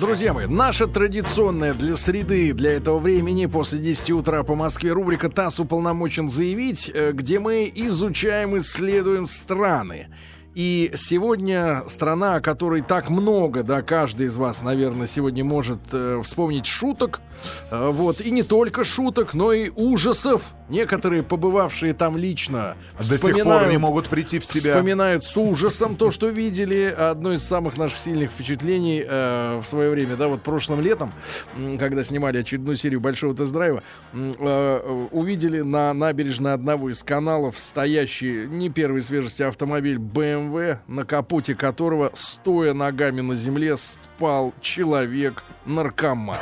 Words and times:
Друзья 0.00 0.32
мои, 0.32 0.46
наша 0.46 0.86
традиционная 0.86 1.72
для 1.72 1.96
среды, 1.96 2.52
для 2.52 2.74
этого 2.74 3.00
времени, 3.00 3.46
после 3.46 3.80
10 3.80 4.10
утра 4.10 4.44
по 4.44 4.54
Москве, 4.54 4.92
рубрика 4.92 5.28
«ТАСС 5.28 5.58
уполномочен 5.58 6.30
заявить», 6.30 6.88
э, 6.92 7.10
где 7.12 7.40
мы 7.40 7.70
изучаем, 7.74 8.56
исследуем 8.60 9.26
страны. 9.26 10.06
И 10.54 10.92
сегодня 10.96 11.84
страна, 11.88 12.36
о 12.36 12.40
которой 12.40 12.82
так 12.82 13.10
много, 13.10 13.62
да, 13.62 13.82
каждый 13.82 14.26
из 14.26 14.36
вас, 14.36 14.62
наверное, 14.62 15.06
сегодня 15.06 15.44
может 15.44 15.78
э, 15.92 16.20
вспомнить 16.24 16.66
шуток, 16.66 17.20
э, 17.70 17.90
вот, 17.90 18.20
и 18.20 18.30
не 18.30 18.42
только 18.42 18.82
шуток, 18.84 19.34
но 19.34 19.52
и 19.52 19.70
ужасов. 19.70 20.42
Некоторые, 20.68 21.22
побывавшие 21.22 21.94
там 21.94 22.18
лично, 22.18 22.76
До 22.98 23.16
сих 23.16 23.42
пор 23.42 23.68
не 23.68 23.78
могут 23.78 24.06
прийти 24.08 24.38
в 24.38 24.44
себя. 24.44 24.74
Вспоминают 24.74 25.24
с 25.24 25.34
ужасом 25.34 25.96
то, 25.96 26.10
что 26.10 26.28
видели. 26.28 26.94
Одно 26.94 27.32
из 27.32 27.42
самых 27.42 27.78
наших 27.78 27.96
сильных 27.96 28.30
впечатлений 28.30 29.02
э, 29.02 29.60
в 29.62 29.66
свое 29.66 29.88
время, 29.88 30.16
да, 30.16 30.28
вот 30.28 30.42
прошлым 30.42 30.82
летом, 30.82 31.10
когда 31.78 32.02
снимали 32.04 32.36
очередную 32.38 32.76
серию 32.76 33.00
Большого 33.00 33.34
тест-драйва, 33.34 33.82
м, 34.12 34.34
э, 34.38 35.06
увидели 35.10 35.62
на 35.62 35.94
набережной 35.94 36.52
одного 36.52 36.90
из 36.90 37.02
каналов 37.02 37.58
стоящий 37.58 38.46
не 38.46 38.68
первой 38.68 39.00
свежести 39.00 39.44
автомобиль 39.44 39.96
BMW, 39.96 40.47
на 40.86 41.04
капоте 41.04 41.54
которого, 41.54 42.10
стоя 42.14 42.74
ногами 42.74 43.20
на 43.20 43.34
земле, 43.34 43.76
спал 43.76 44.52
человек-наркоман. 44.60 46.38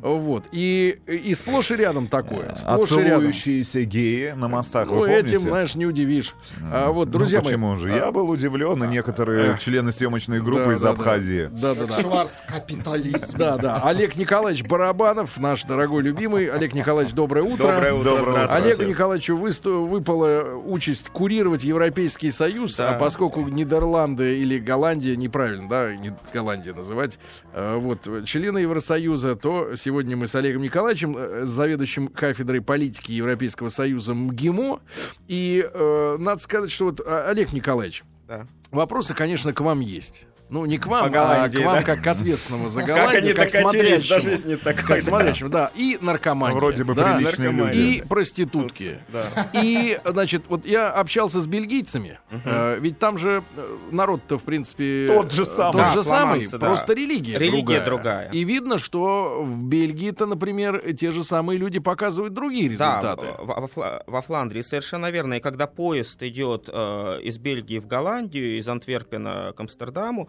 Вот. 0.00 0.44
И, 0.52 0.98
и 1.06 1.34
сплошь 1.34 1.70
и 1.70 1.76
рядом 1.76 2.06
такое. 2.08 2.54
А 2.64 2.74
Сплошь 2.74 2.88
целующиеся 2.88 3.82
геи 3.84 4.32
на 4.32 4.48
мостах, 4.48 4.88
Ну, 4.88 4.96
вы 5.00 5.06
помните? 5.08 5.26
этим, 5.36 5.40
знаешь, 5.40 5.74
не 5.74 5.86
удивишь. 5.86 6.34
А, 6.70 6.90
вот, 6.90 7.10
друзья 7.10 7.38
ну, 7.38 7.44
мои. 7.44 7.52
почему 7.52 7.76
же? 7.76 7.90
Я 7.90 8.10
был 8.12 8.28
удивлен, 8.30 8.82
и 8.84 8.86
некоторые 8.88 9.58
члены 9.58 9.92
съемочной 9.92 10.40
группы 10.40 10.64
Да, 10.66 10.72
из 10.74 10.80
да, 10.80 10.90
Абхазии. 10.90 11.48
Да, 11.52 11.74
да, 11.74 11.86
да. 11.86 12.00
Шварц-капитализм. 12.00 13.36
Да, 13.38 13.56
да. 13.58 13.80
Олег 13.84 14.16
Николаевич 14.16 14.64
Барабанов, 14.64 15.38
наш 15.38 15.62
дорогой 15.64 16.02
любимый. 16.02 16.46
Олег 16.46 16.74
Николаевич, 16.74 17.14
доброе 17.14 17.42
утро. 17.42 17.68
Доброе 17.68 17.92
утро, 17.94 18.10
Доброе 18.16 18.44
утро. 18.44 18.54
Олегу 18.54 18.82
Николаевичу 18.84 19.36
высту- 19.36 19.86
выпала 19.86 20.54
участь 20.54 21.08
курировать 21.08 21.64
Европейский 21.64 22.30
Союз, 22.30 22.76
Да. 22.76 22.96
а 22.96 22.98
поскольку 22.98 23.42
Нидерланды 23.48 24.38
или 24.38 24.58
Голландия, 24.58 25.16
неправильно, 25.16 25.68
да, 25.68 25.88
Голландия 26.32 26.72
называть, 26.74 27.18
э, 27.52 27.76
вот, 27.78 28.08
члены 28.26 28.58
Евросоюза, 28.58 29.31
то 29.36 29.74
сегодня 29.76 30.16
мы 30.16 30.26
с 30.28 30.34
Олегом 30.34 30.62
Николаевичем, 30.62 31.16
э, 31.16 31.44
заведующим 31.44 32.08
кафедрой 32.08 32.60
политики 32.60 33.12
Европейского 33.12 33.68
Союза 33.68 34.14
МГИМО, 34.14 34.80
и 35.28 35.68
э, 35.72 36.16
надо 36.18 36.40
сказать, 36.42 36.70
что 36.70 36.86
вот, 36.86 37.00
э, 37.00 37.24
Олег 37.28 37.52
Николаевич, 37.52 38.04
Да. 38.28 38.46
вопросы, 38.70 39.14
конечно, 39.14 39.52
к 39.52 39.60
вам 39.60 39.80
есть. 39.80 40.26
Ну, 40.52 40.66
не 40.66 40.76
к 40.76 40.86
вам, 40.86 41.06
а 41.06 41.08
к 41.08 41.54
вам 41.54 41.74
да? 41.76 41.82
как 41.82 42.02
к 42.02 42.06
ответственному 42.06 42.68
за 42.68 42.80
Как 42.84 42.88
Голландию, 42.88 43.18
они 43.22 43.32
как 43.32 43.50
докатились 43.52 44.06
до 44.06 44.20
жизни 44.20 44.56
такой. 44.56 44.82
Как 44.84 45.02
смотрящему, 45.02 45.48
да. 45.48 45.70
И 45.74 45.96
наркомания. 46.00 46.54
Вроде 46.54 46.84
бы 46.84 46.94
да, 46.94 47.14
приличные 47.16 47.50
наркомания. 47.50 47.72
люди. 47.82 47.96
И 47.98 48.02
проститутки. 48.02 48.98
Да. 49.08 49.24
И, 49.54 49.98
значит, 50.04 50.42
вот 50.48 50.66
я 50.66 50.90
общался 50.90 51.40
с 51.40 51.46
бельгийцами, 51.46 52.18
э, 52.44 52.78
ведь 52.80 52.98
там 52.98 53.16
же 53.16 53.42
э, 53.56 53.76
народ-то, 53.90 54.36
в 54.38 54.42
принципе... 54.42 55.08
Тот 55.12 55.32
же 55.32 55.46
самый. 55.46 55.72
Тот 55.72 55.80
Да, 55.80 55.92
же 55.94 56.04
самый, 56.04 56.46
да. 56.46 56.58
просто 56.58 56.92
религия, 56.92 57.38
Религия 57.38 57.80
другая. 57.80 57.84
другая. 57.86 58.30
И 58.32 58.44
видно, 58.44 58.76
что 58.76 59.42
в 59.42 59.56
Бельгии-то, 59.56 60.26
например, 60.26 60.82
те 60.94 61.12
же 61.12 61.24
самые 61.24 61.58
люди 61.58 61.78
показывают 61.78 62.34
другие 62.34 62.68
Да, 62.76 62.98
результаты. 63.00 63.26
во, 63.38 63.54
во 63.62 63.66
Фла- 63.68 64.02
во 64.06 64.20
Фландрии 64.20 64.60
совершенно 64.60 65.10
верно. 65.10 65.34
И 65.34 65.40
когда 65.40 65.66
поезд 65.66 66.22
идет 66.22 66.68
э, 66.70 67.20
из 67.22 67.38
Бельгии 67.38 67.78
в 67.78 67.86
Голландию, 67.86 68.58
из 68.58 68.68
Антверпена 68.68 69.54
к 69.56 69.60
Амстердаму, 69.60 70.28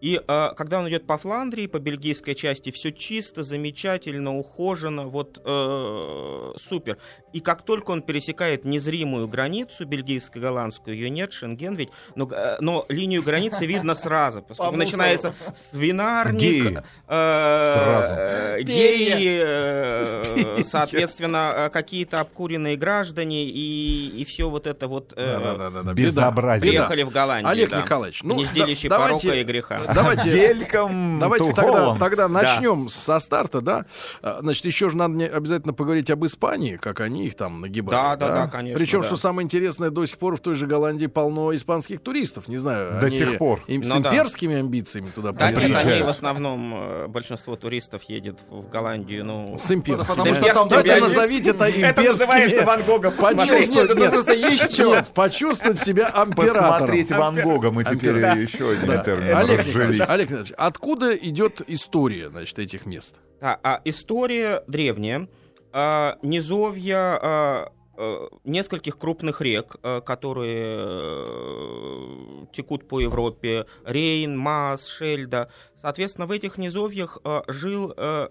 и 0.00 0.20
э, 0.26 0.48
когда 0.56 0.78
он 0.80 0.88
идет 0.88 1.06
по 1.06 1.16
Фландрии, 1.16 1.66
по 1.66 1.78
бельгийской 1.78 2.34
части, 2.34 2.70
все 2.70 2.92
чисто, 2.92 3.42
замечательно, 3.42 4.36
ухожено, 4.36 5.04
вот 5.04 5.40
э, 5.44 6.52
супер. 6.58 6.98
И 7.32 7.40
как 7.40 7.62
только 7.62 7.90
он 7.90 8.02
пересекает 8.02 8.64
незримую 8.64 9.28
границу 9.28 9.84
бельгийско-голландскую, 9.84 10.94
ее 10.94 11.10
нет, 11.10 11.32
Шенген 11.32 11.74
ведь, 11.74 11.88
но, 12.14 12.28
э, 12.30 12.56
но 12.60 12.84
линию 12.88 13.22
границы 13.22 13.66
видно 13.66 13.94
сразу, 13.94 14.42
поскольку 14.42 14.72
По 14.72 14.78
начинается 14.78 15.34
свинарник, 15.70 16.40
Геи. 16.40 16.78
э, 17.08 18.56
э, 18.58 18.62
геи, 18.62 19.40
э, 19.42 20.62
соответственно, 20.64 21.70
какие-то 21.72 22.20
обкуренные 22.20 22.76
граждане 22.76 23.44
и, 23.44 24.08
и 24.16 24.24
все 24.24 24.48
вот 24.48 24.66
это 24.66 24.88
вот 24.88 25.12
э. 25.16 25.92
Безобразие. 25.94 26.70
Приехали 26.70 27.02
в 27.02 27.10
Голландию. 27.10 27.50
Олег. 27.50 27.76
Николаевич, 27.76 28.22
ну, 28.22 28.34
Гнездилище 28.36 28.88
да- 28.88 28.98
порока 28.98 29.22
давайте- 29.22 29.40
и 29.40 29.44
греха. 29.44 29.85
Давайте, 29.94 30.30
Вельком 30.30 31.18
Давайте 31.18 31.52
тогда, 31.52 31.96
тогда 31.98 32.28
Да. 32.28 32.28
начнем 32.28 32.88
со 32.88 33.18
старта, 33.18 33.60
да? 33.60 33.84
А, 34.22 34.38
Значит, 34.40 34.64
еще 34.64 34.88
же 34.90 34.96
надо 34.96 35.24
обязательно 35.26 35.72
поговорить 35.72 36.10
об 36.10 36.24
Испании, 36.24 36.76
как 36.76 37.00
они 37.00 37.26
их 37.26 37.34
там 37.36 37.60
нагибают. 37.60 38.18
Да, 38.18 38.28
да, 38.28 38.34
да, 38.34 38.46
конечно, 38.48 38.78
Причем, 38.78 39.00
да. 39.00 39.06
что 39.06 39.16
самое 39.16 39.44
интересное, 39.44 39.90
до 39.90 40.04
сих 40.06 40.18
пор 40.18 40.36
в 40.36 40.40
той 40.40 40.54
же 40.54 40.66
Голландии 40.66 41.06
полно 41.06 41.54
испанских 41.54 42.00
туристов. 42.00 42.48
Не 42.48 42.56
знаю, 42.58 43.00
До 43.00 43.06
они 43.06 43.16
сих 43.16 43.38
пор. 43.38 43.60
им 43.66 43.82
с 43.84 43.88
Ну 43.88 44.00
да. 44.00 44.10
имперскими 44.10 44.56
амбициями 44.56 45.10
туда 45.14 45.32
Да 45.32 45.50
нет, 45.50 45.74
они 45.76 46.02
в 46.02 46.08
основном, 46.08 46.74
э, 46.76 47.06
большинство 47.08 47.56
туристов 47.56 48.02
едет 48.04 48.38
в 48.50 48.68
Голландию, 48.68 49.24
ну... 49.24 49.56
С 49.58 49.70
имперскими. 49.70 50.06
Потому 50.16 50.34
с 50.34 50.36
что 50.36 50.54
там 50.54 50.68
Давайте 50.68 50.92
амбициями. 50.94 51.14
назовите 51.16 51.50
это 51.50 51.64
Это 51.66 51.78
имперскими. 51.78 52.08
называется 52.08 52.64
Ван 52.64 52.82
Гога 52.82 53.10
посмотреть. 53.10 53.50
Почувствовать, 53.50 53.98
Нет, 53.98 54.12
это 54.14 54.72
что. 54.72 54.84
нет, 54.86 55.06
почувствовать 55.14 55.80
себя 55.80 56.12
императором. 56.26 56.70
Посмотреть 56.70 57.10
Ван 57.12 57.40
Гога, 57.40 57.70
мы 57.70 57.84
теперь 57.84 58.20
Да. 58.20 58.32
еще 58.32 58.70
один 58.70 58.86
Да. 58.86 58.98
термин 58.98 59.36
Олег 59.36 59.64
Николаевич, 59.76 60.08
Олег 60.08 60.26
Николаевич, 60.28 60.54
откуда 60.56 61.14
идет 61.16 61.62
история, 61.66 62.30
значит, 62.30 62.58
этих 62.58 62.86
мест? 62.86 63.16
А, 63.40 63.58
а 63.62 63.80
история 63.84 64.62
древняя. 64.66 65.28
А, 65.72 66.18
низовья 66.22 67.18
а, 67.20 67.72
а, 67.96 68.28
нескольких 68.44 68.98
крупных 68.98 69.40
рек, 69.40 69.76
а, 69.82 70.00
которые 70.00 70.76
э, 70.78 72.46
текут 72.52 72.88
по 72.88 73.00
Европе. 73.00 73.66
Рейн, 73.84 74.36
Маас, 74.36 74.86
Шельда. 74.86 75.50
Соответственно, 75.80 76.26
в 76.26 76.30
этих 76.32 76.58
низовьях 76.58 77.18
а, 77.24 77.42
жил, 77.48 77.92
а, 77.96 78.28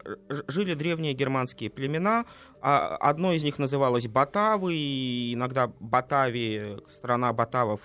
жили 0.48 0.74
древние 0.74 1.14
германские 1.14 1.70
племена. 1.70 2.26
А, 2.62 2.98
Одно 2.98 3.34
из 3.34 3.44
них 3.44 3.60
называлось 3.60 4.08
Батавы, 4.08 4.76
и 4.76 5.34
иногда 5.34 5.72
Батавия, 5.80 6.80
страна 6.90 7.32
Батавов, 7.34 7.82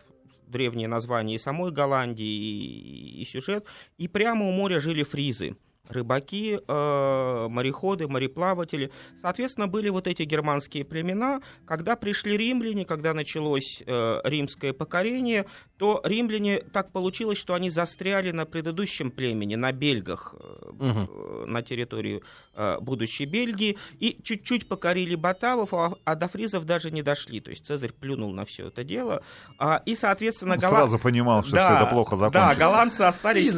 древнее 0.50 0.88
название 0.88 1.37
и 1.37 1.38
самой 1.38 1.71
Голландии, 1.71 2.25
и, 2.25 3.22
и 3.22 3.25
сюжет. 3.25 3.66
И 3.99 4.09
прямо 4.09 4.47
у 4.49 4.53
моря 4.53 4.81
жили 4.81 5.03
фризы. 5.03 5.56
Рыбаки, 5.88 6.61
э, 6.66 7.49
мореходы, 7.49 8.06
мореплаватели. 8.06 8.93
Соответственно, 9.21 9.66
были 9.66 9.89
вот 9.89 10.06
эти 10.06 10.22
германские 10.22 10.84
племена. 10.84 11.43
Когда 11.66 11.97
пришли 11.97 12.37
римляне, 12.37 12.84
когда 12.84 13.12
началось 13.12 13.83
э, 13.84 14.21
римское 14.25 14.72
покорение, 14.72 15.47
то 15.81 16.03
римляне 16.05 16.59
так 16.59 16.93
получилось, 16.93 17.39
что 17.39 17.55
они 17.55 17.71
застряли 17.71 18.33
на 18.33 18.45
предыдущем 18.45 19.11
племени, 19.11 19.55
на 19.55 19.73
бельгах, 19.73 20.35
э, 20.39 21.45
на 21.47 21.63
территории 21.63 22.23
э, 22.55 22.79
будущей 22.81 23.25
Бельгии, 23.25 23.79
и 23.99 24.21
чуть-чуть 24.23 24.69
покорили 24.69 25.15
батавов, 25.15 25.73
а, 25.73 25.95
а 26.05 26.15
до 26.17 26.29
фризов 26.29 26.67
даже 26.67 26.91
не 26.91 27.03
дошли. 27.03 27.41
То 27.41 27.49
есть 27.49 27.65
Цезарь 27.67 27.93
плюнул 27.99 28.31
на 28.31 28.45
все 28.45 28.67
это 28.67 28.85
дело. 28.85 29.23
А, 29.59 29.83
и, 29.87 29.95
соответственно, 29.95 30.53
Он 30.57 30.61
гола- 30.61 30.71
Сразу 30.71 30.99
понимал, 30.99 31.45
что 31.45 31.57
все 31.57 31.77
это 31.77 31.87
плохо 31.87 32.11
Да, 32.11 32.17
закончится. 32.17 32.59
голландцы 32.59 33.01
остались 33.01 33.51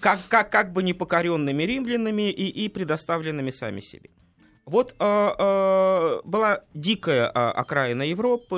как, 0.00 0.20
как, 0.28 0.52
как 0.52 0.72
бы 0.72 0.84
непокоренными 0.84 1.64
римлянами 1.64 2.30
и, 2.30 2.66
и 2.66 2.68
предоставленными 2.68 3.50
сами 3.50 3.80
себе. 3.80 4.10
Вот 4.72 4.94
э, 4.98 5.28
э, 5.38 6.20
была 6.24 6.60
дикая 6.72 7.26
э, 7.26 7.30
окраина 7.30 8.04
Европы, 8.04 8.56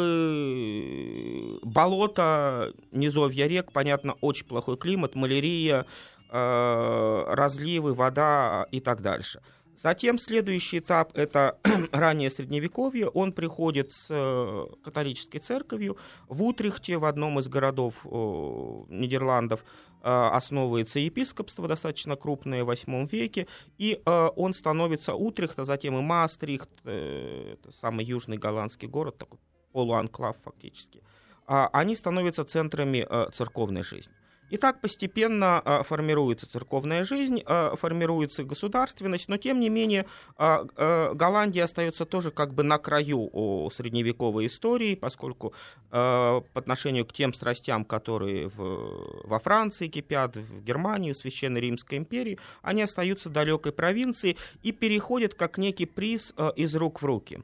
болото, 1.65 2.73
низовья 2.93 3.49
рек, 3.49 3.73
понятно, 3.73 4.15
очень 4.21 4.47
плохой 4.47 4.77
климат, 4.77 5.17
малярия, 5.17 5.87
э, 6.31 7.25
разливы, 7.27 7.95
вода 7.95 8.69
и 8.71 8.79
так 8.79 9.03
дальше. 9.03 9.41
Затем 9.77 10.21
следующий 10.21 10.79
этап— 10.79 11.11
это 11.15 11.59
раннее 11.93 12.31
Средневековье. 12.31 13.09
Он 13.09 13.33
приходит 13.33 13.93
с 13.93 14.07
э, 14.09 14.67
католической 14.85 15.41
церковью. 15.41 15.97
В 16.29 16.45
Утрехте, 16.45 16.97
в 16.97 17.07
одном 17.07 17.41
из 17.41 17.49
городов 17.49 17.95
э, 18.05 18.09
Нидерландов, 18.89 19.65
основывается 20.07 20.99
епископство, 20.99 21.69
достаточно 21.69 22.17
крупное, 22.17 22.65
в 22.65 22.71
VIII 22.71 23.09
веке. 23.11 23.47
И 23.79 24.01
э, 24.05 24.29
он 24.37 24.55
становится 24.55 25.15
Утрехт, 25.15 25.59
а 25.59 25.65
затем 25.65 25.99
и 25.99 26.03
Маастрихт, 26.03 26.71
э, 26.85 27.57
самый 27.73 28.05
южный 28.05 28.39
голландский 28.39 28.89
город, 28.89 29.19
такой 29.19 29.39
полуанклав 29.73 30.37
фактически. 30.45 31.03
А 31.47 31.69
Они 31.73 31.95
становятся 31.95 32.45
центрами 32.45 33.07
церковной 33.33 33.83
жизни. 33.83 34.15
И 34.55 34.57
так 34.57 34.81
постепенно 34.81 35.59
а, 35.65 35.83
формируется 35.83 36.49
церковная 36.49 37.03
жизнь, 37.03 37.43
а, 37.45 37.75
формируется 37.75 38.45
государственность, 38.45 39.29
но 39.29 39.37
тем 39.37 39.59
не 39.59 39.69
менее 39.69 40.07
а, 40.37 40.63
Голландия 41.13 41.65
остается 41.65 42.07
тоже 42.07 42.31
как 42.31 42.55
бы 42.55 42.63
на 42.63 42.79
краю 42.79 43.69
средневековой 43.75 44.47
истории, 44.47 44.95
поскольку 44.95 45.55
по 45.91 46.45
отношению 46.55 47.05
к 47.05 47.13
тем 47.13 47.33
страстям, 47.35 47.85
которые 47.85 48.49
в, 48.49 49.27
во 49.27 49.39
Франции 49.41 49.89
кипят, 49.89 50.37
в 50.37 50.63
Германии, 50.63 51.13
в 51.13 51.17
Священной 51.17 51.61
Римской 51.61 51.99
империи, 51.99 52.39
они 52.63 52.83
остаются 52.83 53.31
далекой 53.31 53.73
провинцией 53.73 54.37
и 54.63 54.71
переходят 54.71 55.35
как 55.35 55.59
некий 55.59 55.87
приз 55.87 56.33
из 56.57 56.75
рук 56.77 57.03
в 57.03 57.05
руки. 57.05 57.43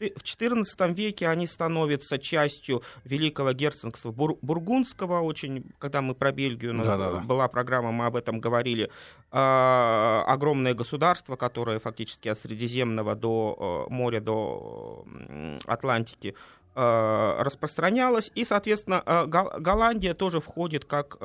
В 0.00 0.22
XIV 0.22 0.92
веке 0.94 1.28
они 1.28 1.46
становятся 1.46 2.18
частью 2.18 2.82
Великого 3.04 3.52
герцогства 3.52 4.10
Бур- 4.10 4.38
Бургундского. 4.42 5.20
Очень, 5.20 5.64
когда 5.78 6.02
мы 6.02 6.14
про 6.14 6.32
Бельгию, 6.32 6.72
у 6.72 6.74
нас 6.74 6.86
Да-да-да. 6.88 7.18
была 7.20 7.46
программа, 7.48 7.92
мы 7.92 8.06
об 8.06 8.16
этом 8.16 8.40
говорили. 8.40 8.90
А, 9.30 10.24
огромное 10.26 10.74
государство, 10.74 11.36
которое 11.36 11.78
фактически 11.78 12.28
от 12.28 12.38
Средиземного 12.38 13.14
до 13.14 13.86
э, 13.88 13.92
моря, 13.92 14.20
до 14.20 15.04
Атлантики 15.66 16.34
э, 16.74 17.36
распространялось, 17.42 18.32
и, 18.34 18.44
соответственно, 18.44 19.02
э, 19.06 19.26
Гол- 19.26 19.52
Голландия 19.60 20.14
тоже 20.14 20.40
входит 20.40 20.84
как 20.84 21.16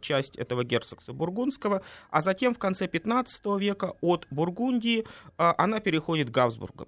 часть 0.00 0.36
этого 0.36 0.64
герцогства 0.64 1.12
бургундского, 1.12 1.82
а 2.10 2.22
затем 2.22 2.54
в 2.54 2.58
конце 2.58 2.88
15 2.88 3.58
века 3.58 3.92
от 4.00 4.26
Бургундии 4.30 5.04
она 5.36 5.80
переходит 5.80 6.28
к 6.30 6.32
Габсбургам. 6.32 6.86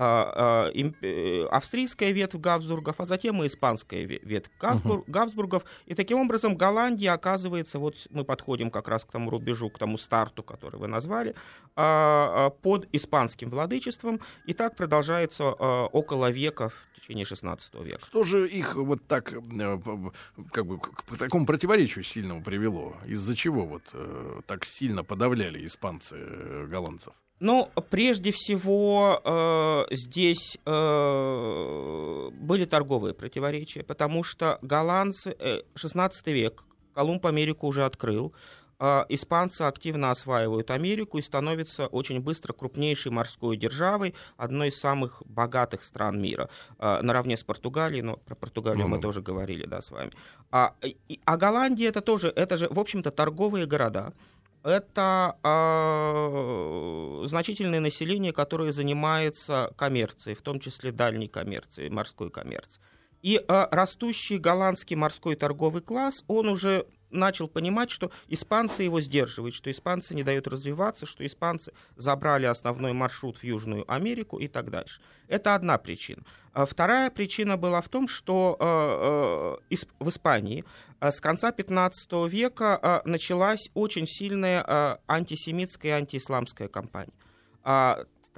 А, 0.00 0.70
а, 0.70 0.70
э, 1.02 1.44
австрийская 1.50 2.12
ветвь 2.12 2.36
Габсбургов, 2.36 3.00
а 3.00 3.04
затем 3.04 3.42
и 3.42 3.48
испанская 3.48 4.04
ве- 4.04 4.20
ветвь 4.22 4.48
Габсбур- 4.60 5.02
Габсбургов. 5.08 5.64
И 5.86 5.94
таким 5.94 6.20
образом 6.20 6.56
Голландия 6.56 7.10
оказывается, 7.10 7.80
вот 7.80 8.06
мы 8.10 8.22
подходим 8.24 8.70
как 8.70 8.86
раз 8.86 9.04
к 9.04 9.10
тому 9.10 9.28
рубежу, 9.28 9.70
к 9.70 9.78
тому 9.78 9.98
старту, 9.98 10.44
который 10.44 10.78
вы 10.78 10.86
назвали, 10.86 11.34
а, 11.74 12.50
под 12.62 12.86
испанским 12.92 13.50
владычеством. 13.50 14.20
И 14.46 14.54
так 14.54 14.76
продолжается 14.76 15.50
около 15.50 16.30
века, 16.30 16.70
течение 17.08 17.24
16 17.24 17.74
века. 17.74 18.04
Что 18.04 18.22
же 18.22 18.46
их 18.48 18.76
вот 18.76 19.06
так, 19.06 19.32
э, 19.32 19.78
как 20.52 20.66
бы, 20.66 20.78
к, 20.78 21.16
такому 21.18 21.46
противоречию 21.46 22.04
сильному 22.04 22.42
привело? 22.42 22.96
Из-за 23.06 23.34
чего 23.34 23.64
вот 23.64 23.82
э, 23.92 24.40
так 24.46 24.64
сильно 24.64 25.04
подавляли 25.04 25.64
испанцы 25.64 26.16
э, 26.18 26.66
голландцев? 26.70 27.14
Ну, 27.40 27.70
прежде 27.90 28.30
всего, 28.32 29.20
э, 29.24 29.94
здесь 29.94 30.58
э, 30.66 32.30
были 32.32 32.64
торговые 32.64 33.14
противоречия, 33.14 33.82
потому 33.84 34.24
что 34.24 34.58
голландцы, 34.62 35.34
э, 35.38 35.62
16 35.76 36.26
век, 36.28 36.64
Колумб 36.94 37.24
Америку 37.26 37.68
уже 37.68 37.84
открыл, 37.84 38.32
испанцы 38.80 39.62
активно 39.62 40.10
осваивают 40.10 40.70
Америку 40.70 41.18
и 41.18 41.22
становятся 41.22 41.86
очень 41.88 42.20
быстро 42.20 42.52
крупнейшей 42.52 43.10
морской 43.10 43.56
державой, 43.56 44.14
одной 44.36 44.68
из 44.68 44.78
самых 44.78 45.22
богатых 45.26 45.82
стран 45.82 46.20
мира, 46.22 46.48
э, 46.78 47.00
наравне 47.02 47.36
с 47.36 47.42
Португалией, 47.42 48.02
но 48.02 48.16
про 48.16 48.34
Португалию 48.34 48.84
мы 48.86 48.96
Ну-ну. 48.96 49.02
тоже 49.02 49.20
говорили, 49.22 49.66
да, 49.66 49.80
с 49.80 49.90
вами. 49.90 50.12
А, 50.50 50.74
и- 50.82 51.20
а 51.24 51.36
Голландия 51.36 51.88
это 51.88 52.00
тоже, 52.00 52.32
это 52.34 52.56
же, 52.56 52.68
в 52.68 52.78
общем-то, 52.78 53.10
торговые 53.10 53.66
города, 53.66 54.12
это 54.62 55.36
а, 55.42 57.22
значительное 57.26 57.80
население, 57.80 58.32
которое 58.32 58.72
занимается 58.72 59.72
коммерцией, 59.76 60.36
в 60.36 60.42
том 60.42 60.60
числе 60.60 60.92
дальней 60.92 61.28
коммерцией, 61.28 61.90
морской 61.90 62.30
коммерцией. 62.30 62.80
И 63.22 63.42
а, 63.48 63.68
растущий 63.72 64.38
голландский 64.38 64.94
морской 64.96 65.34
торговый 65.34 65.82
класс, 65.82 66.24
он 66.28 66.48
уже 66.48 66.86
начал 67.10 67.48
понимать, 67.48 67.90
что 67.90 68.10
испанцы 68.28 68.82
его 68.82 69.00
сдерживают, 69.00 69.54
что 69.54 69.70
испанцы 69.70 70.14
не 70.14 70.22
дают 70.22 70.46
развиваться, 70.46 71.06
что 71.06 71.24
испанцы 71.26 71.72
забрали 71.96 72.46
основной 72.46 72.92
маршрут 72.92 73.38
в 73.38 73.44
Южную 73.44 73.90
Америку 73.90 74.38
и 74.38 74.48
так 74.48 74.70
дальше. 74.70 75.00
Это 75.28 75.54
одна 75.54 75.78
причина. 75.78 76.22
А 76.52 76.66
Вторая 76.66 77.10
причина 77.10 77.56
была 77.56 77.80
в 77.80 77.88
том, 77.88 78.08
что 78.08 78.56
э, 79.70 79.76
э, 79.76 79.76
в 80.00 80.08
Испании 80.08 80.64
э, 81.00 81.10
с 81.10 81.20
конца 81.20 81.52
15 81.52 82.12
века 82.28 83.02
началась 83.04 83.70
очень 83.74 84.06
сильная 84.06 85.00
антисемитская 85.06 85.92
и 85.92 85.94
антиисламская 85.94 86.68
кампания. 86.68 87.12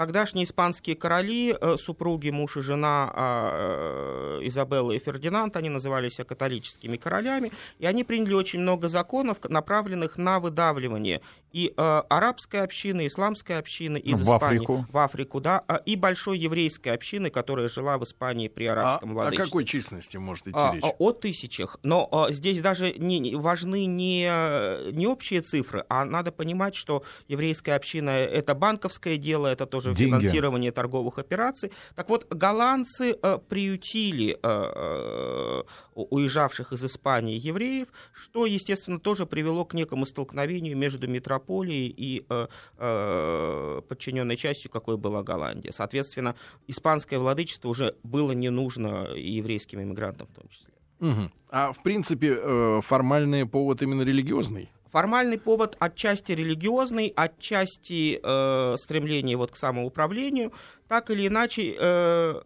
Тогдашние 0.01 0.45
испанские 0.45 0.97
короли, 0.97 1.55
э, 1.61 1.77
супруги, 1.77 2.31
муж 2.31 2.57
и 2.57 2.63
жена 2.63 3.13
а, 3.13 4.39
э, 4.41 4.47
Изабелла 4.47 4.93
и 4.93 4.99
Фердинанд, 4.99 5.59
они 5.59 5.69
называли 5.69 6.09
себя 6.09 6.25
католическими 6.25 6.97
королями, 6.97 7.53
и 7.79 7.85
они 7.85 8.03
приняли 8.03 8.33
очень 8.33 8.61
много 8.61 8.89
законов, 8.89 9.37
направленных 9.51 10.17
на 10.17 10.41
выдавливание 10.41 11.21
и 11.53 11.73
э, 11.77 12.03
арабской 12.09 12.63
общины, 12.63 13.03
и 13.05 13.07
исламской 13.09 13.59
общины 13.59 13.99
из 13.99 14.21
В 14.21 14.25
Испании 14.25 14.57
Африку. 14.57 14.87
в 14.91 14.99
Африку, 14.99 15.41
да, 15.41 15.63
а, 15.67 15.77
и 15.77 15.97
большой 15.97 16.39
еврейской 16.39 16.91
общины, 16.91 17.31
которая 17.31 17.69
жила 17.69 17.99
в 17.99 18.05
Испании 18.05 18.49
при 18.49 18.67
А, 18.67 18.73
арабском 18.73 19.11
о 19.11 19.15
владычестве. 19.15 19.45
какой 19.45 19.65
численности 19.65 20.17
может 20.17 20.47
идти 20.49 20.57
А, 20.59 20.73
речь? 20.75 20.83
а, 20.85 20.89
О 20.99 21.13
тысячах. 21.13 21.79
Но 21.83 22.09
а, 22.13 22.31
здесь 22.33 22.61
даже 22.61 22.93
не, 22.93 23.35
важны 23.37 23.87
не, 23.87 24.93
не 24.93 25.07
общие 25.07 25.43
цифры, 25.43 25.85
а 25.89 26.05
надо 26.05 26.31
понимать, 26.33 26.75
что 26.75 27.03
еврейская 27.29 27.75
община— 27.75 28.11
это 28.11 28.55
банковское 28.55 29.17
дело, 29.17 29.47
это 29.49 29.67
тоже 29.67 29.93
Деньги. 29.95 30.11
финансирование 30.11 30.73
торговых 30.73 31.19
операций. 31.19 31.73
Так 31.97 32.09
вот, 32.09 32.27
голландцы 32.33 33.17
э, 33.23 33.39
приютили 33.49 34.39
э, 34.43 35.63
у- 35.95 36.17
уезжавших 36.17 36.73
из 36.73 36.85
Испании 36.85 37.39
евреев, 37.39 37.89
что, 38.13 38.47
естественно, 38.47 38.99
тоже 39.01 39.27
привело 39.27 39.65
к 39.65 39.75
некому 39.75 40.07
столкновению 40.07 40.77
между 40.77 41.07
метрополией 41.41 41.95
и 41.97 42.25
э, 42.29 42.47
э, 42.79 43.81
подчиненной 43.89 44.37
частью, 44.37 44.71
какой 44.71 44.97
была 44.97 45.23
Голландия. 45.23 45.73
Соответственно, 45.73 46.35
испанское 46.69 47.19
владычество 47.19 47.69
уже 47.69 47.95
было 48.03 48.33
не 48.33 48.51
нужно 48.51 49.09
и 49.15 49.33
еврейским 49.33 49.81
иммигрантам 49.81 50.29
в 50.29 50.35
том 50.35 50.49
числе. 50.49 50.73
Мгм. 51.01 51.33
А 51.51 51.73
в 51.73 51.83
принципе 51.83 52.39
э, 52.41 52.81
формальный 52.83 53.47
повод 53.47 53.83
именно 53.83 54.03
религиозный? 54.03 54.71
Формальный 54.93 55.39
повод 55.39 55.77
отчасти 55.79 56.33
религиозный, 56.33 57.13
отчасти 57.17 58.21
э, 58.23 58.77
стремление 58.77 59.37
вот 59.37 59.53
к 59.53 59.57
самоуправлению, 59.57 60.53
так 60.89 61.11
или 61.11 61.29
иначе 61.29 61.77
э, 61.79 62.41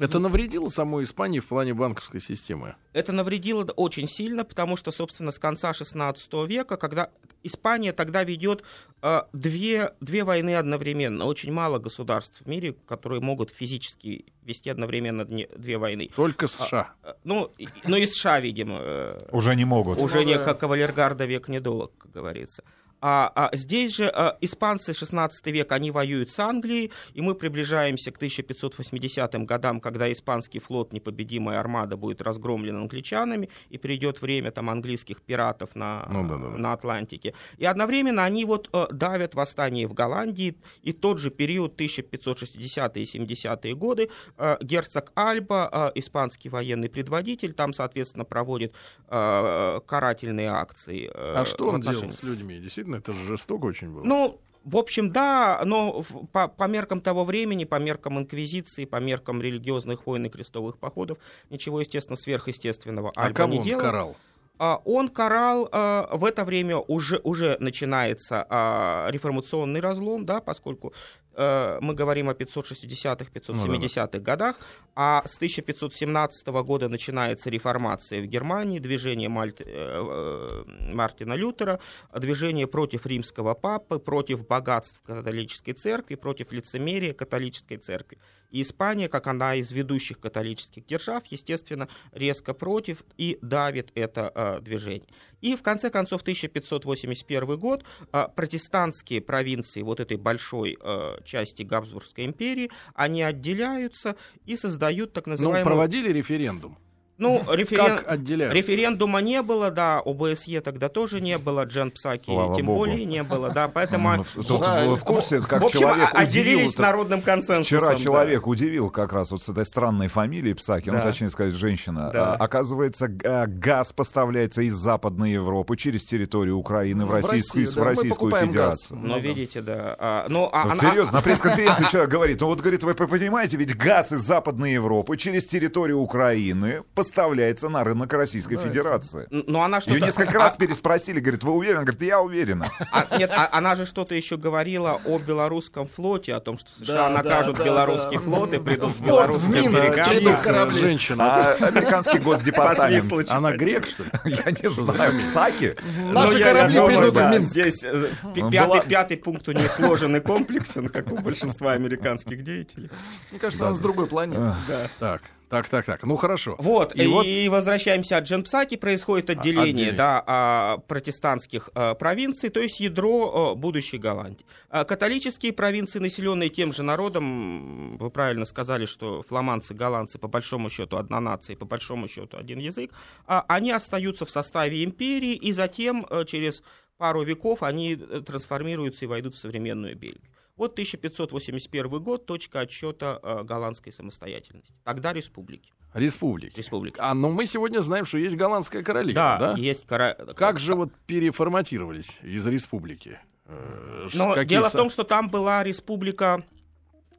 Это 0.00 0.18
навредило 0.18 0.68
самой 0.68 1.04
Испании 1.04 1.40
в 1.40 1.46
плане 1.46 1.74
банковской 1.74 2.20
системы? 2.20 2.76
это 2.92 3.12
навредило 3.12 3.62
очень 3.76 4.08
сильно, 4.08 4.44
потому 4.44 4.76
что, 4.76 4.90
собственно, 4.90 5.30
с 5.30 5.38
конца 5.38 5.74
16 5.74 6.32
века, 6.48 6.76
когда 6.78 7.10
Испания 7.42 7.92
тогда 7.92 8.24
ведет 8.24 8.64
э, 9.02 9.22
две, 9.34 9.92
две 10.00 10.24
войны 10.24 10.56
одновременно, 10.56 11.26
очень 11.26 11.52
мало 11.52 11.78
государств 11.78 12.40
в 12.40 12.46
мире, 12.48 12.72
которые 12.86 13.20
могут 13.20 13.50
физически 13.50 14.24
вести 14.42 14.70
одновременно 14.70 15.22
дне- 15.22 15.48
две 15.56 15.76
войны. 15.78 16.10
Только 16.16 16.46
США. 16.46 16.94
Э, 17.02 17.12
Ну, 17.24 17.52
и- 17.58 17.68
ну 17.86 17.96
и 17.96 18.06
США, 18.06 18.40
видимо, 18.40 18.78
э, 18.80 19.28
Уже 19.30 19.54
не 19.54 19.64
могут. 19.66 19.98
Уже 19.98 20.24
не 20.24 20.36
да. 20.36 20.44
как 20.44 20.60
кавалергарда 20.60 21.26
век 21.26 21.48
недолг, 21.48 21.92
как 21.98 22.10
говорится. 22.12 22.64
А, 23.08 23.30
а 23.36 23.56
здесь 23.56 23.94
же 23.94 24.08
а, 24.08 24.36
испанцы 24.40 24.92
16 24.92 25.46
век, 25.46 25.70
они 25.70 25.92
воюют 25.92 26.32
с 26.32 26.40
Англией, 26.40 26.90
и 27.14 27.20
мы 27.20 27.36
приближаемся 27.36 28.10
к 28.10 28.16
1580 28.16 29.44
годам, 29.44 29.80
когда 29.80 30.10
испанский 30.10 30.58
флот, 30.58 30.92
непобедимая 30.92 31.60
армада, 31.60 31.96
будет 31.96 32.20
разгромлен 32.20 32.76
англичанами, 32.76 33.48
и 33.68 33.78
придет 33.78 34.20
время 34.20 34.50
там 34.50 34.70
английских 34.70 35.22
пиратов 35.22 35.76
на, 35.76 36.04
Ну 36.10 36.28
да, 36.28 36.36
да, 36.36 36.48
да. 36.50 36.58
на 36.58 36.72
Атлантике. 36.72 37.32
И 37.58 37.64
одновременно 37.64 38.24
они 38.24 38.44
вот 38.44 38.70
э, 38.72 38.86
давят 38.90 39.36
восстание 39.36 39.86
в 39.86 39.94
Голландии, 39.94 40.56
и 40.82 40.92
тот 40.92 41.20
же 41.20 41.30
период 41.30 41.80
1560-е 41.80 43.04
и 43.04 43.06
70-е 43.06 43.74
годы 43.76 44.10
э, 44.36 44.56
герцог 44.60 45.12
Альба, 45.14 45.92
э, 45.94 46.00
испанский 46.00 46.48
военный 46.48 46.88
предводитель, 46.88 47.52
там, 47.52 47.72
соответственно, 47.72 48.24
проводит 48.24 48.74
э, 49.06 49.80
карательные 49.86 50.48
акции. 50.48 51.08
А 51.14 51.44
что 51.44 51.68
он 51.68 51.76
отношении- 51.76 52.08
делал 52.08 52.12
с 52.12 52.22
людьми? 52.24 52.58
Действительно, 52.58 52.95
это 52.96 53.12
же 53.12 53.26
жестоко 53.26 53.66
очень 53.66 53.90
было. 53.90 54.04
Ну, 54.04 54.40
в 54.64 54.76
общем, 54.76 55.12
да, 55.12 55.62
но 55.64 56.04
по, 56.32 56.48
по 56.48 56.64
меркам 56.64 57.00
того 57.00 57.24
времени, 57.24 57.64
по 57.64 57.78
меркам 57.78 58.18
инквизиции, 58.18 58.84
по 58.84 58.96
меркам 58.96 59.40
религиозных 59.40 60.06
войн 60.06 60.26
и 60.26 60.28
крестовых 60.28 60.78
походов, 60.78 61.18
ничего, 61.50 61.80
естественно, 61.80 62.16
сверхъестественного 62.16 63.12
а 63.14 63.26
Альба 63.26 63.46
не 63.46 63.58
он 63.58 63.64
делал. 63.64 63.80
карал? 63.80 64.16
А, 64.58 64.80
Он 64.84 65.08
карал, 65.08 65.68
а, 65.70 66.16
в 66.16 66.24
это 66.24 66.44
время 66.44 66.78
уже, 66.78 67.20
уже 67.24 67.58
начинается 67.60 68.46
а, 68.48 69.08
реформационный 69.10 69.80
разлом, 69.80 70.24
да, 70.24 70.40
поскольку 70.40 70.94
мы 71.36 71.94
говорим 71.94 72.28
о 72.28 72.32
560-х, 72.32 73.30
570-х 73.32 74.18
годах, 74.20 74.56
а 74.98 75.22
с 75.26 75.36
1517 75.36 76.46
года 76.46 76.88
начинается 76.88 77.50
реформация 77.50 78.22
в 78.22 78.26
Германии, 78.26 78.78
движение 78.78 79.28
Мальт- 79.28 79.60
э, 79.60 79.66
э, 79.66 80.64
Мартина 80.94 81.34
Лютера, 81.34 81.80
движение 82.14 82.66
против 82.66 83.04
римского 83.04 83.52
папы, 83.54 83.98
против 83.98 84.46
богатств 84.46 85.02
католической 85.02 85.74
церкви, 85.74 86.14
против 86.14 86.50
лицемерия 86.50 87.12
католической 87.12 87.76
церкви. 87.76 88.18
И 88.50 88.62
Испания, 88.62 89.08
как 89.08 89.26
она 89.26 89.56
из 89.56 89.70
ведущих 89.70 90.18
католических 90.18 90.86
держав, 90.86 91.26
естественно, 91.26 91.88
резко 92.12 92.54
против 92.54 93.02
и 93.18 93.38
давит 93.42 93.90
это 93.94 94.32
э, 94.34 94.60
движение. 94.62 95.08
И 95.42 95.54
в 95.54 95.62
конце 95.62 95.90
концов 95.90 96.22
1581 96.22 97.58
год 97.58 97.84
э, 98.12 98.24
протестантские 98.34 99.20
провинции 99.20 99.82
вот 99.82 100.00
этой 100.00 100.16
большой 100.16 100.78
э, 100.80 101.18
части 101.26 101.62
Габсбургской 101.62 102.24
империи, 102.24 102.70
они 102.94 103.22
отделяются 103.22 104.16
и 104.44 104.56
создают 104.56 105.12
так 105.12 105.26
Ну, 105.26 105.32
называемую... 105.32 105.64
проводили 105.64 106.12
референдум. 106.12 106.78
Ну, 107.18 107.42
референ-? 107.48 108.52
Референдума 108.52 109.20
не 109.20 109.42
было, 109.42 109.70
да, 109.70 110.00
ОБСЕ 110.04 110.60
тогда 110.60 110.88
тоже 110.88 111.20
не 111.20 111.38
было, 111.38 111.64
Джен 111.64 111.90
Псаки 111.90 112.24
Слава 112.26 112.54
тем 112.56 112.66
богу. 112.66 112.78
более 112.80 113.04
не 113.04 113.22
было, 113.22 113.50
да, 113.50 113.68
поэтому... 113.68 114.24
Ну, 114.34 114.96
в 114.96 115.04
курсе, 115.04 115.40
как 115.40 115.62
в 115.62 115.66
общем, 115.66 115.80
человек 115.80 116.08
о- 116.12 116.18
отделились 116.18 116.70
удивил, 116.72 116.82
народным 116.82 117.22
консенсусом. 117.22 117.64
Вчера 117.78 117.88
да. 117.92 117.96
человек 117.96 118.46
удивил 118.46 118.90
как 118.90 119.12
раз 119.12 119.30
вот 119.30 119.42
с 119.42 119.48
этой 119.48 119.64
странной 119.64 120.08
фамилией 120.08 120.54
Псаки, 120.54 120.90
ну, 120.90 120.96
Да. 120.96 121.02
точнее 121.02 121.30
сказать, 121.30 121.54
женщина. 121.54 122.10
Да. 122.12 122.34
А, 122.34 122.36
оказывается, 122.44 123.08
г- 123.08 123.46
газ 123.46 123.92
поставляется 123.92 124.62
из 124.62 124.74
Западной 124.74 125.30
Европы 125.32 125.76
через 125.76 126.04
территорию 126.04 126.58
Украины 126.58 127.04
в 127.04 127.08
В 127.08 127.12
Российскую, 127.12 127.64
Россию, 127.64 127.70
в 127.72 127.74
да, 127.74 127.80
мы 127.80 127.86
Российскую 127.88 128.30
Федерацию. 128.32 128.54
газ. 128.54 128.90
Ну, 128.90 128.96
Ну, 129.08 129.14
да. 129.14 129.18
видите, 129.20 129.60
да. 129.62 129.96
А, 129.98 130.26
ну, 130.28 130.48
а, 130.52 130.64
Вот 130.64 130.72
она- 130.72 130.90
серьезно, 130.90 131.12
на 131.14 131.22
пресс-конференции 131.22 131.84
человек 131.90 132.10
говорит, 132.10 132.40
ну 132.40 132.46
вот, 132.48 132.60
говорит, 132.60 132.84
вы 132.84 132.94
понимаете, 132.94 133.56
ведь 133.56 133.74
газ 133.76 134.12
из 134.12 134.20
Западной 134.20 134.72
Европы 134.74 135.16
через 135.16 135.46
территорию 135.46 135.98
Украины 135.98 136.82
поставляется 137.06 137.68
на 137.68 137.84
рынок 137.84 138.12
Российской 138.12 138.56
Федерации. 138.56 139.26
Но 139.30 139.62
она 139.62 139.80
что-то... 139.80 139.96
Ее 139.96 140.04
несколько 140.04 140.38
раз 140.38 140.56
переспросили, 140.56 141.20
говорит, 141.20 141.44
вы 141.44 141.52
уверены? 141.52 141.82
Говорит, 141.82 142.02
я 142.02 142.20
уверена. 142.20 142.66
А, 142.92 143.16
нет, 143.18 143.30
а- 143.34 143.48
она 143.52 143.74
же 143.74 143.86
что-то 143.86 144.14
еще 144.14 144.36
говорила 144.36 145.00
о 145.04 145.18
белорусском 145.18 145.86
флоте, 145.86 146.34
о 146.34 146.40
том, 146.40 146.58
что 146.58 146.70
США 146.78 147.08
Да, 147.08 147.22
накажут 147.22 147.58
да, 147.58 147.64
белорусский 147.64 148.16
да. 148.18 148.22
флот 148.22 148.52
и 148.54 148.58
придут 148.58 148.92
в 148.92 149.04
белорусские 149.04 149.70
берега. 149.70 150.70
Женщина. 150.72 151.24
А 151.24 151.52
американский 151.66 152.18
госдепартамент. 152.18 153.30
Она 153.30 153.52
грек, 153.52 153.86
что 153.86 154.04
ли? 154.04 154.10
Я 154.24 154.50
не 154.50 154.70
знаю, 154.70 155.12
Псаки? 155.20 155.74
Наши 156.12 156.32
Ну, 156.32 156.36
я- 156.38 156.44
корабли 156.52 156.80
придут 156.86 157.14
в 157.14 157.30
Минск. 157.30 157.48
Здесь 157.50 157.84
э, 157.84 158.10
Ну, 158.34 158.50
пятый, 158.88 159.16
пункт 159.16 159.48
у 159.48 159.52
нее 159.52 159.68
сложен 159.68 160.16
и 160.16 160.20
комплексен, 160.20 160.88
как 160.96 161.10
у 161.12 161.16
большинства 161.16 161.72
американских 161.72 162.42
деятелей. 162.42 162.90
Мне 163.30 163.40
кажется, 163.40 163.64
она 163.66 163.74
с 163.74 163.78
другой 163.78 164.06
планеты. 164.06 164.52
Так, 164.98 165.22
так, 165.48 165.68
так, 165.68 165.84
так. 165.86 166.02
Ну 166.04 166.16
хорошо. 166.16 166.56
Вот, 166.58 166.94
И 166.96 167.04
и, 167.04 167.06
вот- 167.06 167.26
возвращаемся 167.56 168.16
от 168.16 168.24
Дженпсаки, 168.24 168.76
происходит 168.76 169.30
отделение, 169.30 169.62
отделение. 169.70 169.92
да, 169.92 170.22
а, 170.26 170.78
протестантских 170.88 171.70
а, 171.74 171.94
провинций, 171.94 172.50
то 172.50 172.60
есть 172.60 172.80
ядро 172.80 173.52
а, 173.52 173.54
будущей 173.54 173.98
Голландии. 173.98 174.44
А, 174.70 174.84
Католические 174.84 175.52
провинции, 175.52 175.98
населенные 176.00 176.48
тем 176.48 176.72
же 176.72 176.82
народом, 176.82 177.96
вы 177.98 178.10
правильно 178.10 178.44
сказали, 178.44 178.86
что 178.86 179.22
фламандцы, 179.22 179.74
голландцы, 179.74 180.18
по 180.18 180.28
большому 180.28 180.68
счету, 180.70 180.96
одна 180.96 181.20
нация, 181.20 181.56
по 181.56 181.64
большому 181.64 182.08
счету, 182.08 182.36
один 182.36 182.58
язык, 182.58 182.90
а, 183.26 183.44
они 183.48 183.70
остаются 183.70 184.26
в 184.26 184.30
составе 184.30 184.82
империи, 184.84 185.34
и 185.34 185.52
затем, 185.52 186.04
через 186.26 186.62
пару 186.98 187.22
веков, 187.22 187.62
они 187.62 187.92
э, 187.94 188.20
трансформируются 188.26 189.04
и 189.04 189.08
войдут 189.08 189.34
в 189.34 189.38
современную 189.38 189.94
Бельгию. 189.96 190.30
Вот 190.56 190.72
1581 190.72 192.02
год, 192.02 192.24
точка 192.24 192.60
отсчета 192.60 193.20
э, 193.22 193.42
голландской 193.44 193.92
самостоятельности. 193.92 194.74
Тогда 194.84 195.12
республики. 195.12 195.72
Республики. 195.92 196.56
Республики. 196.56 196.96
А, 196.98 197.12
ну 197.12 197.30
мы 197.30 197.44
сегодня 197.44 197.80
знаем, 197.80 198.06
что 198.06 198.16
есть 198.16 198.36
голландская 198.36 198.82
королева, 198.82 199.36
да? 199.38 199.54
есть 199.56 199.86
кора... 199.86 200.14
Как 200.14 200.58
же 200.58 200.74
вот 200.74 200.90
переформатировались 201.06 202.18
из 202.22 202.46
республики? 202.46 203.20
Э, 203.44 204.08
Но 204.14 204.32
какие 204.32 204.48
дело 204.58 204.70
в 204.70 204.72
том, 204.72 204.88
что 204.88 205.04
там 205.04 205.28
была 205.28 205.62
республика 205.62 206.42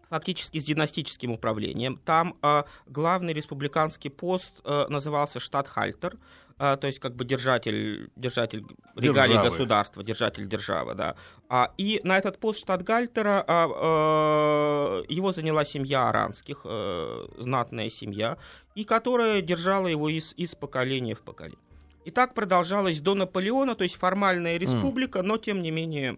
фактически 0.09 0.57
с 0.57 0.65
династическим 0.65 1.31
управлением. 1.31 1.99
Там 2.03 2.35
э, 2.41 2.63
главный 2.87 3.33
республиканский 3.33 4.09
пост 4.09 4.53
э, 4.63 4.87
назывался 4.89 5.39
штатхальтер, 5.39 6.17
э, 6.59 6.77
то 6.77 6.87
есть 6.87 6.99
как 6.99 7.15
бы 7.15 7.25
держатель, 7.25 8.09
держатель 8.15 8.65
регалий 8.95 9.33
Державы. 9.33 9.49
государства, 9.49 10.03
держатель 10.03 10.47
державы, 10.47 10.95
да. 10.95 11.15
А, 11.49 11.71
и 11.77 12.01
на 12.03 12.17
этот 12.17 12.39
пост 12.39 12.59
штатгальтера 12.59 13.43
а, 13.47 15.03
э, 15.07 15.13
его 15.13 15.31
заняла 15.31 15.65
семья 15.65 16.09
Аранских, 16.09 16.61
э, 16.65 17.27
знатная 17.37 17.89
семья, 17.89 18.37
и 18.75 18.83
которая 18.83 19.41
держала 19.41 19.87
его 19.87 20.09
из, 20.09 20.33
из 20.37 20.55
поколения 20.55 21.15
в 21.15 21.21
поколение. 21.21 21.59
И 22.05 22.11
так 22.11 22.33
продолжалось 22.33 23.01
до 23.01 23.15
Наполеона, 23.15 23.75
то 23.75 23.83
есть 23.83 23.95
формальная 23.95 24.57
республика, 24.57 25.23
но 25.23 25.37
тем 25.37 25.61
не 25.61 25.71
менее 25.71 26.17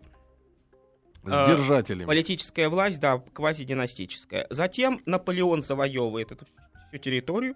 С 1.25 1.47
держателями. 1.47 2.05
Политическая 2.05 2.69
власть, 2.69 2.99
да, 2.99 3.17
квазидинастическая. 3.33 4.45
Затем 4.51 5.01
Наполеон 5.07 5.63
завоевывает 5.63 6.31
эту 6.31 6.45
всю 6.89 6.97
территорию, 6.99 7.55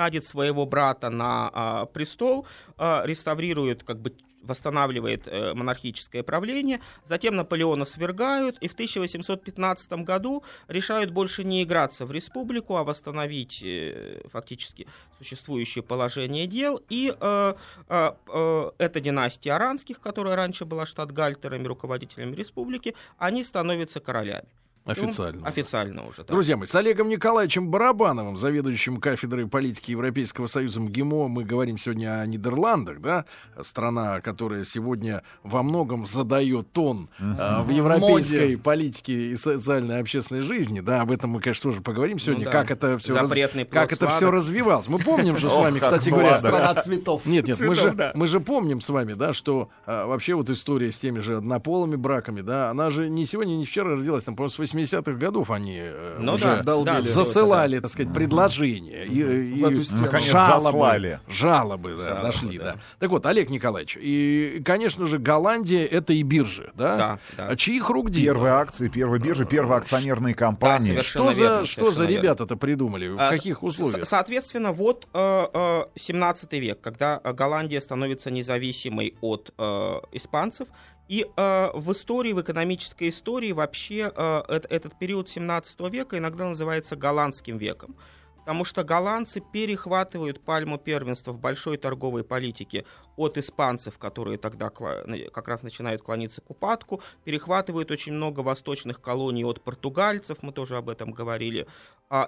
садит 0.00 0.26
своего 0.26 0.64
брата 0.64 1.10
на 1.10 1.50
а, 1.52 1.84
престол, 1.84 2.46
а, 2.78 3.02
реставрирует, 3.04 3.84
как 3.84 3.98
бы 4.00 4.14
восстанавливает 4.42 5.28
э, 5.28 5.52
монархическое 5.52 6.22
правление, 6.22 6.80
затем 7.04 7.36
Наполеона 7.36 7.84
свергают, 7.84 8.56
и 8.62 8.68
в 8.68 8.72
1815 8.72 9.92
году 10.04 10.42
решают 10.66 11.10
больше 11.10 11.44
не 11.44 11.62
играться 11.62 12.06
в 12.06 12.10
республику, 12.10 12.76
а 12.76 12.82
восстановить 12.82 13.62
э, 13.62 14.22
фактически 14.32 14.86
существующее 15.18 15.82
положение 15.82 16.46
дел, 16.46 16.80
и 16.88 17.14
э, 17.20 17.54
э, 17.90 18.10
э, 18.34 18.70
эта 18.78 19.00
династия 19.00 19.52
Аранских, 19.52 20.00
которая 20.00 20.36
раньше 20.36 20.64
была 20.64 20.86
штатгальтерами, 20.86 21.66
руководителями 21.66 22.34
республики, 22.34 22.94
они 23.18 23.44
становятся 23.44 24.00
королями. 24.00 24.48
Официально. 24.86 25.40
Ну, 25.40 25.46
официально 25.46 26.06
уже, 26.06 26.24
да. 26.24 26.32
Друзья 26.32 26.56
мои, 26.56 26.66
с 26.66 26.74
Олегом 26.74 27.08
Николаевичем 27.10 27.68
Барабановым, 27.68 28.38
заведующим 28.38 28.96
кафедрой 28.98 29.46
политики 29.46 29.90
Европейского 29.90 30.46
Союза 30.46 30.80
МГИМО, 30.80 31.28
мы 31.28 31.44
говорим 31.44 31.76
сегодня 31.76 32.20
о 32.20 32.26
Нидерландах, 32.26 33.00
да, 33.00 33.26
страна, 33.60 34.22
которая 34.22 34.64
сегодня 34.64 35.22
во 35.42 35.62
многом 35.62 36.06
задает 36.06 36.72
тон 36.72 37.10
э, 37.18 37.62
в 37.62 37.68
европейской 37.68 38.56
политике 38.56 39.32
и 39.32 39.36
социальной 39.36 39.96
и 39.96 40.00
общественной 40.00 40.40
жизни, 40.40 40.80
да, 40.80 41.02
об 41.02 41.10
этом 41.10 41.30
мы, 41.30 41.40
конечно, 41.40 41.70
тоже 41.70 41.82
поговорим 41.82 42.18
сегодня, 42.18 42.46
Ну 42.46 42.50
да. 42.50 42.58
как 42.58 42.70
это 42.70 42.96
все 42.98 43.18
плод 43.18 43.30
как 43.70 43.92
это 43.92 44.08
все 44.08 44.30
развивалось. 44.30 44.88
Мы 44.88 44.98
помним 44.98 45.36
же 45.36 45.50
с 45.50 45.56
вами, 45.56 45.78
кстати 45.78 46.08
говоря. 46.08 46.38
Страна 46.38 46.74
цветов. 46.82 47.26
нет, 47.26 47.46
нет, 47.46 47.60
мы 47.60 47.74
же, 47.74 48.12
мы 48.14 48.26
же 48.26 48.40
помним 48.40 48.80
с 48.80 48.88
вами, 48.88 49.12
да, 49.12 49.34
что 49.34 49.68
а, 49.84 50.06
вообще 50.06 50.34
вот 50.34 50.48
история 50.48 50.90
с 50.90 50.98
теми 50.98 51.20
же 51.20 51.36
однополыми 51.36 51.96
браками, 51.96 52.40
да, 52.40 52.70
она 52.70 52.88
же 52.88 53.10
не 53.10 53.26
сегодня, 53.26 53.56
не 53.56 53.66
вчера 53.66 53.90
родилась, 53.90 54.24
там, 54.24 54.36
по-моему, 54.36 54.50
с 54.50 54.58
80-х 54.82 55.12
годов 55.12 55.50
они 55.50 55.78
э, 55.80 56.16
Ну 56.20 56.34
уже 56.34 56.62
да, 56.62 56.76
да, 56.82 57.00
засылали, 57.00 57.80
так 57.80 57.90
сказать, 57.90 58.12
предложения 58.12 59.04
и, 59.04 59.20
и 59.80 59.84
стену. 59.84 60.02
Наконец 60.02 60.30
жалобы, 60.30 60.62
заслали. 60.62 61.20
жалобы, 61.28 61.96
да, 61.96 62.04
Жалобы, 62.04 62.22
дошли, 62.22 62.58
да. 62.58 62.64
да. 62.64 62.76
Так 62.98 63.10
вот, 63.10 63.26
Олег 63.26 63.50
Николаевич, 63.50 63.96
и, 64.00 64.62
конечно 64.64 65.06
же, 65.06 65.18
Голландия 65.18 65.84
это 65.86 66.12
и 66.12 66.22
биржи, 66.22 66.70
да? 66.74 66.96
Да, 66.96 67.18
да. 67.36 67.46
А 67.48 67.56
чьих 67.56 67.88
рук 67.90 68.10
дело? 68.10 68.24
Первые 68.34 68.52
акции, 68.54 68.88
первые 68.88 69.20
биржи, 69.20 69.44
первые 69.46 69.78
акционерные 69.78 70.34
компании. 70.34 70.88
совершенно. 70.88 71.32
Что 71.32 71.40
верно, 71.40 71.58
за, 71.60 71.66
что 71.66 71.90
за 71.90 72.06
ребята-то 72.06 72.56
придумали? 72.56 73.08
В 73.08 73.18
А, 73.20 73.30
каких 73.30 73.62
условиях? 73.62 74.06
Соответственно, 74.06 74.72
вот 74.72 75.06
э, 75.12 75.46
э, 75.52 75.82
17 75.96 76.52
век, 76.54 76.80
когда 76.80 77.20
э, 77.22 77.32
Голландия 77.32 77.80
становится 77.80 78.30
независимой 78.30 79.14
от 79.20 79.52
э, 79.58 79.62
испанцев, 80.12 80.68
и 81.10 81.26
э, 81.36 81.70
в 81.74 81.90
истории, 81.90 82.32
в 82.32 82.40
экономической 82.40 83.08
истории 83.08 83.50
вообще 83.50 84.12
э, 84.14 84.42
эт- 84.48 84.66
этот 84.70 84.96
период 84.96 85.28
17 85.28 85.80
века 85.90 86.16
иногда 86.16 86.44
называется 86.44 86.94
голландским 86.94 87.58
веком. 87.58 87.96
Потому 88.38 88.64
что 88.64 88.84
голландцы 88.84 89.40
перехватывают 89.40 90.40
пальму 90.40 90.78
первенства 90.78 91.32
в 91.32 91.40
большой 91.40 91.78
торговой 91.78 92.22
политике 92.22 92.84
от 93.16 93.38
испанцев, 93.38 93.98
которые 93.98 94.38
тогда 94.38 94.70
как 94.70 95.48
раз 95.48 95.64
начинают 95.64 96.00
клониться 96.00 96.40
к 96.42 96.50
упадку, 96.50 97.02
перехватывают 97.24 97.90
очень 97.90 98.12
много 98.12 98.40
восточных 98.40 99.00
колоний 99.00 99.44
от 99.44 99.62
португальцев, 99.62 100.38
мы 100.42 100.52
тоже 100.52 100.76
об 100.76 100.88
этом 100.88 101.10
говорили, 101.10 101.66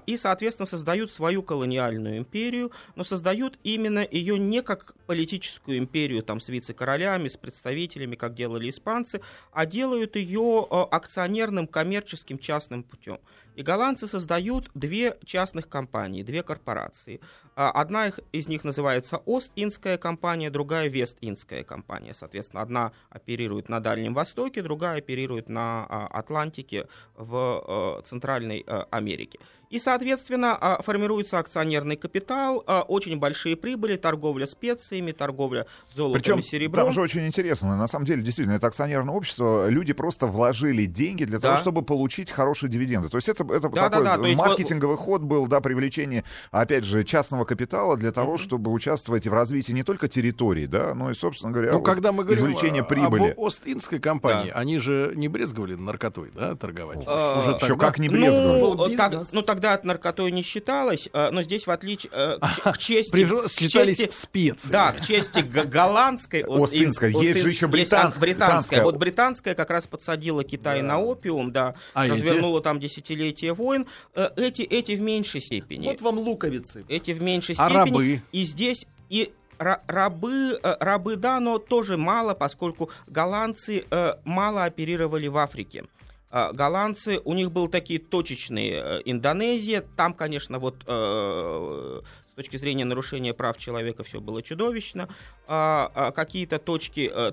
и, 0.07 0.17
соответственно, 0.17 0.67
создают 0.67 1.13
свою 1.13 1.43
колониальную 1.43 2.19
империю, 2.19 2.71
но 2.95 3.03
создают 3.03 3.59
именно 3.65 4.07
ее 4.09 4.39
не 4.39 4.63
как 4.63 4.95
политическую 5.07 5.79
империю 5.79 6.23
там, 6.23 6.41
с 6.41 6.49
вице-королями, 6.49 7.29
с 7.29 7.37
представителями, 7.37 8.15
как 8.15 8.35
делали 8.35 8.71
испанцы, 8.71 9.21
а 9.53 9.67
делают 9.67 10.17
ее 10.17 10.67
э, 10.71 10.75
акционерным, 10.91 11.67
коммерческим, 11.67 12.39
частным 12.39 12.85
путем. 12.85 13.19
И 13.57 13.63
голландцы 13.63 14.07
создают 14.07 14.71
две 14.75 15.19
частных 15.25 15.69
компании, 15.69 16.23
две 16.23 16.43
корпорации. 16.43 17.21
А, 17.55 17.71
Одна 17.71 18.13
из 18.33 18.49
них 18.49 18.65
называется 18.65 19.19
Ост-Индская 19.27 19.99
компания, 19.99 20.51
другая 20.51 20.89
Вест-Индская 20.89 21.65
компания. 21.65 22.15
Соответственно, 22.15 22.63
одна 22.63 22.93
оперирует 23.11 23.69
на 23.69 23.81
Дальнем 23.81 24.15
Востоке, 24.15 24.63
другая 24.63 24.99
оперирует 24.99 25.49
на 25.49 25.87
а, 25.89 26.07
Атлантике 26.07 26.87
в 27.17 27.99
э, 28.01 28.07
Центральной 28.09 28.65
Америке. 28.91 29.39
И, 29.73 29.79
соответственно, 29.79 30.55
а, 30.61 30.83
формируется 30.83 31.39
акционерный 31.39 31.97
капитал, 31.97 32.63
а, 32.67 32.83
очень 32.83 33.19
большие 33.19 33.57
прибыли, 33.57 33.97
торговля 33.97 34.47
специями, 34.47 35.13
торговля 35.13 35.67
золотом 35.95 36.21
Причем 36.21 36.39
и 36.41 36.43
серебром. 36.43 36.85
там 36.85 36.93
же 36.93 37.01
очень 37.01 37.27
интересно. 37.27 37.75
На 37.75 37.87
самом 37.87 38.05
деле, 38.05 38.21
действительно, 38.21 38.55
это 38.57 38.67
акционерное 38.67 39.15
общество. 39.15 39.69
Люди 39.69 39.95
просто 39.95 40.27
вложили 40.27 40.85
деньги 40.85 41.25
для 41.25 41.39
Да. 41.39 41.49
того, 41.49 41.61
чтобы 41.61 41.81
получить 41.83 42.31
хорошие 42.31 42.69
дивиденды. 42.69 43.09
То 43.09 43.17
есть 43.17 43.31
это, 43.31 43.45
это 43.45 43.71
Да, 43.71 43.89
такой 43.89 44.05
да, 44.05 44.19
да. 44.19 44.29
Маркетинговый 44.35 44.99
ход 44.99 45.23
был, 45.23 45.47
да, 45.47 45.63
привлечение, 45.63 46.25
опять 46.51 46.85
же, 46.85 47.03
частного 47.03 47.42
капитала 47.45 47.97
для 47.97 48.13
того, 48.13 48.37
чтобы 48.39 48.71
участвовать 48.71 49.27
в 49.27 49.33
развитии 49.33 49.73
не 49.73 49.83
только 49.83 50.09
территории, 50.09 50.67
да, 50.67 50.95
но 50.95 51.11
и, 51.11 51.15
собственно 51.15 51.53
говоря, 51.53 51.73
Ну, 51.73 51.79
вот 51.79 51.85
когда 51.85 52.13
мы 52.13 52.25
говорим 52.25 52.43
извлечение 52.45 52.85
прибыли. 52.85 53.31
об 53.31 53.39
Ост-Индской 53.39 53.99
компании, 53.99 54.51
Да. 54.51 54.59
они 54.59 54.79
же 54.79 55.13
не 55.15 55.29
брезговали 55.29 55.75
наркотой, 55.75 56.31
да, 56.35 56.55
торговать? 56.55 57.05
А, 57.07 57.39
Уже 57.41 57.51
Еще 57.51 57.59
тогда? 57.61 57.77
как 57.87 57.99
не 57.99 58.09
брезговали. 58.09 58.61
Ну, 58.61 58.97
так- 58.97 59.11
бизнес. 59.13 59.33
ну, 59.33 59.43
тогда 59.43 59.75
от 59.75 59.85
наркотой 59.85 60.31
не 60.33 60.43
считалось, 60.43 61.09
э, 61.13 61.31
но 61.31 61.43
здесь, 61.43 61.67
в 61.67 61.71
отличие 61.71 62.11
э, 62.15 62.39
к, 62.41 62.79
чести... 62.79 63.13
Считались 63.49 63.97
чести- 63.99 64.15
специи. 64.15 64.69
Да, 64.71 64.93
к 64.93 65.01
чести 65.05 65.41
голландской, 65.41 66.43
Остинской. 66.49 67.13
Есть 67.13 67.41
же 67.41 67.49
еще 67.49 67.67
а, 67.67 67.69
британская. 67.69 68.21
британская. 68.21 68.83
Вот 68.83 68.97
британская 68.97 69.55
как 69.55 69.71
раз 69.71 69.87
подсадила 69.87 70.45
Китай 70.45 70.83
на 70.83 71.01
опиум, 71.01 71.53
да, 71.53 71.75
А 71.95 72.07
эти? 72.07 72.13
развернула 72.13 72.61
там 72.61 72.79
десятилетия 72.81 73.53
войн. 73.53 73.87
Э, 74.15 74.29
Эти, 74.37 74.63
эти 74.63 74.93
в 74.93 75.01
меньшей 75.01 75.41
степени. 75.41 75.87
Вот 75.87 76.01
вам 76.01 76.19
луковицы. 76.19 76.85
Эти 76.89 77.11
в 77.13 77.23
меньшей 77.23 77.32
А 77.39 77.43
степени. 77.43 77.75
рабы? 77.75 78.23
И 78.33 78.45
здесь 78.45 78.87
и 79.09 79.33
ра- 79.59 79.81
рабы, 79.87 80.59
э, 80.63 80.77
рабы, 80.81 81.17
да, 81.17 81.41
но 81.41 81.59
тоже 81.59 81.97
мало, 81.97 82.35
поскольку 82.35 82.91
голландцы 83.07 83.85
э, 83.91 84.15
мало 84.25 84.65
оперировали 84.65 85.29
в 85.29 85.37
Африке. 85.37 85.85
А, 86.35 86.51
Голландцы, 86.53 87.21
у 87.25 87.35
них 87.35 87.53
был 87.53 87.69
такие 87.69 88.01
точечные 88.01 88.73
э, 88.73 89.03
Индонезия, 89.05 89.83
там, 89.97 90.15
конечно, 90.15 90.59
вот 90.59 90.83
э, 90.87 92.01
с 92.33 92.35
точки 92.35 92.57
зрения 92.57 92.87
нарушения 92.87 93.35
прав 93.35 93.59
человека 93.59 94.03
все 94.03 94.19
было 94.19 94.43
чудовищно. 94.43 95.11
А, 95.47 95.93
а, 95.95 96.11
Какие-то 96.11 96.59
точки 96.59 97.11
э, 97.13 97.33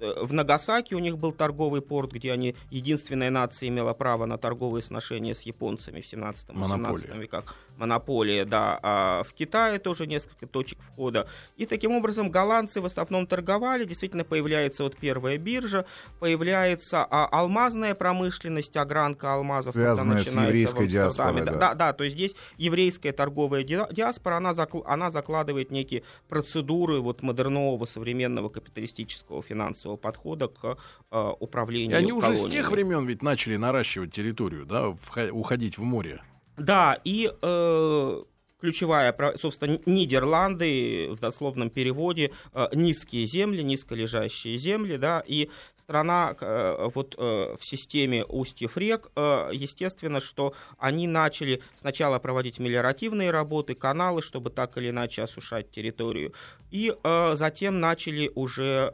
э, 0.00 0.24
в 0.24 0.32
Нагасаки 0.32 0.94
у 0.94 0.98
них 0.98 1.18
был 1.18 1.30
торговый 1.30 1.82
порт, 1.82 2.10
где 2.10 2.32
они 2.32 2.56
единственная 2.72 3.30
нация 3.30 3.68
имела 3.68 3.92
право 3.94 4.26
на 4.26 4.38
торговые 4.38 4.82
сношения 4.82 5.32
с 5.32 5.42
японцами 5.42 6.00
в 6.00 6.12
17-18 6.12 6.52
Монополия. 6.52 7.14
веках. 7.14 7.54
Монополия, 7.76 8.44
да. 8.44 8.78
А 8.82 9.22
в 9.24 9.32
Китае 9.34 9.78
тоже 9.78 10.06
несколько 10.06 10.46
точек 10.46 10.78
входа. 10.80 11.28
И 11.56 11.66
таким 11.66 11.92
образом 11.92 12.30
голландцы 12.30 12.80
в 12.80 12.86
основном 12.86 13.26
торговали. 13.26 13.84
Действительно 13.84 14.24
появляется 14.24 14.82
вот 14.82 14.96
первая 14.96 15.38
биржа, 15.38 15.84
появляется 16.20 17.04
а, 17.04 17.26
алмазная 17.26 17.94
промышленность, 17.94 18.76
огранка 18.76 19.34
алмазов. 19.34 19.74
когда 19.74 19.94
Связанная 19.94 20.16
с 20.18 20.26
начинается 20.26 20.40
в 20.40 20.54
еврейской 20.54 20.86
диаспорой, 20.88 21.44
Да, 21.44 21.52
да. 21.52 21.74
да, 21.74 21.92
то 21.92 22.04
есть 22.04 22.16
здесь 22.16 22.34
еврейская 22.56 23.12
торговая 23.12 23.62
ди- 23.62 23.78
диаспора, 23.92 24.36
она, 24.36 24.50
закл- 24.50 24.82
она 24.86 25.10
закладывает 25.10 25.70
некие 25.70 26.02
процедуры 26.28 27.00
вот 27.00 27.22
модернового 27.22 27.84
современного 27.86 28.48
капиталистического 28.48 29.42
финансового 29.42 29.96
подхода 29.96 30.48
к 30.48 30.76
э, 31.10 31.30
И 31.30 31.36
управлению 31.40 31.96
они 31.98 32.12
уже 32.12 32.26
с 32.28 32.30
колониями. 32.38 32.50
тех 32.50 32.70
времен 32.70 33.06
ведь 33.06 33.22
начали 33.22 33.56
наращивать 33.56 34.12
территорию, 34.12 34.66
да, 34.66 34.88
уходить 35.30 35.78
в 35.78 35.82
море. 35.82 36.20
Да, 36.56 36.98
и 37.04 37.30
э, 37.42 38.22
ключевая, 38.60 39.14
собственно, 39.36 39.78
Нидерланды 39.86 41.10
в 41.10 41.20
дословном 41.20 41.70
переводе 41.70 42.32
э, 42.52 42.68
низкие 42.72 43.26
земли, 43.26 43.62
низколежащие 43.62 44.56
земли, 44.56 44.96
да, 44.96 45.22
и 45.26 45.50
страна 45.76 46.34
э, 46.40 46.88
вот 46.94 47.14
э, 47.16 47.56
в 47.58 47.64
системе 47.64 48.24
устьев 48.24 48.76
рек, 48.76 49.10
естественно, 49.16 50.20
что 50.20 50.54
они 50.78 51.06
начали 51.06 51.62
сначала 51.76 52.18
проводить 52.18 52.58
мелиоративные 52.58 53.30
работы, 53.30 53.74
каналы, 53.74 54.22
чтобы 54.22 54.50
так 54.50 54.76
или 54.78 54.90
иначе 54.90 55.22
осушать 55.22 55.70
территорию, 55.70 56.32
и 56.70 56.92
затем 57.34 57.80
начали 57.80 58.30
уже 58.34 58.90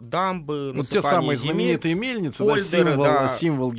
дамбы, 0.00 0.72
Вот 0.74 0.88
те 0.88 1.00
самые 1.00 1.36
земель. 1.36 1.54
знаменитые 1.54 1.94
мельницы, 1.94 2.44
да, 2.44 2.50
Польдеры, 2.50 2.90
символ, 2.90 3.04
да. 3.04 3.28
символ 3.28 3.70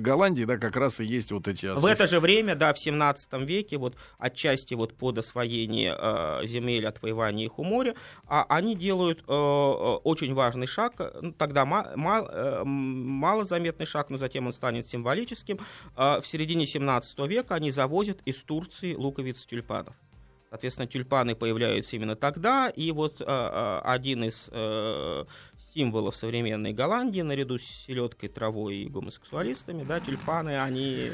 Голландии, 0.00 0.44
да, 0.44 0.56
как 0.56 0.76
раз 0.76 1.00
и 1.00 1.04
есть 1.04 1.30
вот 1.32 1.48
эти 1.48 1.66
В 1.66 1.84
это 1.84 2.06
же 2.06 2.20
время, 2.20 2.54
да, 2.54 2.72
в 2.72 2.78
17 2.78 3.32
веке, 3.44 3.76
вот 3.76 3.87
отчасти 4.18 4.74
вот 4.74 4.94
под 4.94 5.18
освоение 5.18 5.96
э, 5.98 6.46
земель, 6.46 6.86
отвоевание 6.86 7.46
их 7.46 7.58
у 7.58 7.64
моря, 7.64 7.94
а 8.26 8.44
они 8.48 8.74
делают 8.74 9.20
э, 9.20 9.22
э, 9.28 9.34
очень 9.34 10.34
важный 10.34 10.66
шаг, 10.66 10.94
ну, 11.20 11.32
тогда 11.32 11.64
ма- 11.64 11.92
ма- 11.96 12.28
э, 12.30 12.62
малозаметный 12.64 13.86
шаг, 13.86 14.10
но 14.10 14.18
затем 14.18 14.46
он 14.46 14.52
станет 14.52 14.86
символическим. 14.86 15.58
Э, 15.96 16.20
в 16.20 16.26
середине 16.26 16.66
17 16.66 17.18
века 17.26 17.54
они 17.54 17.70
завозят 17.70 18.20
из 18.24 18.42
Турции 18.42 18.94
луковиц 18.94 19.44
тюльпанов. 19.46 19.94
Соответственно, 20.50 20.86
тюльпаны 20.86 21.34
появляются 21.34 21.96
именно 21.96 22.16
тогда, 22.16 22.70
и 22.70 22.90
вот 22.90 23.20
э, 23.20 23.24
э, 23.26 23.80
один 23.84 24.24
из 24.24 24.48
э, 24.50 25.24
символов 25.74 26.16
современной 26.16 26.72
Голландии, 26.72 27.20
наряду 27.20 27.58
с 27.58 27.62
селедкой, 27.62 28.28
травой 28.28 28.76
и 28.78 28.88
гомосексуалистами, 28.88 29.84
да, 29.84 30.00
тюльпаны, 30.00 30.60
они 30.60 31.10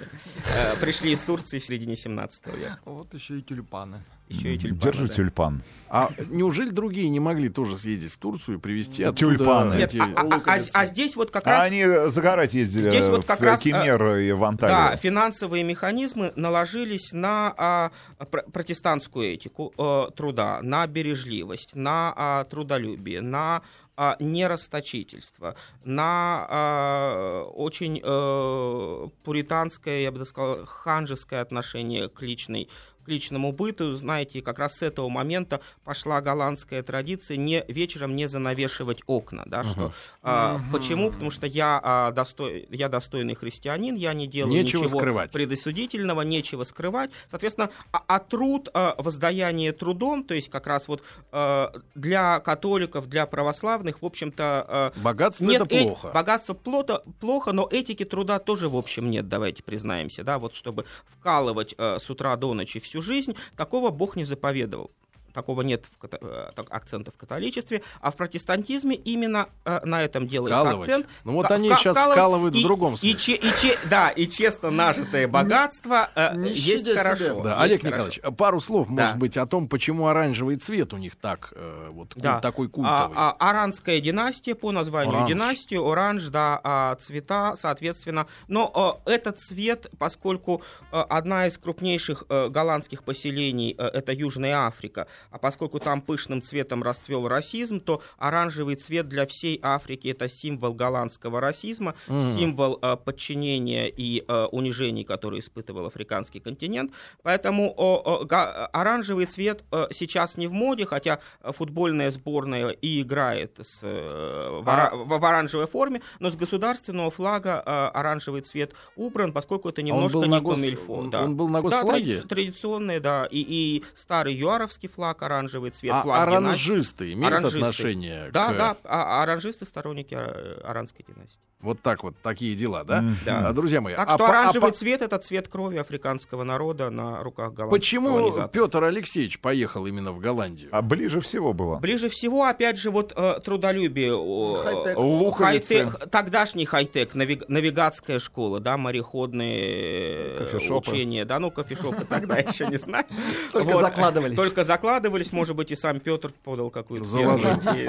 э, 0.57 0.77
пришли 0.81 1.12
из 1.12 1.21
Турции 1.21 1.59
в 1.59 1.64
середине 1.64 1.97
17 1.97 2.47
века. 2.47 2.79
Вот 2.85 3.12
еще 3.14 3.38
и 3.38 3.43
тюльпаны. 3.43 4.03
Еще 4.29 4.55
и 4.55 4.59
тюльпаны. 4.59 4.81
Держи 4.93 5.07
да. 5.09 5.12
тюльпан. 5.14 5.62
А 5.90 6.09
неужели 6.31 6.71
другие 6.71 7.11
не 7.11 7.21
могли 7.21 7.51
тоже 7.51 7.77
съездить 7.77 8.11
в 8.11 8.17
Турцию 8.17 8.57
и 8.57 8.61
привезти 8.61 9.03
оттуда 9.03 9.37
тюльпаны. 9.37 9.75
Нет, 9.75 9.90
эти- 9.95 9.99
а, 9.99 10.14
а- 10.17 10.43
а- 10.47 10.61
а 10.73 10.87
здесь 10.87 11.14
вот 11.14 11.31
как 11.31 11.47
А 11.47 11.51
раз... 11.51 11.67
они 11.67 11.85
загорать 12.09 12.55
ездили 12.55 12.88
Здесь 12.88 13.07
вот 13.09 13.27
как 13.27 13.40
в 13.40 13.43
раз, 13.43 13.61
Кемер 13.61 14.17
и 14.17 14.33
в 14.33 14.40
Да, 14.40 14.49
Анталию. 14.49 14.99
финансовые 14.99 15.62
механизмы 15.62 16.33
наложились 16.37 17.12
на 17.12 17.53
а, 17.57 17.90
пр- 18.31 18.45
протестантскую 18.51 19.27
этику 19.35 19.75
э, 19.77 20.07
труда, 20.17 20.61
на 20.62 20.87
бережливость, 20.87 21.75
на 21.77 22.12
а, 22.17 22.45
трудолюбие, 22.45 23.21
на 23.21 23.61
а, 23.97 24.17
нерасточительство, 24.19 25.55
на 25.85 26.47
а, 26.49 27.45
очень 27.45 28.01
э, 28.03 29.09
пуританское, 29.23 30.01
я 30.01 30.11
бы 30.11 30.25
сказал, 30.25 30.65
ханжеское 30.67 31.41
отношение 31.41 32.09
к 32.09 32.21
личной 32.23 32.69
к 33.05 33.09
личному 33.09 33.53
быту, 33.53 33.93
знаете, 33.93 34.40
как 34.43 34.59
раз 34.59 34.79
с 34.79 34.83
этого 34.83 35.09
момента 35.09 35.61
пошла 35.85 36.21
голландская 36.21 36.83
традиция 36.83 37.37
не 37.37 37.64
вечером 37.69 38.17
не 38.17 38.27
занавешивать 38.27 39.03
окна, 39.07 39.45
да, 39.47 39.62
что 39.62 39.93
а, 40.23 40.59
почему? 40.73 41.11
Потому 41.11 41.31
что 41.31 41.47
я 41.47 41.81
а, 41.83 42.11
достой, 42.12 42.67
я 42.71 42.88
достойный 42.88 43.35
христианин, 43.35 43.95
я 43.95 44.14
не 44.14 44.27
делаю 44.27 44.55
Нечего 44.55 44.85
ничего 44.85 44.99
скрывать. 44.99 45.31
предосудительного, 45.33 46.23
нечего 46.23 46.64
скрывать, 46.64 47.11
соответственно, 47.31 47.71
а, 47.93 48.03
а 48.07 48.19
труд, 48.19 48.69
а, 48.75 48.95
воздаяние 48.99 49.73
трудом, 49.73 50.25
то 50.25 50.35
есть 50.35 50.51
как 50.51 50.67
раз 50.67 50.88
вот 50.88 51.03
а, 51.31 51.73
для 51.95 52.40
католиков, 52.40 53.09
для 53.09 53.27
православных, 53.27 54.03
в 54.03 54.07
общем-то, 54.07 54.67
а, 54.69 54.93
Богатство 54.97 55.45
нет, 55.45 55.62
это 55.62 55.75
э- 55.75 55.83
плохо. 55.83 56.11
богатство 56.14 56.55
плото, 56.55 57.03
плохо, 57.21 57.53
но 57.53 57.69
этики 57.71 58.05
труда 58.05 58.38
тоже, 58.38 58.69
в 58.69 58.77
общем, 58.77 59.11
нет, 59.11 59.29
давайте 59.29 59.62
признаемся, 59.62 60.25
да, 60.25 60.38
вот 60.38 60.55
чтобы 60.55 60.85
вкалывать 61.19 61.75
э, 61.77 61.99
с 61.99 62.09
утра 62.11 62.37
до 62.37 62.55
ночи 62.55 62.81
всю 62.95 63.03
жизнь, 63.03 63.35
такого 63.57 63.91
Бог 63.91 64.17
не 64.17 64.25
заповедовал. 64.25 64.91
Такого 65.35 65.62
нет 65.62 65.85
в 66.01 66.07
э, 66.11 66.51
так, 66.55 66.66
акцента 66.70 67.11
в 67.11 67.16
католичестве, 67.16 67.83
а 68.01 68.12
в 68.12 68.16
протестантизме 68.16 68.94
именно 68.94 69.49
э, 69.64 69.81
на 69.85 70.01
этом 70.05 70.29
делается 70.29 70.61
Вкалывать. 70.61 70.88
акцент. 70.88 71.07
Ну 71.25 71.33
вот 71.33 71.51
они 71.51 71.68
вка- 71.68 71.79
сейчас 71.79 71.97
вкалывают 71.97 72.55
в 72.55 72.59
и- 72.59 72.62
другом 72.62 72.94
и 72.94 72.97
смысле. 72.99 73.18
че- 73.18 73.35
и 73.35 73.51
че- 73.61 73.79
да, 73.90 74.11
и 74.11 74.29
честно 74.29 74.70
нажитое 74.70 75.27
богатство 75.27 76.09
э, 76.14 76.37
Не 76.37 76.53
есть 76.53 76.88
хорошо. 76.97 77.25
себя. 77.25 77.42
Да, 77.42 77.51
есть 77.66 77.83
Олег 77.83 77.83
хорошо. 77.83 78.07
Николаевич, 78.20 78.38
пару 78.38 78.61
слов, 78.61 78.87
Да. 78.90 79.03
может 79.03 79.16
быть, 79.18 79.37
о 79.37 79.47
том, 79.47 79.68
почему 79.68 80.07
оранжевый 80.07 80.55
цвет 80.57 80.92
у 80.94 80.99
них 80.99 81.16
так, 81.16 81.53
э, 81.57 81.88
вот, 81.90 82.14
куль- 82.14 82.23
Да. 82.23 82.38
такой 82.40 82.68
А, 82.68 82.70
культовый. 82.70 83.16
а, 83.16 83.37
Аранская 83.40 83.99
династия, 84.01 84.55
по 84.55 84.70
названию 84.70 85.16
Оранж. 85.16 85.29
династии, 85.29 85.77
оранж, 85.77 86.29
да, 86.29 86.61
а, 86.62 86.94
цвета, 87.01 87.57
соответственно. 87.59 88.29
Но 88.47 88.70
а, 88.73 89.11
этот 89.11 89.40
цвет, 89.40 89.88
поскольку 89.99 90.62
а, 90.92 91.03
одна 91.03 91.49
из 91.49 91.59
крупнейших 91.59 92.23
а, 92.29 92.49
голландских 92.49 93.03
поселений 93.03 93.75
а, 93.79 93.88
это 93.88 94.12
Южная 94.12 94.66
Африка, 94.68 95.09
а 95.31 95.39
поскольку 95.39 95.79
там 95.79 96.01
пышным 96.01 96.43
цветом 96.43 96.83
расцвел 96.83 97.29
расизм, 97.29 97.81
то 97.81 98.03
оранжевый 98.19 98.77
цвет 98.77 99.09
для 99.09 99.27
всей 99.27 99.59
Африки 99.63 100.09
это 100.09 100.29
символ 100.29 100.75
голландского 100.75 101.41
расизма, 101.41 101.95
Мгм. 102.09 102.39
символ 102.39 102.79
а, 102.83 102.97
подчинения 102.97 103.89
и 103.89 104.25
а, 104.29 104.47
унижений, 104.47 105.05
которые 105.05 105.41
испытывал 105.41 105.87
африканский 105.87 106.41
континент. 106.41 106.93
Поэтому 107.23 107.73
о, 107.77 107.97
о, 108.21 108.25
га- 108.25 108.67
оранжевый 108.73 109.27
цвет 109.27 109.65
э, 109.73 109.87
сейчас 109.91 110.37
не 110.37 110.47
в 110.47 110.53
моде, 110.53 110.87
хотя 110.87 111.19
э, 111.43 111.53
футбольная 111.53 112.11
сборная 112.11 112.69
и 112.71 113.03
играет 113.03 113.59
с, 113.61 113.81
э, 113.83 114.61
в, 114.63 114.69
ора- 114.69 114.91
в- 114.95 115.19
в 115.19 115.25
оранжевой 115.25 115.67
форме, 115.67 116.01
но 116.21 116.31
с 116.31 116.37
государственного 116.37 117.11
флага 117.11 117.63
э, 117.65 117.71
оранжевый 117.99 118.43
цвет 118.43 118.73
убран, 118.97 119.33
поскольку 119.33 119.69
это 119.69 119.81
А 119.81 119.85
немножко 119.85 120.19
не 120.19 120.39
гос- 120.41 120.55
комильфо. 120.55 120.93
он- 120.95 121.11
да. 121.11 121.23
он 121.25 121.37
был 121.37 121.49
на 121.49 121.63
Да, 121.63 121.63
госфлаге? 121.83 122.19
тради- 122.21 122.29
традиционный, 122.29 123.01
да, 123.01 123.27
и, 123.31 123.41
и 123.41 123.85
старый 123.95 124.35
юаровский 124.35 124.89
флаг 124.89 125.13
флаг 125.14 125.22
оранжевый 125.22 125.70
цвет, 125.70 125.92
А 125.94 126.03
флаг 126.03 126.29
династии. 126.29 126.44
оранжисты 126.46 127.12
имеют 127.12 127.27
Оранжисты. 127.35 127.59
отношение 127.59 128.31
Да, 128.33 128.53
к... 128.53 128.57
да, 128.57 128.77
а- 128.85 129.22
оранжисты 129.22 129.64
сторонники 129.64 130.14
э, 130.18 130.61
оранской 130.64 131.05
династии. 131.07 131.40
Вот 131.61 131.81
так 131.81 132.03
вот, 132.03 132.14
такие 132.22 132.55
дела, 132.57 132.85
да? 132.85 133.00
Мгм. 133.00 133.16
Да. 133.24 133.48
А, 133.48 133.53
Друзья 133.55 133.81
мои, 133.81 133.94
Так 133.94 134.07
а 134.09 134.11
что 134.11 134.18
по- 134.18 134.27
а 134.27 134.29
оранжевый 134.29 134.70
по- 134.70 134.77
цвет 134.77 135.00
это 135.00 135.16
цвет 135.18 135.48
крови 135.48 135.79
африканского 135.79 136.44
народа 136.44 136.90
на 136.90 137.22
руках 137.22 137.55
голландских 137.55 137.81
Почему. 137.81 138.48
Петр 138.48 138.85
Алексеевич 138.85 139.38
поехал 139.40 139.87
именно 139.87 140.12
в 140.12 140.18
Голландию? 140.18 140.68
А 140.72 140.83
ближе 140.83 141.20
всего 141.22 141.55
было. 141.55 141.79
Ближе 141.79 142.11
всего, 142.11 142.44
опять 142.44 142.77
же, 142.77 142.90
вот 142.90 143.14
э, 143.16 143.40
трудолюбие. 143.42 144.12
э, 144.14 145.33
хай-тек, 145.33 146.11
тогдашний 146.11 146.66
хай-тек, 146.66 147.14
навиг- 147.14 147.44
навигатская 147.48 148.18
школа, 148.18 148.61
да, 148.61 148.77
мореходные 148.77 150.37
э, 150.37 150.38
Кофешопы. 150.50 150.90
учения, 150.90 151.24
да, 151.24 151.38
ну, 151.38 151.50
кофешопы 151.50 152.05
тогда 152.05 152.37
еще 152.38 152.66
не 152.66 152.77
знаю. 152.77 153.07
Только 153.53 153.81
закладывались. 153.81 154.37
Только 154.37 154.64
закладывались, 154.64 155.04
может 155.33 155.57
быть, 155.57 155.71
и 155.71 155.77
сам 155.77 156.01
Петр 156.01 156.33
подал 156.45 156.71
какую-то 156.71 157.07
идею, 157.09 157.38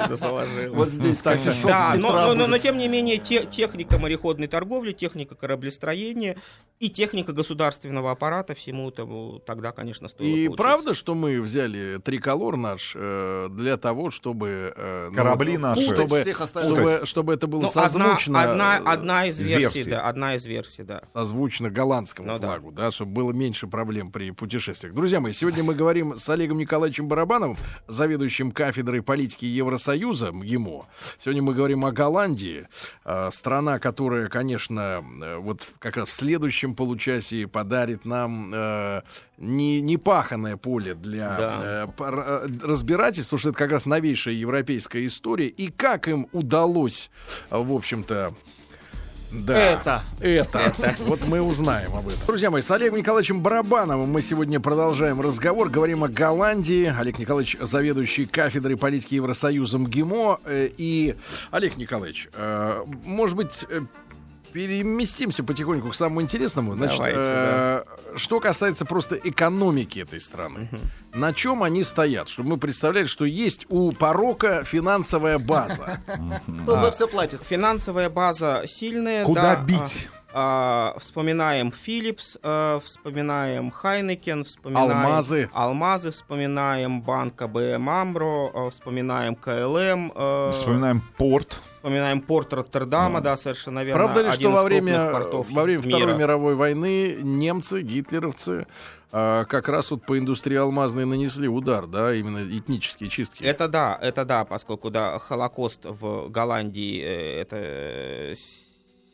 да, 0.08 0.16
заложил. 0.16 0.74
Вот 0.74 0.88
здесь 0.90 1.22
кофешоп 1.22 1.66
Да, 1.66 1.94
но, 1.96 2.34
но- 2.34 2.46
но- 2.46 2.58
тем 2.58 2.78
не 2.78 2.88
менее 2.88 3.18
те- 3.18 3.44
техника 3.46 3.98
мореходной 3.98 4.48
торговли, 4.48 4.92
техника 4.92 5.34
кораблестроения 5.34 6.36
и 6.78 6.90
техника 6.90 7.32
государственного 7.32 8.10
аппарата 8.10 8.54
всему 8.54 8.90
этому 8.90 9.38
тогда, 9.46 9.72
конечно, 9.72 10.08
стоило 10.08 10.28
И 10.36 10.46
поучиться. 10.48 10.62
правда, 10.62 10.94
что 10.94 11.14
мы 11.14 11.40
взяли 11.40 11.98
триколор 12.04 12.56
наш 12.56 12.92
э, 12.94 13.48
для 13.50 13.76
того, 13.78 14.10
чтобы... 14.10 14.74
э, 14.76 15.08
ну, 15.10 15.16
Корабли 15.16 15.52
вот, 15.52 15.60
наши. 15.60 15.82
Чтобы, 15.94 16.20
Всех 16.20 16.36
чтобы, 16.46 17.00
чтобы 17.04 17.32
это 17.34 17.46
было 17.46 17.62
Ну, 17.62 17.68
одна, 17.68 17.82
созвучно... 17.88 18.42
одна, 18.42 18.78
э, 18.78 18.82
одна 18.84 19.26
из 19.26 19.40
из 19.40 19.48
версий, 19.48 19.78
версий. 19.78 19.90
да, 19.90 20.02
одна 20.02 20.34
из 20.34 20.44
версий, 20.44 20.82
да. 20.82 21.02
созвучно 21.14 21.70
голландскому 21.70 22.28
Ну 22.32 22.38
да. 22.38 22.46
флагу, 22.48 22.72
да. 22.72 22.90
чтобы 22.90 23.12
было 23.12 23.32
меньше 23.32 23.66
проблем 23.66 24.12
при 24.12 24.30
путешествиях. 24.32 24.94
Друзья 24.94 25.20
мои, 25.20 25.32
сегодня 25.32 25.64
мы 25.64 25.74
говорим 25.74 26.16
с 26.16 26.28
Олегом 26.28 26.58
Николаевичем 26.58 27.05
Барабановым, 27.08 27.56
заведующим 27.86 28.50
кафедрой 28.52 29.02
политики 29.02 29.44
Евросоюза 29.44 30.32
МГИМО. 30.32 30.86
Сегодня 31.18 31.42
мы 31.42 31.54
говорим 31.54 31.84
о 31.84 31.92
Голландии, 31.92 32.66
э, 33.04 33.30
страна, 33.30 33.78
которая, 33.78 34.28
конечно, 34.28 35.04
э, 35.22 35.36
вот 35.36 35.66
как 35.78 35.96
раз 35.96 36.08
в 36.08 36.12
следующем 36.12 36.74
получасии 36.74 37.44
подарит 37.44 38.04
нам 38.04 38.52
э, 38.54 39.02
не, 39.38 39.80
непаханное 39.80 40.56
поле 40.56 40.94
для 40.94 41.36
Да. 41.36 41.86
э, 41.98 42.48
разбирательств, 42.62 43.30
потому 43.30 43.38
что 43.40 43.48
это 43.50 43.58
как 43.58 43.70
раз 43.72 43.86
новейшая 43.86 44.34
европейская 44.34 45.04
история, 45.06 45.48
и 45.48 45.70
как 45.70 46.08
им 46.08 46.28
удалось, 46.32 47.10
в 47.50 47.72
общем-то, 47.72 48.34
да. 49.44 49.58
Это. 49.58 50.02
Это. 50.20 50.72
Вот 51.00 51.24
мы 51.26 51.40
узнаем 51.42 51.94
об 51.94 52.08
этом. 52.08 52.20
Друзья 52.26 52.50
мои, 52.50 52.62
с 52.62 52.70
Олегом 52.70 52.98
Николаевичем 52.98 53.40
Барабановым 53.40 54.10
мы 54.10 54.22
сегодня 54.22 54.60
продолжаем 54.60 55.20
разговор. 55.20 55.68
Говорим 55.68 56.04
о 56.04 56.08
Голландии. 56.08 56.94
Олег 56.98 57.18
Николаевич, 57.18 57.56
заведующий 57.60 58.26
кафедрой 58.26 58.76
политики 58.76 59.14
Евросоюза 59.16 59.78
МГИМО. 59.78 60.40
Э, 60.44 60.68
И, 60.76 61.16
Олег 61.50 61.76
Николаевич, 61.76 62.28
э, 62.34 62.84
может 63.04 63.36
быть, 63.36 63.64
э, 63.68 63.80
переместимся 64.52 65.42
потихоньку 65.44 65.88
к 65.88 65.94
самому 65.94 66.22
интересному. 66.22 66.74
Значит, 66.74 66.98
Давайте, 66.98 67.20
э, 67.22 67.84
что 68.16 68.40
касается 68.40 68.84
просто 68.84 69.16
экономики 69.16 70.00
этой 70.00 70.20
страны. 70.20 70.68
На 71.14 71.32
чем 71.32 71.62
они 71.62 71.82
стоят? 71.82 72.28
Чтобы 72.28 72.50
мы 72.50 72.56
представляли, 72.58 73.06
что 73.06 73.24
есть 73.24 73.66
у 73.68 73.92
порока 73.92 74.64
финансовая 74.64 75.38
база. 75.38 76.00
Кто 76.62 76.76
за 76.76 76.90
все 76.90 77.08
платит? 77.08 77.42
Финансовая 77.42 78.10
база 78.10 78.64
сильная. 78.66 79.24
Куда 79.24 79.56
да, 79.56 79.62
бить? 79.62 80.08
А, 80.38 80.94
вспоминаем 80.98 81.68
Philips, 81.68 82.38
а, 82.42 82.78
вспоминаем 82.80 83.70
Хайнекен, 83.70 84.44
вспоминаем 84.44 84.90
Алмазы. 84.90 85.48
Алмазы, 85.54 86.10
вспоминаем 86.10 87.00
банк 87.00 87.40
АБМ 87.40 87.88
Амбро, 87.88 88.68
вспоминаем 88.70 89.34
КЛМ, 89.34 90.12
а, 90.14 90.50
Вспоминаем 90.52 91.02
порт. 91.16 91.58
вспоминаем 91.76 92.20
порт 92.20 92.52
Роттердама, 92.52 93.22
да, 93.22 93.38
совершенно 93.38 93.82
верно. 93.82 94.04
Правда 94.04 94.22
ли, 94.22 94.32
что 94.32 94.50
во 94.50 94.62
время, 94.62 95.10
во 95.10 95.62
время 95.62 95.82
мира. 95.82 95.98
Второй 95.98 96.18
мировой 96.18 96.54
войны 96.54 97.16
немцы, 97.22 97.80
гитлеровцы, 97.80 98.66
а, 99.12 99.46
как 99.46 99.68
раз 99.68 99.90
вот 99.90 100.04
по 100.04 100.18
индустрии 100.18 100.58
алмазной 100.58 101.06
нанесли 101.06 101.48
удар, 101.48 101.86
да, 101.86 102.14
именно 102.14 102.46
этнические 102.46 103.08
чистки. 103.08 103.42
Это 103.42 103.68
да, 103.68 103.98
это 104.02 104.26
да, 104.26 104.44
поскольку 104.44 104.90
да, 104.90 105.18
Холокост 105.18 105.86
в 105.86 106.28
Голландии 106.28 107.00
э, 107.00 107.40
это 107.40 107.56
э, 107.58 108.34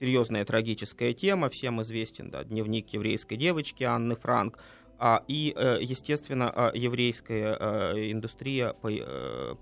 серьезная 0.03 0.45
трагическая 0.45 1.13
тема, 1.13 1.49
всем 1.49 1.81
известен, 1.83 2.29
да, 2.29 2.43
дневник 2.43 2.89
еврейской 2.89 3.37
девочки 3.37 3.85
Анны 3.85 4.17
Франк. 4.17 4.59
А, 4.99 5.23
и, 5.29 5.55
э, 5.57 5.79
естественно, 5.81 6.53
а, 6.53 6.73
еврейская 6.75 7.57
э, 7.59 8.11
индустрия 8.11 8.75
э, 8.83 9.55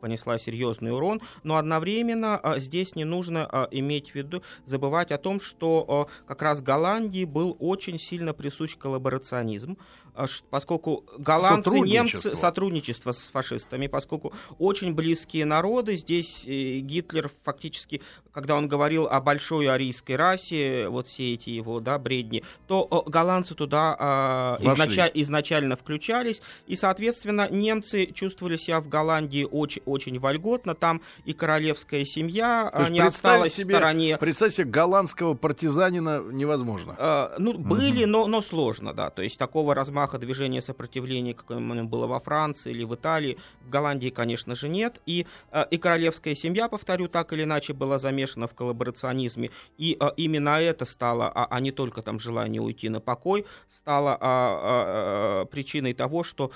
понесла, 0.00 0.38
серьезный 0.38 0.92
урон, 0.92 1.20
но 1.42 1.56
одновременно 1.56 2.38
а, 2.38 2.58
здесь 2.58 2.94
не 2.94 3.04
нужно 3.04 3.46
а, 3.46 3.68
иметь 3.70 4.12
в 4.12 4.14
виду, 4.14 4.42
забывать 4.64 5.12
о 5.12 5.18
том, 5.18 5.40
что 5.40 6.08
как 6.26 6.40
раз 6.40 6.62
Голландии 6.62 7.26
был 7.26 7.54
очень 7.60 7.98
сильно 7.98 8.32
присущ 8.32 8.78
коллаборационизм, 8.78 9.76
поскольку 10.50 11.04
голландцы, 11.18 11.78
немцы, 11.80 12.34
Сотрудничество. 12.34 13.12
с 13.12 13.30
фашистами, 13.30 13.86
поскольку 13.86 14.32
очень 14.58 14.94
близкие 14.94 15.44
народы, 15.44 15.94
здесь 15.96 16.44
э, 16.46 16.78
Гитлер 16.80 17.30
фактически, 17.44 18.02
когда 18.32 18.56
он 18.56 18.68
говорил 18.68 19.06
о 19.06 19.20
большой 19.20 19.68
арийской 19.68 20.16
расе, 20.16 20.88
вот 20.88 21.06
все 21.06 21.34
эти 21.34 21.50
его 21.50 21.80
да, 21.80 21.98
бредни, 21.98 22.42
то 22.66 22.86
э, 22.90 23.10
голландцы 23.10 23.54
туда 23.54 23.96
а, 23.98 24.58
Вошли. 24.60 24.68
изнача- 24.68 25.10
изначально 25.14 25.76
включались, 25.76 26.42
и, 26.66 26.76
соответственно, 26.76 27.48
немцы 27.50 28.06
чувствовали 28.06 28.56
себя 28.56 28.80
в 28.80 28.88
Голландии 28.88 29.46
очень, 29.50 29.82
очень 29.86 30.18
вольготно, 30.18 30.74
там 30.74 31.00
и 31.24 31.32
королевская 31.32 32.04
семья 32.04 32.70
То 32.72 32.84
а, 32.84 32.88
не 32.88 33.00
осталась 33.00 33.54
себе- 33.54 33.74
в 33.74 33.76
стороне. 33.76 34.16
Представь 34.18 34.54
себе, 34.54 34.66
голландского 34.66 35.34
партизанина 35.34 36.22
невозможно. 36.30 36.96
Э, 36.98 37.34
ну, 37.38 37.54
были, 37.54 38.04
но, 38.04 38.26
но 38.26 38.42
сложно, 38.42 38.92
да. 38.92 39.10
То 39.10 39.22
есть 39.22 39.38
такого 39.38 39.74
размаха 39.74 39.99
движения 40.18 40.60
сопротивления, 40.60 41.34
как 41.34 41.50
оно 41.50 41.84
было 41.84 42.06
во 42.06 42.20
Франции 42.20 42.70
или 42.70 42.84
в 42.84 42.94
Италии, 42.94 43.38
в 43.60 43.70
Голландии, 43.70 44.10
конечно 44.10 44.54
же, 44.54 44.68
нет. 44.68 45.00
И, 45.06 45.26
э, 45.52 45.64
и 45.70 45.78
королевская 45.78 46.34
семья, 46.34 46.68
повторю, 46.68 47.08
так 47.08 47.32
или 47.32 47.44
иначе 47.44 47.72
была 47.72 47.98
замешана 47.98 48.46
в 48.46 48.54
коллаборационизме. 48.54 49.50
И 49.78 49.96
э, 50.00 50.10
именно 50.16 50.60
это 50.60 50.84
стало, 50.84 51.28
а, 51.28 51.46
а 51.50 51.60
не 51.60 51.72
только 51.72 52.02
там 52.02 52.20
желание 52.20 52.60
уйти 52.60 52.88
на 52.88 53.00
покой, 53.00 53.44
стало 53.68 54.16
а, 54.20 54.20
а, 54.22 55.44
причиной 55.46 55.94
того, 55.94 56.22
что 56.22 56.50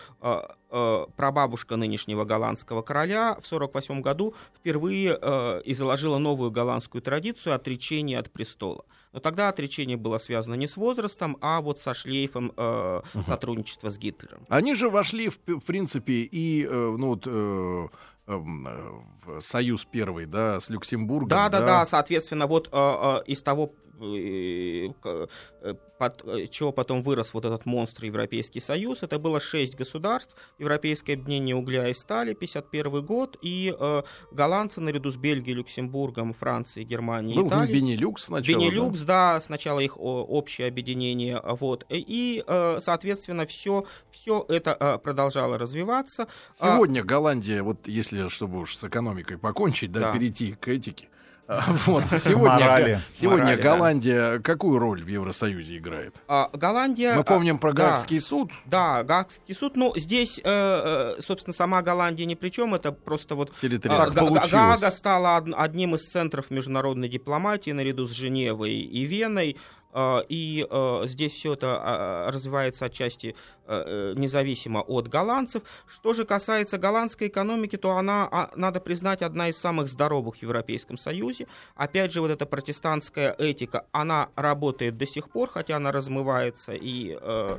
а, 0.76 1.06
прабабушка 1.16 1.76
нынешнего 1.76 2.24
голландского 2.24 2.82
короля 2.82 3.36
в 3.40 3.46
48 3.46 4.00
году 4.00 4.34
впервые 4.56 5.16
э, 5.20 5.62
и 5.64 5.72
заложила 5.72 6.18
новую 6.18 6.50
голландскую 6.50 7.00
традицию 7.00 7.54
отречения 7.54 8.18
от 8.18 8.32
престола. 8.32 8.84
Но 9.12 9.20
тогда 9.20 9.48
отречение 9.48 9.96
было 9.96 10.18
связано 10.18 10.54
не 10.54 10.66
с 10.66 10.76
возрастом, 10.76 11.38
а 11.40 11.60
вот 11.60 11.80
со 11.80 11.94
шлейфом 11.94 12.52
э, 12.56 13.02
сотрудничества 13.24 13.90
с 13.90 13.98
Гитлером. 13.98 14.44
Они 14.48 14.74
же 14.74 14.90
вошли, 14.90 15.28
в, 15.28 15.38
в 15.46 15.60
принципе, 15.60 16.22
и 16.22 16.64
э, 16.64 16.68
ну, 16.98 17.10
вот, 17.10 17.22
э, 17.24 17.88
эм, 18.26 18.66
э, 18.66 18.90
в 19.24 19.40
Союз 19.40 19.84
первый, 19.84 20.26
да, 20.26 20.58
с 20.58 20.68
Люксембургом. 20.68 21.28
Да, 21.28 21.48
да, 21.48 21.60
да, 21.60 21.86
соответственно, 21.86 22.48
вот 22.48 22.68
э, 22.72 22.76
э, 22.76 23.22
из 23.26 23.40
того, 23.42 23.66
э, 23.66 23.68
э, 23.68 23.83
под- 25.98 26.22
э, 26.26 26.46
чего 26.48 26.72
потом 26.72 27.02
вырос 27.02 27.32
вот 27.34 27.44
этот 27.44 27.66
монстр 27.66 28.04
Европейский 28.06 28.60
Союз, 28.60 29.02
это 29.02 29.18
было 29.18 29.40
шесть 29.40 29.76
государств, 29.76 30.36
Европейское 30.58 31.16
объединение 31.16 31.54
угля 31.56 31.88
и 31.88 31.94
стали, 31.94 32.34
51 32.34 33.02
год, 33.02 33.36
и 33.42 33.74
э, 33.78 34.02
голландцы 34.32 34.80
наряду 34.80 35.10
с 35.10 35.16
Бельгией, 35.16 35.56
Люксембургом, 35.56 36.34
Францией, 36.34 36.86
Германией, 36.86 37.36
Был 37.38 37.48
Италией. 37.48 37.74
Бенилюкс 37.80 38.24
сначала. 38.24 38.58
да? 38.60 38.66
Бенилюкс, 38.66 39.00
да, 39.02 39.40
сначала 39.40 39.80
их 39.80 39.94
общее 39.98 40.66
объединение, 40.68 41.40
вот, 41.44 41.86
и, 41.88 42.42
э, 42.46 42.78
соответственно, 42.80 43.46
все, 43.46 43.84
все 44.10 44.44
это 44.48 44.76
э, 44.78 44.98
продолжало 44.98 45.58
развиваться. 45.58 46.26
А, 46.58 46.74
Сегодня 46.74 47.02
Голландия, 47.04 47.62
вот 47.62 47.86
если, 47.86 48.28
чтобы 48.28 48.58
уж 48.60 48.76
с 48.76 48.84
экономикой 48.84 49.38
покончить, 49.38 49.92
да, 49.92 50.00
Да. 50.00 50.12
перейти 50.12 50.52
к 50.52 50.68
этике, 50.68 51.08
вот, 51.86 52.04
сегодня, 52.08 52.48
Морали. 52.48 53.00
сегодня 53.14 53.44
Морали, 53.44 53.62
да. 53.62 53.62
Голландия 53.62 54.38
какую 54.38 54.78
роль 54.78 55.04
в 55.04 55.08
Евросоюзе 55.08 55.76
играет? 55.76 56.16
а, 56.26 56.48
Голландия... 56.52 57.14
Мы 57.14 57.24
помним 57.24 57.58
про 57.58 57.70
а, 57.70 57.72
да. 57.74 57.82
Гаагский 57.82 58.20
суд. 58.20 58.50
Да, 58.64 59.02
Гаагский 59.04 59.54
суд. 59.54 59.76
Ну, 59.76 59.92
здесь, 59.96 60.38
э, 60.38 60.42
э, 60.44 61.20
собственно, 61.20 61.54
сама 61.54 61.82
Голландия 61.82 62.24
ни 62.24 62.34
при 62.34 62.48
чем. 62.48 62.74
Это 62.74 62.92
просто 62.92 63.34
вот... 63.34 63.52
Территориально. 63.60 64.06
а, 64.06 64.10
Га-. 64.10 64.48
Гаага 64.48 64.90
стала 64.90 65.36
од- 65.38 65.54
одним 65.54 65.94
из 65.94 66.06
центров 66.06 66.50
международной 66.50 67.08
дипломатии 67.08 67.72
наряду 67.72 68.06
с 68.06 68.12
Женевой 68.12 68.72
и 68.72 69.04
Веной. 69.04 69.58
Э, 69.94 70.22
И 70.28 70.66
э, 70.68 71.02
здесь 71.06 71.32
все 71.32 71.54
это 71.54 71.78
а, 71.80 72.30
развивается 72.30 72.86
отчасти 72.86 73.34
э, 73.66 73.82
э, 73.86 74.14
независимо 74.16 74.80
от 74.80 75.08
голландцев. 75.08 75.62
Что 75.86 76.12
же 76.12 76.24
касается 76.24 76.78
голландской 76.78 77.28
экономики, 77.28 77.76
то 77.76 77.92
она, 77.92 78.28
а, 78.30 78.50
надо 78.56 78.80
признать, 78.80 79.22
одна 79.22 79.48
из 79.48 79.56
самых 79.56 79.88
здоровых 79.88 80.36
в 80.36 80.42
Европейском 80.42 80.96
Союзе. 80.96 81.46
Опять 81.76 82.12
же, 82.12 82.20
вот 82.20 82.30
эта 82.30 82.46
протестантская 82.46 83.34
этика, 83.38 83.86
она 83.92 84.28
работает 84.36 84.96
до 84.96 85.06
сих 85.06 85.30
пор, 85.30 85.50
хотя 85.50 85.76
она 85.76 85.92
размывается 85.92 86.72
и 86.72 87.16
э, 87.20 87.58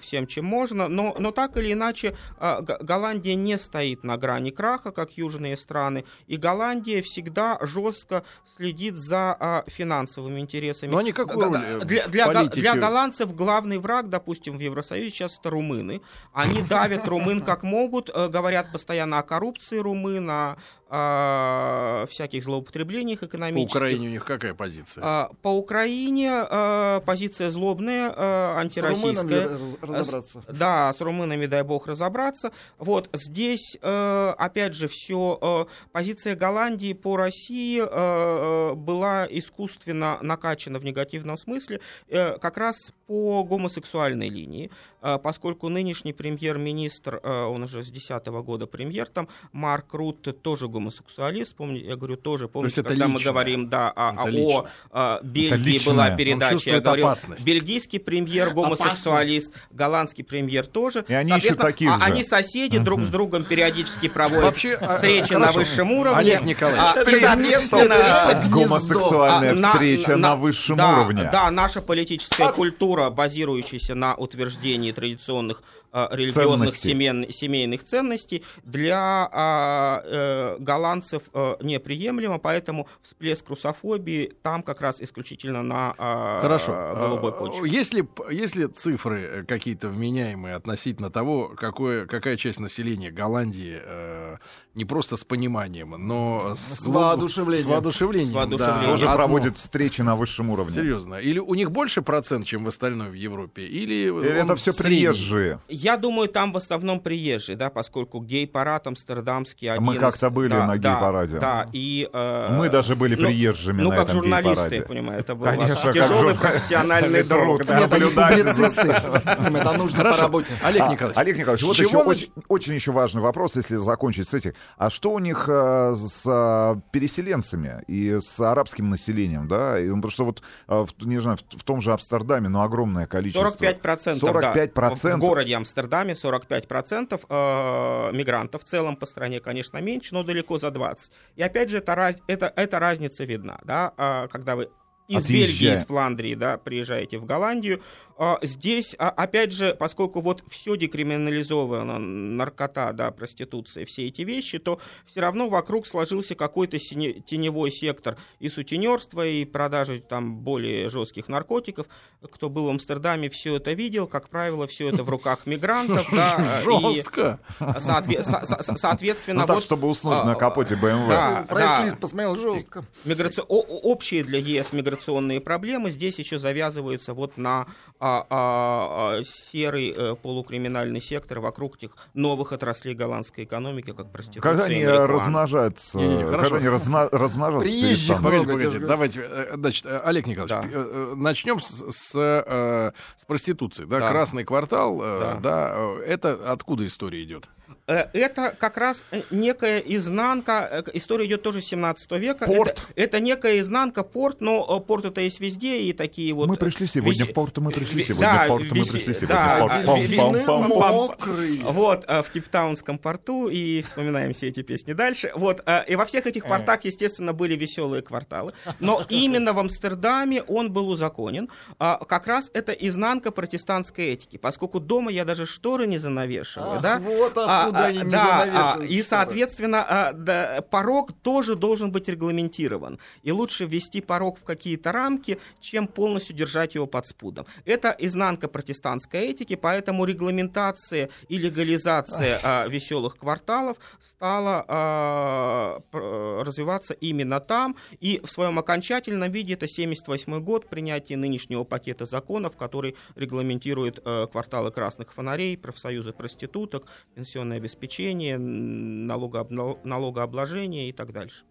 всем, 0.00 0.26
чем 0.26 0.44
можно. 0.44 0.88
Но, 0.88 1.14
но 1.18 1.32
так 1.32 1.56
или 1.56 1.72
иначе, 1.72 2.14
э, 2.38 2.60
Голландия 2.80 3.34
не 3.34 3.58
стоит 3.58 4.04
на 4.04 4.16
грани 4.16 4.50
краха, 4.50 4.92
как 4.92 5.12
южные 5.12 5.56
страны, 5.56 6.04
и 6.26 6.36
Голландия 6.36 7.02
всегда 7.02 7.58
жестко 7.60 8.24
следит 8.56 8.96
за 8.96 9.36
э, 9.38 9.70
финансовыми 9.70 10.40
интересами. 10.40 10.90
Но 10.90 10.98
они 10.98 11.12
какую 11.12 11.50
Г- 11.50 11.58
роль, 11.58 11.64
э, 11.64 11.84
для, 11.84 12.06
для, 12.08 12.44
для 12.44 12.74
голландцев 12.74 13.34
главный 13.34 13.78
враг, 13.78 14.08
допустим, 14.08 14.56
в 14.56 14.60
Евросоюзе 14.60 15.10
сейчас 15.10 15.38
это 15.38 15.50
румыны. 15.50 16.00
Они 16.32 16.62
давят 16.62 17.08
румын 17.08 17.42
как 17.42 17.62
могут, 17.62 18.10
э, 18.10 18.28
говорят 18.28 18.72
постоянно 18.72 19.18
о 19.18 19.22
коррупции 19.22 19.78
румын, 19.78 20.30
о, 20.30 20.56
о 20.90 22.06
всяких 22.10 22.42
злоупотреблениях 22.44 23.20
По 23.20 23.26
экономических. 23.26 23.76
Украине 23.76 24.08
у 24.08 24.10
них 24.10 24.24
какая 24.24 24.54
позиция? 24.54 25.02
А, 25.04 25.30
По 25.42 25.48
Украине 25.48 26.44
э, 26.50 27.00
позиция 27.06 27.50
злобная, 27.50 28.10
э, 28.10 28.12
С 28.12 28.16
румынами 28.16 28.60
антироссийская. 28.60 29.48
раз- 29.48 29.60
разобраться. 29.80 30.42
Да, 30.48 30.92
с 30.92 31.00
румынами, 31.00 31.46
дай 31.46 31.62
бог, 31.62 31.86
разобраться. 31.86 32.52
Вот 32.78 33.08
здесь, 33.12 33.76
э, 33.80 34.34
опять 34.36 34.74
же, 34.74 34.88
все. 34.88 35.66
позиция 35.92 36.34
Голландии 36.36 36.92
по 36.92 37.16
России 37.16 37.80
э, 37.80 37.86
э, 37.90 38.74
была 38.74 39.26
искусственно 39.30 40.18
накачана 40.22 40.78
в 40.78 40.84
негативном 40.84 41.36
смысле 41.36 41.80
э, 42.08 42.38
как 42.38 42.56
раз 42.56 42.92
по 43.10 43.42
гомосексуальной 43.42 44.28
линии, 44.28 44.70
э, 45.02 45.18
поскольку 45.20 45.68
нынешний 45.68 46.12
премьер-министр, 46.12 47.18
э, 47.20 47.42
он 47.44 47.64
уже 47.64 47.82
с 47.82 47.88
2010 47.90 48.40
года 48.42 48.68
премьер, 48.68 49.08
там 49.08 49.26
Марк 49.50 49.92
Рутте 49.94 50.30
тоже 50.30 50.68
гомосексуалист, 50.68 51.56
помню, 51.56 51.80
я 51.84 51.96
говорю 51.96 52.16
тоже, 52.16 52.46
помните, 52.46 52.82
это 52.82 52.90
когда 52.90 53.08
мы 53.08 53.14
личное. 53.14 53.32
говорим, 53.32 53.68
да, 53.68 53.90
о, 53.90 54.12
Это 54.12 54.22
о- 54.22 54.28
личное. 54.28 54.64
о 54.92 55.18
э, 55.18 55.24
Бельгии 55.24 55.84
была 55.84 56.10
передача, 56.10 56.70
я 56.70 56.80
говорил, 56.80 57.06
опасность. 57.08 57.44
бельгийский 57.44 57.98
премьер 57.98 58.50
гомосексуалист, 58.50 59.52
голландский 59.72 60.22
премьер 60.22 60.64
тоже. 60.66 61.04
И 61.08 61.12
они 61.12 61.30
Соответственно, 61.32 61.68
таких 61.68 61.90
а- 61.92 61.98
же. 61.98 62.04
Они 62.04 62.22
соседи 62.22 62.78
друг 62.78 63.02
с 63.02 63.08
другом 63.08 63.42
периодически 63.42 64.08
проводят 64.08 64.44
Вообще, 64.44 64.74
а, 64.74 64.94
встречи 64.94 65.32
на 65.32 65.40
хорошо. 65.48 65.58
высшем 65.58 65.90
уровне. 65.90 66.18
Олег 66.20 66.42
Николаевич, 66.42 66.84
А, 66.94 67.02
и, 67.02 67.04
соответственно. 67.20 68.44
Гомосексуальная 68.52 69.50
а, 69.50 69.54
на- 69.56 69.72
встреча 69.72 70.10
на, 70.12 70.16
на- 70.16 70.36
высшем 70.36 70.76
да, 70.76 70.92
уровне. 71.00 71.28
Да, 71.32 71.50
наша 71.50 71.82
политическая 71.82 72.52
культура, 72.52 72.99
базирующаяся 73.08 73.94
на 73.94 74.14
утверждении 74.14 74.92
традиционных 74.92 75.62
религиозных 75.92 76.70
Ценностей. 76.76 76.92
семейн- 76.92 77.30
семейных 77.32 77.84
ценностей, 77.84 78.44
для 78.64 79.28
а, 79.32 80.02
э, 80.04 80.56
голландцев 80.58 81.24
э, 81.34 81.56
неприемлемо, 81.62 82.38
поэтому 82.38 82.86
всплеск 83.02 83.48
русофобии 83.48 84.32
там 84.42 84.62
как 84.62 84.80
раз 84.80 85.00
исключительно 85.00 85.62
на 85.62 85.94
а, 85.98 86.40
Хорошо. 86.40 86.72
голубой 86.96 87.30
А, 87.30 87.34
почве. 87.34 87.70
Если, 87.70 88.06
если 88.30 88.66
цифры 88.66 89.20
э, 89.20 89.44
какие-то 89.44 89.88
вменяемые 89.88 90.54
относительно 90.54 91.10
того, 91.10 91.48
какое, 91.56 92.06
какая 92.06 92.36
часть 92.36 92.60
населения 92.60 93.10
Голландии 93.10 93.80
э, 93.82 94.36
не 94.74 94.84
просто 94.84 95.16
с 95.16 95.24
пониманием, 95.24 95.90
но 95.98 96.54
с, 96.54 96.78
С 96.80 96.86
воодушевлением. 96.86 97.66
С 97.66 97.70
воодушевлением, 97.70 98.30
С 98.32 98.34
воодушевлением. 98.34 98.84
да. 98.84 98.90
Тоже 98.92 99.04
Одно. 99.06 99.16
проводит 99.16 99.56
встречи 99.56 100.02
на 100.02 100.14
высшем 100.16 100.50
уровне. 100.50 100.74
Серьезно. 100.74 101.14
Или 101.16 101.38
у 101.38 101.54
них 101.54 101.70
больше 101.70 102.02
процент, 102.02 102.46
чем 102.46 102.64
в 102.64 102.68
остальной 102.68 103.10
в 103.10 103.14
Европе? 103.14 103.66
Или, 103.66 104.08
Или 104.08 104.30
это 104.30 104.54
все 104.56 104.72
средний? 104.72 104.98
приезжие? 105.00 105.60
Я 105.82 105.96
думаю, 105.96 106.28
там 106.28 106.52
в 106.52 106.58
основном 106.58 107.00
приезжие, 107.00 107.56
да, 107.56 107.70
поскольку 107.70 108.20
гей-парад 108.20 108.86
амстердамский 108.86 109.70
один 109.70 109.82
Мы 109.82 109.94
из- 109.94 110.00
как-то 110.00 110.28
были 110.28 110.50
да, 110.50 110.66
на 110.66 110.76
да, 110.76 110.92
гей-параде. 110.94 111.38
Да, 111.38 111.66
и... 111.72 112.06
э, 112.12 112.48
Мы 112.50 112.68
даже 112.68 112.96
были 112.96 113.14
ну, 113.14 113.22
приезжими 113.26 113.80
Ну, 113.80 113.88
на 113.90 113.96
как 113.96 114.04
этом 114.08 114.20
журналисты, 114.20 114.50
гей-параде. 114.50 114.76
я 114.76 114.82
понимаю, 114.82 115.20
это 115.20 115.34
был 115.34 115.46
Конечно, 115.46 115.74
ваш 115.74 115.84
как 115.84 115.94
тяжелый 115.94 116.16
журналист. 116.34 116.40
профессиональный 116.40 117.22
друг. 117.22 117.64
Труд. 117.64 117.66
да. 117.66 118.30
Это 118.36 119.72
нужно 119.72 120.04
по 120.04 120.16
работе. 120.16 120.54
Олег 120.62 120.82
А, 120.82 120.88
Николаевич. 120.88 121.18
Олег 121.18 121.38
Николаевич, 121.38 121.64
вот 121.64 121.78
еще 121.78 122.30
очень, 122.48 122.74
еще 122.74 122.92
важный 122.92 123.22
вопрос, 123.22 123.56
если 123.56 123.76
закончить 123.76 124.28
с 124.28 124.34
этим. 124.34 124.52
А 124.76 124.90
что 124.90 125.12
у 125.12 125.18
них 125.18 125.48
э, 125.48 125.94
с 125.96 126.22
э, 126.26 126.80
переселенцами 126.92 127.82
и 127.86 128.18
с 128.20 128.38
арабским 128.40 128.90
населением, 128.90 129.48
да? 129.48 129.80
И, 129.80 129.86
ну, 129.86 129.96
потому 129.96 130.10
что 130.10 130.24
вот, 130.26 130.42
э, 130.68 130.74
в, 130.98 131.06
не 131.06 131.18
знаю, 131.18 131.38
в, 131.38 131.64
том 131.64 131.80
же 131.80 131.92
Амстердаме, 131.92 132.48
ну, 132.48 132.60
огромное 132.60 133.06
количество. 133.06 133.48
45%, 133.48 134.20
45%. 134.20 134.72
да. 134.74 134.90
В, 134.94 135.04
в 135.04 135.18
городе 135.18 135.56
Амстердаме 135.56 135.69
45% 136.12 137.20
э, 137.28 138.16
мигрантов. 138.16 138.62
В 138.62 138.66
целом 138.66 138.96
по 138.96 139.06
стране, 139.06 139.40
конечно, 139.40 139.78
меньше, 139.78 140.14
но 140.14 140.22
далеко 140.22 140.58
за 140.58 140.70
20. 140.70 141.12
И 141.36 141.42
опять 141.42 141.70
же, 141.70 141.78
это, 141.78 141.94
раз, 141.94 142.16
это, 142.26 142.52
эта 142.56 142.78
разница 142.78 143.24
видна, 143.24 143.58
да, 143.64 143.92
а, 143.96 144.28
когда 144.28 144.56
вы 144.56 144.70
из 145.10 145.24
Отъезжая. 145.24 145.48
Бельгии, 145.48 145.72
из 145.72 145.86
Фландрии, 145.86 146.34
да, 146.36 146.56
приезжаете 146.56 147.18
в 147.18 147.24
Голландию. 147.24 147.82
А, 148.22 148.38
Здесь, 148.42 148.94
а, 148.98 149.08
опять 149.08 149.50
же, 149.50 149.74
поскольку 149.74 150.20
вот 150.20 150.42
все 150.46 150.76
декриминализовано, 150.76 151.98
наркота, 151.98 152.92
да, 152.92 153.10
проституция, 153.12 153.86
все 153.86 154.08
эти 154.08 154.20
вещи, 154.22 154.58
то 154.58 154.78
все 155.06 155.20
равно 155.20 155.48
вокруг 155.48 155.86
сложился 155.86 156.34
какой-то 156.34 156.78
теневой 156.78 157.70
сектор 157.70 158.18
и 158.38 158.50
сутенерства, 158.50 159.26
и 159.26 159.46
продажи 159.46 160.00
там 160.00 160.36
более 160.36 160.90
жестких 160.90 161.28
наркотиков. 161.28 161.86
Кто 162.30 162.50
был 162.50 162.66
в 162.66 162.68
Амстердаме, 162.68 163.30
все 163.30 163.56
это 163.56 163.72
видел. 163.72 164.06
Как 164.06 164.28
правило, 164.28 164.66
все 164.66 164.90
это 164.90 165.02
в 165.02 165.08
руках 165.08 165.46
мигрантов, 165.46 166.06
да, 166.12 166.60
Жестко. 166.64 167.40
соотве- 167.58 168.22
со- 168.22 168.44
со- 168.44 168.76
соответственно, 168.76 169.40
Ну, 169.40 169.46
так, 169.46 169.54
вот 169.56 169.64
чтобы 169.64 169.88
уснуть 169.88 170.12
а, 170.14 170.24
на 170.24 170.34
капоте 170.34 170.74
BMW. 170.74 171.08
да, 171.08 171.46
Прайс-лист 171.48 171.98
посмотрел 171.98 172.36
жестко. 172.36 172.84
Миграци- 173.06 173.40
о- 173.48 173.62
общие 173.90 174.24
для 174.24 174.38
ЕС 174.40 174.74
миграционные 174.74 175.40
проблемы 175.40 175.90
здесь 175.90 176.18
еще 176.18 176.38
завязываются 176.38 177.14
вот 177.14 177.38
на 177.38 177.66
а, 177.98 178.09
а, 178.18 179.16
а, 179.18 179.22
серый 179.24 179.94
э, 179.96 180.16
полукриминальный 180.20 181.00
сектор 181.00 181.40
вокруг 181.40 181.76
этих 181.76 181.90
новых 182.14 182.52
отраслей 182.52 182.94
голландской 182.94 183.44
экономики, 183.44 183.92
как 183.92 184.10
проституция 184.10 184.42
Когда 184.42 184.64
они 184.64 184.84
размножаются, 184.86 185.98
Не-не-не, 185.98 186.24
хорошо. 186.24 186.42
когда 186.42 186.56
они 186.56 186.66
размно- 186.68 187.08
размножаются, 187.12 187.70
Приезжих 187.72 188.22
Погодите, 188.22 188.52
погодите, 188.52 188.78
давайте, 188.80 189.20
э, 189.22 189.52
значит, 189.56 189.86
э, 189.86 189.98
Олег 190.04 190.26
Николаевич, 190.26 190.72
Да. 190.72 190.78
э, 190.78 190.82
э, 190.90 191.14
начнем 191.16 191.60
с, 191.60 191.84
с, 191.90 192.12
э, 192.14 192.92
с 193.16 193.24
проституции, 193.24 193.84
да, 193.84 193.98
Да. 194.00 194.10
Красный 194.10 194.44
квартал, 194.44 195.00
э, 195.02 195.20
Да. 195.20 195.34
да, 195.42 195.72
э, 195.76 196.04
это 196.06 196.38
откуда 196.52 196.86
история 196.86 197.22
идет? 197.22 197.48
Э, 197.86 198.06
Это 198.12 198.54
как 198.58 198.76
раз 198.76 199.04
э, 199.10 199.22
некая 199.30 199.78
изнанка, 199.80 200.84
э, 200.86 200.90
история 200.94 201.26
идет 201.26 201.42
тоже 201.42 201.60
с 201.60 201.66
17 201.66 202.18
века. 202.18 202.46
Порт. 202.46 202.86
Это, 202.94 203.16
это 203.16 203.20
некая 203.20 203.58
изнанка, 203.60 204.02
порт, 204.02 204.40
но 204.40 204.64
э, 204.80 204.86
порт 204.86 205.04
это 205.04 205.20
есть 205.20 205.40
везде, 205.40 205.80
и 205.80 205.92
такие 205.92 206.32
вот... 206.34 206.48
Мы 206.48 206.56
пришли 206.56 206.86
сегодня 206.86 207.24
в 207.26 207.32
порт, 207.32 207.58
мы 207.58 207.70
пришли 207.70 207.99
сегодня 208.02 208.26
да, 208.26 208.44
в 208.44 208.48
порт, 208.48 208.64
мы 208.64 208.70
пришли 208.70 209.14
сегодня 209.14 209.28
да, 209.28 209.58
порт. 209.60 209.72
а, 209.72 209.82
Пам, 209.86 210.34
пам, 210.46 210.70
пам. 210.70 210.94
мокрый. 210.94 211.60
Вот, 211.62 212.04
э, 212.06 212.22
в 212.22 212.30
Кейптаунском 212.30 212.98
порту, 212.98 213.48
и 213.48 213.82
вспоминаем 213.82 214.32
все 214.32 214.48
эти 214.48 214.62
песни 214.62 214.92
дальше. 214.92 215.32
Вот, 215.34 215.62
э, 215.66 215.84
и 215.86 215.96
во 215.96 216.04
всех 216.04 216.26
этих 216.26 216.46
портах, 216.46 216.84
естественно, 216.84 217.32
были 217.32 217.56
веселые 217.56 218.02
кварталы. 218.02 218.52
Но 218.80 219.02
именно 219.08 219.52
в 219.52 219.58
Амстердаме 219.58 220.42
он 220.42 220.72
был 220.72 220.88
узаконен. 220.88 221.48
А, 221.78 221.96
Как 222.04 222.26
раз 222.26 222.50
это 222.54 222.72
изнанка 222.72 223.30
протестантской 223.30 224.06
этики, 224.08 224.36
поскольку 224.36 224.80
дома 224.80 225.10
я 225.10 225.24
даже 225.24 225.46
шторы 225.46 225.86
не 225.86 225.98
занавешиваю, 225.98 226.72
Ах, 226.76 226.82
да? 226.82 226.98
вот 226.98 227.32
А, 227.36 227.62
откуда 227.64 227.78
а, 227.80 227.86
они 227.86 227.98
не 227.98 228.10
да, 228.10 228.76
а, 228.78 228.82
И, 228.82 229.02
соответственно, 229.02 229.84
а, 229.88 230.12
да, 230.12 230.62
порог 230.70 231.12
тоже 231.22 231.54
должен 231.54 231.90
быть 231.92 232.08
регламентирован. 232.08 232.98
И 233.22 233.32
лучше 233.32 233.64
ввести 233.64 234.00
порог 234.00 234.38
в 234.38 234.44
какие-то 234.44 234.92
рамки, 234.92 235.38
чем 235.60 235.86
полностью 235.86 236.36
держать 236.36 236.74
его 236.74 236.86
под 236.86 237.06
спудом. 237.06 237.46
Это 237.64 237.79
изнанка 237.88 238.48
протестантской 238.48 239.26
этики, 239.26 239.56
поэтому 239.56 240.04
регламентация 240.04 241.08
и 241.28 241.38
легализация 241.38 242.38
а, 242.42 242.66
веселых 242.68 243.16
кварталов 243.16 243.78
стала 244.00 244.64
а, 244.68 245.80
пр- 245.90 246.44
развиваться 246.46 246.94
именно 246.94 247.40
там. 247.40 247.76
И 248.00 248.20
в 248.22 248.30
своем 248.30 248.58
окончательном 248.58 249.32
виде 249.32 249.54
это 249.54 249.66
78 249.66 250.40
год 250.42 250.68
принятие 250.68 251.16
нынешнего 251.18 251.64
пакета 251.64 252.04
законов, 252.04 252.56
который 252.56 252.94
регламентирует 253.16 254.00
э, 254.04 254.26
кварталы 254.30 254.70
красных 254.70 255.12
фонарей, 255.12 255.56
профсоюзы 255.56 256.12
проституток, 256.12 256.86
пенсионное 257.14 257.56
обеспечение, 257.58 258.38
налогообложение 258.38 260.88
и 260.88 260.92
так 260.92 261.12
дальше. 261.12 261.44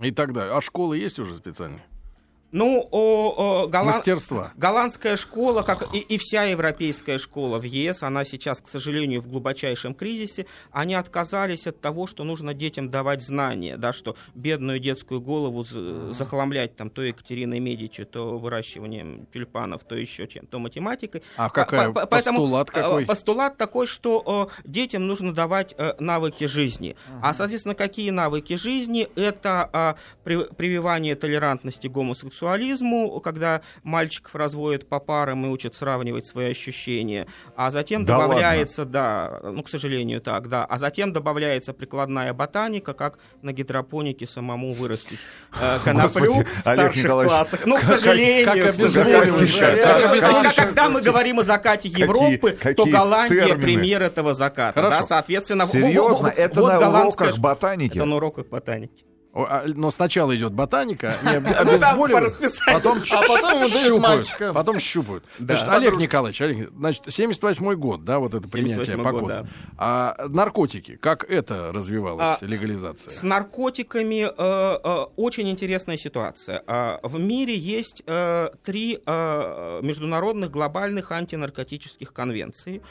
И 0.00 0.10
так 0.10 0.32
далее. 0.32 0.54
А 0.54 0.60
школы 0.60 0.98
есть 0.98 1.18
уже 1.18 1.36
специальные? 1.36 1.82
Ну, 2.54 2.86
о, 2.92 3.64
о, 3.64 3.66
голланд- 3.68 3.96
Мастерства. 3.96 4.52
Голландская 4.56 5.16
школа, 5.16 5.62
как 5.62 5.92
и, 5.92 5.98
и 5.98 6.18
вся 6.18 6.44
европейская 6.44 7.18
школа 7.18 7.58
в 7.58 7.64
ЕС, 7.64 8.04
она 8.04 8.24
сейчас, 8.24 8.60
к 8.60 8.68
сожалению, 8.68 9.20
в 9.22 9.26
глубочайшем 9.26 9.92
кризисе. 9.92 10.46
Они 10.70 10.94
отказались 10.94 11.66
от 11.66 11.80
того, 11.80 12.06
что 12.06 12.22
нужно 12.22 12.54
детям 12.54 12.90
давать 12.90 13.24
знания, 13.24 13.76
да, 13.76 13.92
что 13.92 14.14
бедную 14.36 14.78
детскую 14.78 15.20
голову 15.20 15.64
захламлять 16.12 16.76
там 16.76 16.90
то 16.90 17.02
Екатериной 17.02 17.58
Медичи, 17.58 18.04
то 18.04 18.38
выращиванием 18.38 19.26
тюльпанов, 19.32 19.82
то 19.82 19.96
еще 19.96 20.28
чем, 20.28 20.46
то 20.46 20.60
математикой. 20.60 21.24
А 21.36 21.50
какая 21.50 21.88
По- 21.90 22.02
по- 22.02 22.06
поэтому, 22.06 22.38
постулат 22.38 22.68
э, 22.70 22.72
какой? 22.72 23.06
Постулат 23.06 23.56
такой, 23.56 23.88
что 23.88 24.48
э, 24.64 24.68
детям 24.68 25.08
нужно 25.08 25.34
давать 25.34 25.74
э, 25.76 25.94
навыки 25.98 26.44
жизни. 26.44 26.94
А, 27.20 27.34
соответственно, 27.34 27.74
какие 27.74 28.10
навыки 28.10 28.54
жизни? 28.54 29.08
Это 29.16 29.68
э, 29.72 29.94
при- 30.22 30.54
прививание 30.54 31.16
толерантности 31.16 31.88
гомосексуалистам, 31.88 32.43
гомосексуализму, 32.44 33.20
когда 33.20 33.62
мальчиков 33.82 34.34
разводят 34.34 34.88
по 34.88 35.00
парам 35.00 35.46
и 35.46 35.48
учат 35.48 35.74
сравнивать 35.74 36.26
свои 36.26 36.50
ощущения, 36.50 37.26
а 37.56 37.70
затем 37.70 38.04
Да 38.04 38.18
добавляется, 38.18 38.84
да, 38.84 39.40
ну, 39.42 39.62
к 39.62 39.68
сожалению, 39.68 40.20
так, 40.20 40.48
да, 40.48 40.64
а 40.64 40.78
затем 40.78 41.12
добавляется 41.12 41.72
прикладная 41.72 42.32
ботаника, 42.32 42.92
как 42.92 43.18
на 43.42 43.52
гидропонике 43.52 44.26
самому 44.26 44.74
вырастить 44.74 45.20
э, 45.60 45.78
коноплю 45.84 46.26
Господи, 46.32 46.46
в 46.56 46.60
старших 46.60 47.10
классах. 47.10 47.66
Ну, 47.66 47.76
к 47.78 47.82
сожалению, 47.82 48.44
как 48.46 48.54
Как 48.54 48.74
обезболивающее. 48.74 50.52
когда 50.54 50.88
мы 50.88 51.00
говорим 51.00 51.40
о 51.40 51.44
закате 51.44 51.88
Европы, 51.88 52.52
то 52.76 52.84
Голландия 52.86 53.46
термины. 53.46 53.62
пример 53.62 54.02
этого 54.02 54.34
заката. 54.34 54.80
Хорошо. 54.80 55.00
Да, 55.00 55.06
соответственно, 55.06 55.66
Серьезно, 55.66 56.28
это 56.28 56.60
вот 56.60 56.80
на 56.80 57.00
уроках 57.00 57.38
ботаники? 57.38 57.96
Это 57.96 58.04
на 58.04 58.16
уроках 58.16 58.46
ботаники. 58.48 59.04
А, 59.34 59.64
Но 59.66 59.90
сначала 59.90 60.34
идет 60.36 60.52
ботаника, 60.52 61.14
Ну, 61.22 61.30
обезболивают, 61.30 62.38
потом 62.66 62.98
А 63.10 63.22
потом 63.26 63.68
щупают, 63.68 64.28
потом 64.52 64.78
щупают. 64.78 65.24
Олег 65.66 65.96
Николаевич, 65.96 66.40
Олег, 66.40 66.70
значит, 66.76 67.02
78 67.08 67.74
год, 67.74 68.04
да, 68.04 68.18
вот 68.18 68.34
это 68.34 68.48
принятие 68.48 68.84
78-й 68.84 69.02
по. 69.02 69.46
А 69.76 70.14
наркотики, 70.28 70.96
как 70.96 71.24
это 71.28 71.72
развивалась 71.72 72.42
А, 72.42 72.46
легализация? 72.46 73.10
С 73.10 73.22
наркотиками 73.22 74.24
э, 74.24 74.78
э, 74.84 75.06
очень 75.16 75.50
интересная 75.50 75.96
ситуация. 75.96 76.62
В 77.02 77.18
мире 77.18 77.56
есть 77.56 78.02
э, 78.06 78.50
три 78.62 79.00
международных 79.04 80.50
глобальных 80.50 81.10
антинаркотических 81.12 82.12
конвенции, 82.12 82.82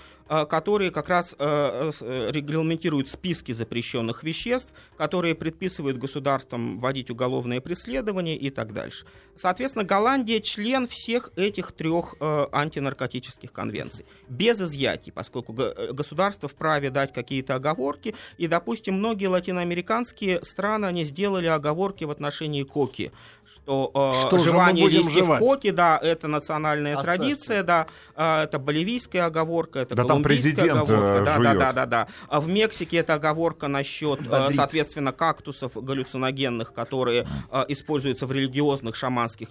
которые 0.46 0.91
как 0.91 1.10
раз 1.10 1.36
э, 1.38 1.91
э, 2.02 2.32
регламентируют 2.32 3.10
списки 3.10 3.52
запрещенных 3.52 4.24
веществ, 4.24 4.74
которые 4.98 5.36
предписывают 5.36 5.98
государствам 5.98 6.80
вводить 6.80 7.10
уголовное 7.10 7.62
преследование 7.62 8.36
и 8.38 8.50
так 8.50 8.74
дальше. 8.74 9.06
Соответственно, 9.36 9.84
Голландия 9.86 10.39
член 10.41 10.88
всех 10.88 11.32
этих 11.36 11.72
трех 11.72 12.15
э, 12.19 12.46
антинаркотических 12.52 13.52
конвенций. 13.52 14.06
Без 14.30 14.62
изъятий, 14.62 15.12
поскольку 15.12 15.54
го- 15.54 15.63
э, 15.76 15.91
государство 15.93 16.48
вправе 16.50 16.89
дать 16.89 17.13
какие-то 17.13 17.56
оговорки. 17.56 18.15
И, 18.38 18.48
допустим, 18.48 18.96
многие 18.96 19.28
латиноамериканские 19.28 20.43
страны, 20.43 20.86
они 20.86 21.04
сделали 21.04 21.48
оговорки 21.48 22.04
в 22.06 22.12
отношении 22.12 22.63
коки. 22.63 23.12
Что, 23.46 23.91
э, 23.93 24.28
Что 24.28 24.38
жевание 24.38 24.88
листьев 24.88 25.13
жевать? 25.13 25.39
коки, 25.39 25.72
да, 25.72 26.00
это 26.02 26.28
национальная 26.28 26.98
Оставьте. 26.98 27.17
традиция, 27.24 27.63
да, 27.63 27.88
э, 28.15 28.43
это 28.43 28.60
боливийская 28.60 29.26
оговорка, 29.26 29.80
это 29.80 29.96
Да 29.96 30.04
там 30.06 30.23
президент, 30.24 30.72
оговорка, 30.72 30.94
э, 30.96 31.20
да, 31.20 31.26
да, 31.26 31.36
жует. 31.36 31.60
да, 31.60 31.74
да, 31.74 31.86
да. 31.86 32.08
А 32.30 32.40
в 32.40 32.48
Мексике 32.48 32.98
это 32.98 33.14
оговорка 33.16 33.68
насчет, 33.68 34.20
э, 34.22 34.24
Бодрит. 34.30 34.56
соответственно, 34.56 35.12
кактусов 35.12 35.72
галлюциногенных, 35.76 36.74
которые 36.74 37.26
э, 37.52 37.66
используются 37.68 38.26
в 38.28 38.32
религиозных 38.32 38.96
шаманских 38.96 39.50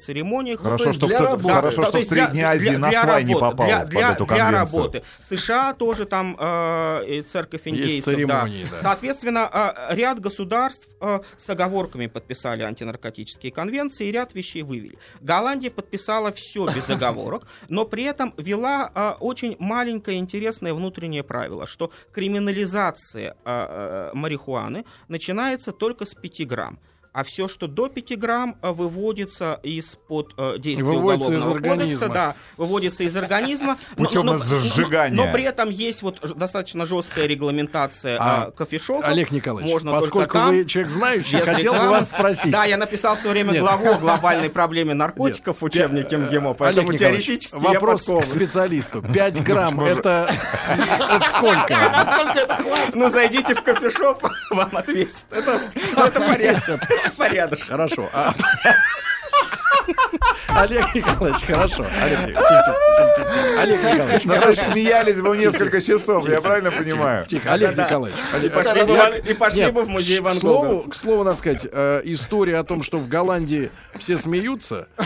церемониях. 0.00 0.60
Хорошо, 0.60 0.84
есть 0.86 0.96
что, 0.98 1.06
для 1.06 1.18
в, 1.20 1.22
работы. 1.24 1.54
хорошо, 1.54 1.76
Да, 1.82 1.88
что 1.88 1.92
то 1.92 1.98
в 2.04 2.08
для- 2.08 2.24
Средней 2.26 2.42
Азии 2.42 2.68
для- 2.70 2.78
на 2.78 2.88
для 2.90 3.02
свай 3.02 3.24
не 3.24 3.34
попал 3.34 3.66
для, 3.66 3.78
под 3.80 3.88
для- 3.90 4.12
эту 4.12 4.26
для 4.26 4.36
конвенцию. 4.36 4.78
работы. 4.78 5.02
США 5.28 5.74
тоже 5.74 6.04
там 6.06 6.36
э, 6.38 7.22
церковь 7.28 7.62
Есть 7.66 7.78
индейцев. 7.78 8.04
церемонии, 8.14 8.66
да. 8.70 8.78
Соответственно, 8.82 9.50
э, 9.90 9.94
ряд 9.94 10.20
государств 10.20 10.88
э, 11.00 11.20
с 11.36 11.48
оговорками 11.50 12.06
подписали 12.06 12.62
антинаркотические 12.62 13.52
конвенции 13.52 14.06
и 14.08 14.12
ряд 14.12 14.34
вещей 14.34 14.62
вывели. 14.62 14.98
Голландия 15.20 15.70
подписала 15.70 16.32
все 16.32 16.66
без 16.68 16.88
оговорок, 16.88 17.46
но 17.68 17.84
при 17.84 18.04
этом 18.04 18.32
вела 18.36 18.90
э, 18.94 19.12
очень 19.20 19.56
маленькое 19.96 20.18
интересное 20.18 20.74
внутреннее 20.74 21.22
правило, 21.22 21.66
что 21.66 21.90
криминализация 22.12 23.30
э, 23.30 23.34
э, 23.44 24.10
марихуаны 24.14 24.84
начинается 25.08 25.72
только 25.72 26.04
с 26.04 26.14
5 26.14 26.46
грамм. 26.46 26.78
А 27.16 27.24
все, 27.24 27.48
что 27.48 27.66
до 27.66 27.88
5 27.88 28.18
грамм, 28.18 28.58
э, 28.60 28.70
выводится 28.72 29.58
из-под 29.62 30.34
э, 30.36 30.58
действия 30.58 30.84
Выводится 30.84 31.32
из 31.32 31.40
уголовного 31.40 31.54
кодекса, 31.54 32.04
организма. 32.04 32.08
да, 32.14 32.34
выводится 32.58 33.04
из 33.04 33.16
организма. 33.16 33.78
Путем 33.96 34.38
сжигания. 34.38 35.16
Но, 35.16 35.32
при 35.32 35.44
этом 35.44 35.70
есть 35.70 36.02
вот 36.02 36.20
достаточно 36.36 36.84
жесткая 36.84 37.24
регламентация 37.26 38.18
А, 38.20 38.48
э, 38.48 38.50
кофешопов. 38.50 39.06
Олег 39.06 39.30
Николаевич, 39.30 39.72
Можно 39.72 39.92
поскольку 39.92 40.30
там, 40.34 40.50
вы 40.50 40.66
человек 40.66 40.92
знающий, 40.92 41.38
хотел 41.38 41.72
бы 41.72 41.88
вас 41.88 42.10
спросить. 42.10 42.50
Да, 42.50 42.66
я 42.66 42.76
написал 42.76 43.16
в 43.16 43.20
свое 43.20 43.32
время 43.32 43.52
Нет. 43.52 43.62
главу 43.62 43.92
о 43.92 43.98
глобальной 43.98 44.50
проблеме 44.50 44.92
наркотиков 44.92 45.62
в 45.62 45.64
учебнике 45.64 46.18
МГИМО, 46.18 46.52
поэтому 46.52 46.90
Олег 46.90 47.00
теоретически 47.00 47.56
я 47.62 47.72
вопрос 47.72 48.02
к 48.02 48.06
подкован. 48.08 48.26
специалисту. 48.26 49.00
5 49.00 49.42
грамм 49.42 49.80
это, 49.80 50.30
это 50.68 51.30
сколько? 51.30 51.78
Ну, 52.92 53.08
зайдите 53.08 53.54
в 53.54 53.62
кофешоп, 53.62 54.22
вам 54.50 54.76
отвесят. 54.76 55.24
Это, 55.30 55.62
это 55.96 56.20
порядок. 57.14 57.60
Хорошо. 57.60 58.08
а- 58.12 58.34
Олег 60.56 60.94
Николаевич, 60.94 61.42
хорошо. 61.44 61.84
Олег 62.02 62.28
Николаевич. 62.28 63.56
Олег 63.58 63.84
Николаевич, 63.84 64.24
Ну, 64.66 64.72
смеялись 64.72 65.20
бы 65.20 65.36
несколько 65.36 65.80
часов, 65.80 66.28
я 66.28 66.40
правильно 66.40 66.70
понимаю? 66.70 67.26
Тихо, 67.26 67.52
Олег. 67.52 67.76
Николаевич. 67.76 68.18
И 69.28 69.34
пошли, 69.34 69.70
бы, 69.70 69.82
в- 69.84 69.88
музей 69.88 70.20
Ван 70.20 70.36
к 70.36 70.40
слову, 70.40 70.66
Гога. 70.78 70.90
к 70.90 70.94
слову, 70.94 71.24
надо 71.24 71.36
сказать, 71.36 71.66
э, 71.70 72.00
история 72.04 72.58
о 72.58 72.64
том, 72.64 72.82
что 72.82 72.98
в 72.98 73.08
Голландии 73.08 73.70
все 73.98 74.16
смеются, 74.18 74.88
э, 74.98 75.02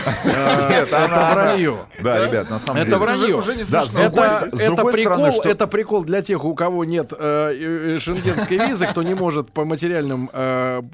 Нет, 0.69 0.87
это 0.91 1.29
вранье. 1.33 1.77
Да, 2.01 2.25
ребят, 2.25 2.49
на 2.49 2.59
самом 2.59 2.77
Это 2.81 2.85
деле. 2.91 2.97
вранье. 2.97 3.39
Это, 3.39 4.49
с 4.49 4.59
это 4.59 4.85
прикол, 4.85 5.41
это 5.43 5.67
прикол 5.67 6.03
для 6.03 6.21
тех, 6.21 6.43
у 6.43 6.53
кого 6.55 6.85
нет 6.85 7.13
э, 7.17 7.97
шенгенской 7.99 8.57
визы, 8.67 8.85
кто 8.87 9.03
не 9.03 9.13
может 9.13 9.51
по 9.51 9.65
материальным 9.65 10.29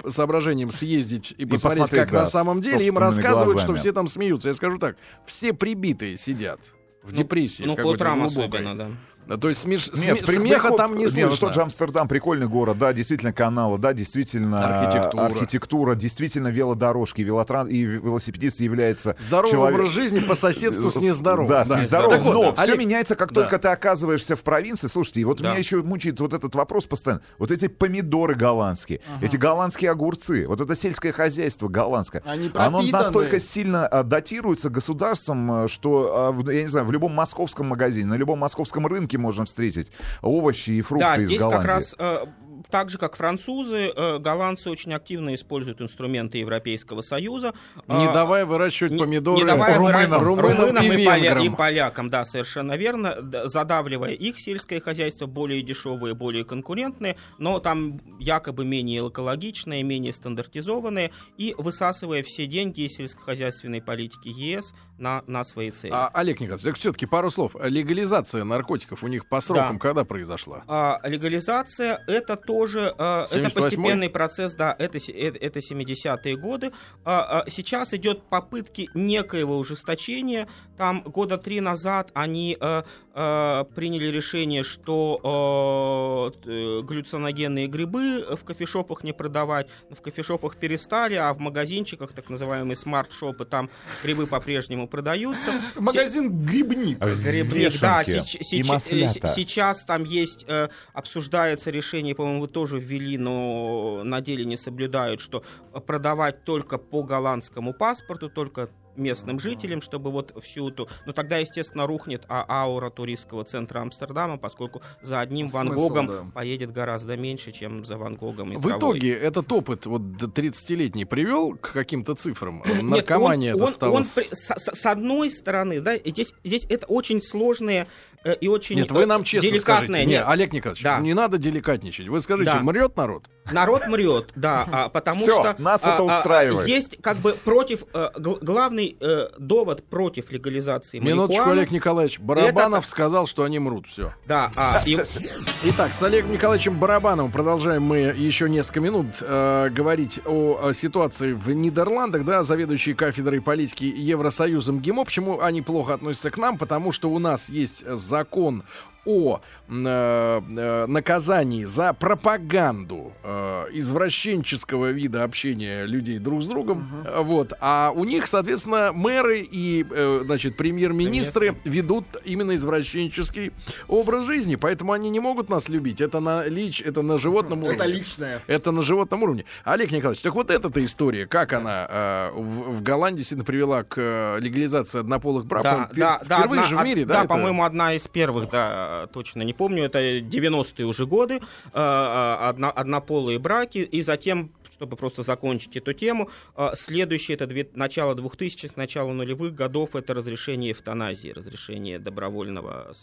соображениям 0.09 0.71
съездить 0.71 1.33
и 1.37 1.45
посмотреть, 1.45 1.89
как 1.89 2.11
на 2.11 2.25
самом 2.25 2.61
деле. 2.61 2.85
Им 2.85 2.97
рассказывают, 2.97 3.61
что 3.61 3.73
все 3.75 3.91
там 3.91 4.07
смеются. 4.07 4.46
Я 4.49 4.55
скажу 4.55 4.79
так, 4.79 4.97
все 5.25 5.53
прибитые 5.53 6.17
сидят 6.17 6.59
в 7.03 7.13
депрессии. 7.13 7.63
Ну, 7.63 7.75
по 7.75 7.87
утрам 7.87 8.19
глубокой. 8.19 8.59
особенно, 8.61 8.77
да. 8.77 8.91
Да, 9.27 9.37
То 9.37 9.49
есть 9.49 9.65
смеш- 9.65 9.91
Нет, 9.93 10.25
смеха 10.25 10.61
приход- 10.69 10.77
там 10.77 10.95
не 10.95 11.03
Нет, 11.05 11.13
ну 11.15 11.21
слышно. 11.27 11.37
тот 11.47 11.53
же 11.53 11.61
Амстердам, 11.61 12.07
прикольный 12.07 12.47
город, 12.47 12.77
да, 12.77 12.93
действительно 12.93 13.33
каналы, 13.33 13.77
да, 13.77 13.93
действительно 13.93 14.65
Архитектура. 14.65 15.25
архитектура, 15.25 15.95
действительно 15.95 16.47
велодорожки, 16.47 17.21
велотран... 17.21 17.67
и 17.67 17.81
велосипедист 17.81 18.59
является 18.61 19.15
Здоровый 19.19 19.51
человек- 19.51 19.79
образ 19.79 19.93
жизни 19.93 20.19
по 20.19 20.35
соседству 20.35 20.91
с 20.91 20.95
нездоровым. 20.95 21.47
Да, 21.49 21.65
с 21.65 21.69
нездоровым. 21.69 22.23
Вот, 22.23 22.33
Но 22.33 22.43
да. 22.51 22.53
все 22.53 22.61
Олег, 22.73 22.79
меняется, 22.79 23.15
как 23.15 23.33
да. 23.33 23.41
только 23.41 23.59
ты 23.59 23.67
оказываешься 23.67 24.35
в 24.35 24.43
провинции. 24.43 24.87
Слушайте, 24.87 25.19
и 25.21 25.23
вот 25.25 25.41
Да. 25.41 25.49
меня 25.49 25.57
еще 25.57 25.81
мучает 25.83 26.19
вот 26.19 26.33
этот 26.33 26.55
вопрос 26.55 26.85
постоянно. 26.85 27.21
Вот 27.37 27.51
эти 27.51 27.67
помидоры 27.67 28.35
голландские, 28.35 29.01
эти 29.21 29.35
голландские 29.37 29.91
огурцы, 29.91 30.47
вот 30.47 30.61
это 30.61 30.75
сельское 30.75 31.11
хозяйство 31.11 31.67
голландское. 31.67 32.23
Они 32.25 32.49
Оно 32.53 32.81
настолько 32.81 33.39
сильно 33.39 33.87
а, 33.87 34.03
датируется 34.03 34.69
государством, 34.69 35.51
а, 35.51 35.67
что, 35.67 36.33
а, 36.47 36.51
я 36.51 36.61
не 36.61 36.67
знаю, 36.67 36.85
в 36.85 36.91
любом 36.91 37.13
московском 37.13 37.67
магазине, 37.67 38.05
на 38.05 38.15
любом 38.15 38.39
московском 38.39 38.87
рынке 38.87 39.16
можно 39.17 39.45
встретить 39.45 39.91
овощи 40.21 40.71
и 40.71 40.81
фрукты 40.81 41.05
Да, 41.05 41.15
из 41.17 41.23
здесь 41.25 41.39
Голландии. 41.39 41.57
как 41.57 41.65
раз 41.65 41.95
э, 41.97 42.25
так 42.69 42.89
же, 42.89 42.97
как 42.97 43.15
французы, 43.15 43.91
э, 43.95 44.17
голландцы 44.19 44.69
очень 44.69 44.93
активно 44.93 45.35
используют 45.35 45.81
инструменты 45.81 46.37
Европейского 46.39 47.01
Союза. 47.01 47.53
Не 47.87 48.07
А, 48.07 48.13
давая 48.13 48.45
выращивать 48.45 48.93
не- 48.93 48.99
помидоры 48.99 49.39
не 49.41 49.45
давая 49.45 49.77
выра- 49.79 50.03
румынам, 50.05 50.23
румынам 50.23 50.83
и 50.91 51.01
и, 51.01 51.05
поля- 51.05 51.41
и 51.43 51.49
полякам, 51.49 52.09
да, 52.09 52.25
совершенно 52.25 52.77
верно, 52.77 53.15
задавливая 53.45 54.11
их 54.11 54.39
сельское 54.39 54.79
хозяйство 54.79 55.25
более 55.25 55.61
дешевые, 55.61 56.13
более 56.15 56.43
конкурентные, 56.45 57.15
но 57.37 57.59
там 57.59 57.99
якобы 58.19 58.65
менее 58.65 59.07
экологичные, 59.07 59.83
менее 59.83 60.13
стандартизованные, 60.13 61.11
и 61.37 61.55
высасывая 61.57 62.23
все 62.23 62.45
деньги 62.47 62.81
из 62.81 62.93
сельскохозяйственной 62.95 63.81
политики 63.81 64.27
ЕС 64.29 64.73
на, 64.97 65.23
на 65.27 65.43
свои 65.43 65.71
цели. 65.71 65.91
А, 65.93 66.09
Олег 66.13 66.39
Николаевич, 66.39 66.65
так 66.65 66.75
все-таки 66.75 67.05
пару 67.05 67.29
слов. 67.29 67.55
Легализация 67.61 68.43
наркотиков 68.43 69.03
у 69.03 69.07
них 69.07 69.27
по 69.29 69.41
срокам 69.41 69.73
Да. 69.75 69.79
когда 69.79 70.03
произошла? 70.03 70.63
А, 70.67 70.99
легализация 71.03 72.03
это 72.07 72.35
тоже 72.57 72.95
э, 72.97 73.25
это 73.31 73.37
78-й? 73.37 73.61
постепенный 73.61 74.09
процесс, 74.09 74.53
да, 74.53 74.75
это, 74.77 74.97
э- 74.97 75.37
это 75.39 75.59
70-е 75.59 76.37
годы. 76.37 76.71
А, 77.05 77.41
а, 77.41 77.49
сейчас 77.49 77.93
идет 77.93 78.23
попытки 78.23 78.89
некоего 78.93 79.57
ужесточения. 79.57 80.47
Там 80.77 81.01
года 81.01 81.37
три 81.37 81.61
назад 81.61 82.09
они 82.13 82.57
э, 82.59 82.83
э, 83.17 83.65
приняли 83.75 84.07
решение, 84.07 84.63
что 84.63 86.31
э, 86.45 86.81
галлюциногенные 86.83 87.67
грибы 87.67 88.25
в 88.35 88.43
кофешопах 88.43 89.03
не 89.03 89.11
продавать. 89.11 89.67
В 89.89 90.01
кофешопах 90.01 90.57
перестали, 90.57 91.15
а 91.15 91.33
в 91.33 91.39
магазинчиках, 91.39 92.13
так 92.13 92.29
называемые 92.29 92.75
смарт-шопы, 92.75 93.45
там 93.45 93.69
грибы 94.03 94.27
по-прежнему 94.27 94.87
продаются. 94.87 95.51
Магазин 95.75 96.45
«Грибник». 96.45 96.99
Грибник, 96.99 97.79
да, 97.79 98.03
сейчас 98.03 99.83
там 99.83 100.03
есть, 100.03 100.45
э, 100.47 100.69
обсуждается 100.93 101.71
решение, 101.71 102.13
по-моему, 102.13 102.41
вы 102.41 102.47
тоже 102.47 102.79
ввели, 102.79 103.17
но 103.17 104.03
на 104.03 104.21
деле 104.21 104.45
не 104.45 104.57
соблюдают, 104.57 105.21
что 105.21 105.43
продавать 105.87 106.43
только 106.43 106.77
по 106.77 107.01
голландскому 107.01 107.73
паспорту, 107.73 108.29
только 108.29 108.69
местным 108.97 109.39
жителям, 109.39 109.81
чтобы 109.81 110.11
вот 110.11 110.33
всю 110.43 110.69
эту... 110.69 110.87
Ну, 111.05 111.13
тогда, 111.13 111.37
естественно, 111.37 111.87
рухнет 111.87 112.23
а 112.27 112.45
аура 112.47 112.89
туристского 112.89 113.43
центра 113.43 113.79
Амстердама, 113.81 114.37
поскольку 114.37 114.81
за 115.01 115.19
одним 115.19 115.47
Ван 115.47 115.67
Смысл, 115.67 115.79
Гогом 115.79 116.07
да. 116.07 116.25
поедет 116.33 116.71
гораздо 116.71 117.15
меньше, 117.17 117.51
чем 117.51 117.85
за 117.85 117.97
Ван 117.97 118.15
Гогом 118.15 118.53
и 118.53 118.57
В 118.57 118.61
травой. 118.61 118.79
итоге 118.79 119.13
этот 119.13 119.51
опыт 119.51 119.85
вот 119.85 120.01
30-летний 120.01 121.05
привел 121.05 121.55
к 121.55 121.71
каким-то 121.73 122.15
цифрам? 122.15 122.63
Нет, 122.65 122.81
Наркомания 122.83 123.51
он- 123.53 123.57
это 123.57 123.65
он- 123.65 123.73
стало... 123.73 123.91
он 123.93 124.05
с- 124.05 124.17
с, 124.17 124.49
с- 124.57 124.85
одной 124.85 125.29
стороны, 125.31 125.81
да, 125.81 125.95
здесь, 125.97 126.33
здесь 126.43 126.65
это 126.69 126.85
очень 126.87 127.21
сложные 127.21 127.87
и 128.33 128.47
очень 128.47 128.75
Нет, 128.77 128.91
вы 128.91 129.03
э, 129.03 129.05
нам 129.05 129.23
честно 129.23 129.49
деликатные. 129.49 129.87
скажите. 129.87 130.05
Не, 130.05 130.11
Нет, 130.13 130.23
Олег 130.27 130.53
Николаевич, 130.53 130.83
Да. 130.83 130.99
не 130.99 131.13
надо 131.13 131.37
деликатничать. 131.37 132.07
Вы 132.07 132.19
скажите, 132.21 132.51
Да. 132.51 132.59
мрет 132.61 132.95
народ? 132.97 133.25
Народ 133.51 133.87
мрет, 133.87 134.31
да, 134.35 134.65
а, 134.71 134.89
потому 134.93 135.21
Всё, 135.21 135.39
что 135.39 135.55
нас 135.61 135.79
а, 135.83 135.93
это 135.95 136.03
а, 136.03 136.17
устраивает. 136.19 136.67
есть 136.67 136.97
как 137.01 137.17
бы 137.17 137.31
против 137.31 137.83
э, 137.93 138.09
гл- 138.17 138.39
главный 138.41 138.97
э, 138.99 139.29
довод 139.39 139.83
против 139.89 140.31
легализации 140.31 140.99
Минуточку. 140.99 141.49
Олег 141.49 141.71
Николаевич. 141.71 142.19
Барабанов 142.19 142.85
сказал, 142.85 143.25
что 143.25 143.43
они 143.43 143.59
мрут. 143.59 143.87
Все. 143.87 144.13
Да, 144.25 144.51
а, 144.57 144.81
и- 144.85 144.97
Итак, 145.63 145.93
с 145.93 146.03
Олегом 146.03 146.31
Николаевичем 146.31 146.77
Барабановым 146.77 147.31
продолжаем 147.31 147.83
мы 147.83 147.99
еще 147.99 148.49
несколько 148.49 148.81
минут 148.81 149.07
э, 149.21 149.69
говорить 149.71 150.19
о, 150.25 150.67
о 150.67 150.73
ситуации 150.73 151.31
в 151.31 151.49
Нидерландах, 151.49 152.25
да, 152.25 152.43
заведующий 152.43 152.93
кафедрой 152.93 153.41
политики 153.41 153.85
Евросоюзом 153.85 154.79
ГИМО. 154.81 155.05
Почему 155.05 155.39
они 155.39 155.61
плохо 155.61 155.93
относятся 155.93 156.31
к 156.31 156.37
нам? 156.37 156.57
Потому 156.57 156.91
что 156.91 157.09
у 157.09 157.19
нас 157.19 157.49
есть 157.49 157.85
закон 158.17 158.63
о 159.07 159.39
э, 159.69 159.71
э, 159.73 160.85
наказании 160.87 161.63
за 161.63 161.93
пропаганду 161.93 163.13
э, 163.23 163.65
извращенческого 163.73 164.91
вида 164.91 165.23
общения 165.23 165.85
людей 165.85 166.19
друг 166.19 166.41
с 166.43 166.47
другом. 166.47 166.87
Э, 167.05 167.21
Вот. 167.21 167.53
А 167.59 167.91
у 167.95 168.03
них, 168.03 168.27
соответственно, 168.27 168.91
мэры 168.93 169.39
и, 169.39 169.85
э, 169.89 170.21
значит, 170.25 170.57
премьер-министры 170.57 171.55
ведут 171.63 172.05
именно 172.25 172.55
извращенческий 172.55 173.51
образ 173.87 174.25
жизни. 174.25 174.55
Поэтому 174.55 174.91
они 174.91 175.09
не 175.09 175.19
могут 175.19 175.49
нас 175.49 175.69
любить. 175.69 176.01
Это 176.01 176.19
на 176.19 176.45
лич, 176.45 176.81
это 176.81 177.01
на 177.01 177.17
животном 177.17 177.59
уровне. 177.63 177.75
Это 177.77 177.85
личное. 177.85 178.41
Это 178.47 178.71
на 178.71 178.81
животном 178.81 179.23
уровне. 179.23 179.45
Олег 179.63 179.91
Николаевич, 179.91 180.21
так 180.23 180.35
вот 180.35 180.51
эта 180.51 180.67
история, 180.83 181.25
как 181.27 181.53
она 181.53 181.87
э, 181.89 182.31
в, 182.33 182.77
в 182.77 182.83
Голландии 182.83 183.17
действительно 183.19 183.45
привела 183.45 183.83
к 183.83 184.37
легализации 184.39 184.99
однополых 184.99 185.45
браков? 185.45 185.71
Да, 185.71 185.89
Пер- 185.93 185.95
да, 185.99 186.21
да, 186.27 186.37
Впервые 186.39 186.61
одна- 186.61 186.69
же 186.69 186.75
в 186.75 186.83
мире, 186.83 187.05
да? 187.05 187.13
Да, 187.13 187.19
это? 187.21 187.27
по-моему, 187.29 187.63
одна 187.63 187.93
из 187.93 188.07
первых, 188.07 188.49
да, 188.49 188.96
точно 189.05 189.43
не 189.43 189.53
помню, 189.53 189.83
это 189.83 190.19
90-е 190.19 190.85
уже 190.85 191.05
годы, 191.05 191.35
э, 191.35 191.39
одно- 191.73 192.73
однополые 192.75 193.39
браки, 193.39 193.79
и 193.79 194.01
затем 194.01 194.49
чтобы 194.77 194.95
просто 194.95 195.23
закончить 195.23 195.75
эту 195.75 195.93
тему, 195.93 196.29
э, 196.55 196.69
следующее, 196.75 197.35
это 197.35 197.47
две- 197.47 197.67
начало 197.73 198.13
2000-х, 198.13 198.73
начало 198.75 199.11
нулевых 199.11 199.55
годов, 199.55 199.95
это 199.95 200.13
разрешение 200.13 200.71
эвтаназии, 200.71 201.29
разрешение 201.29 201.97
добровольного 201.99 202.93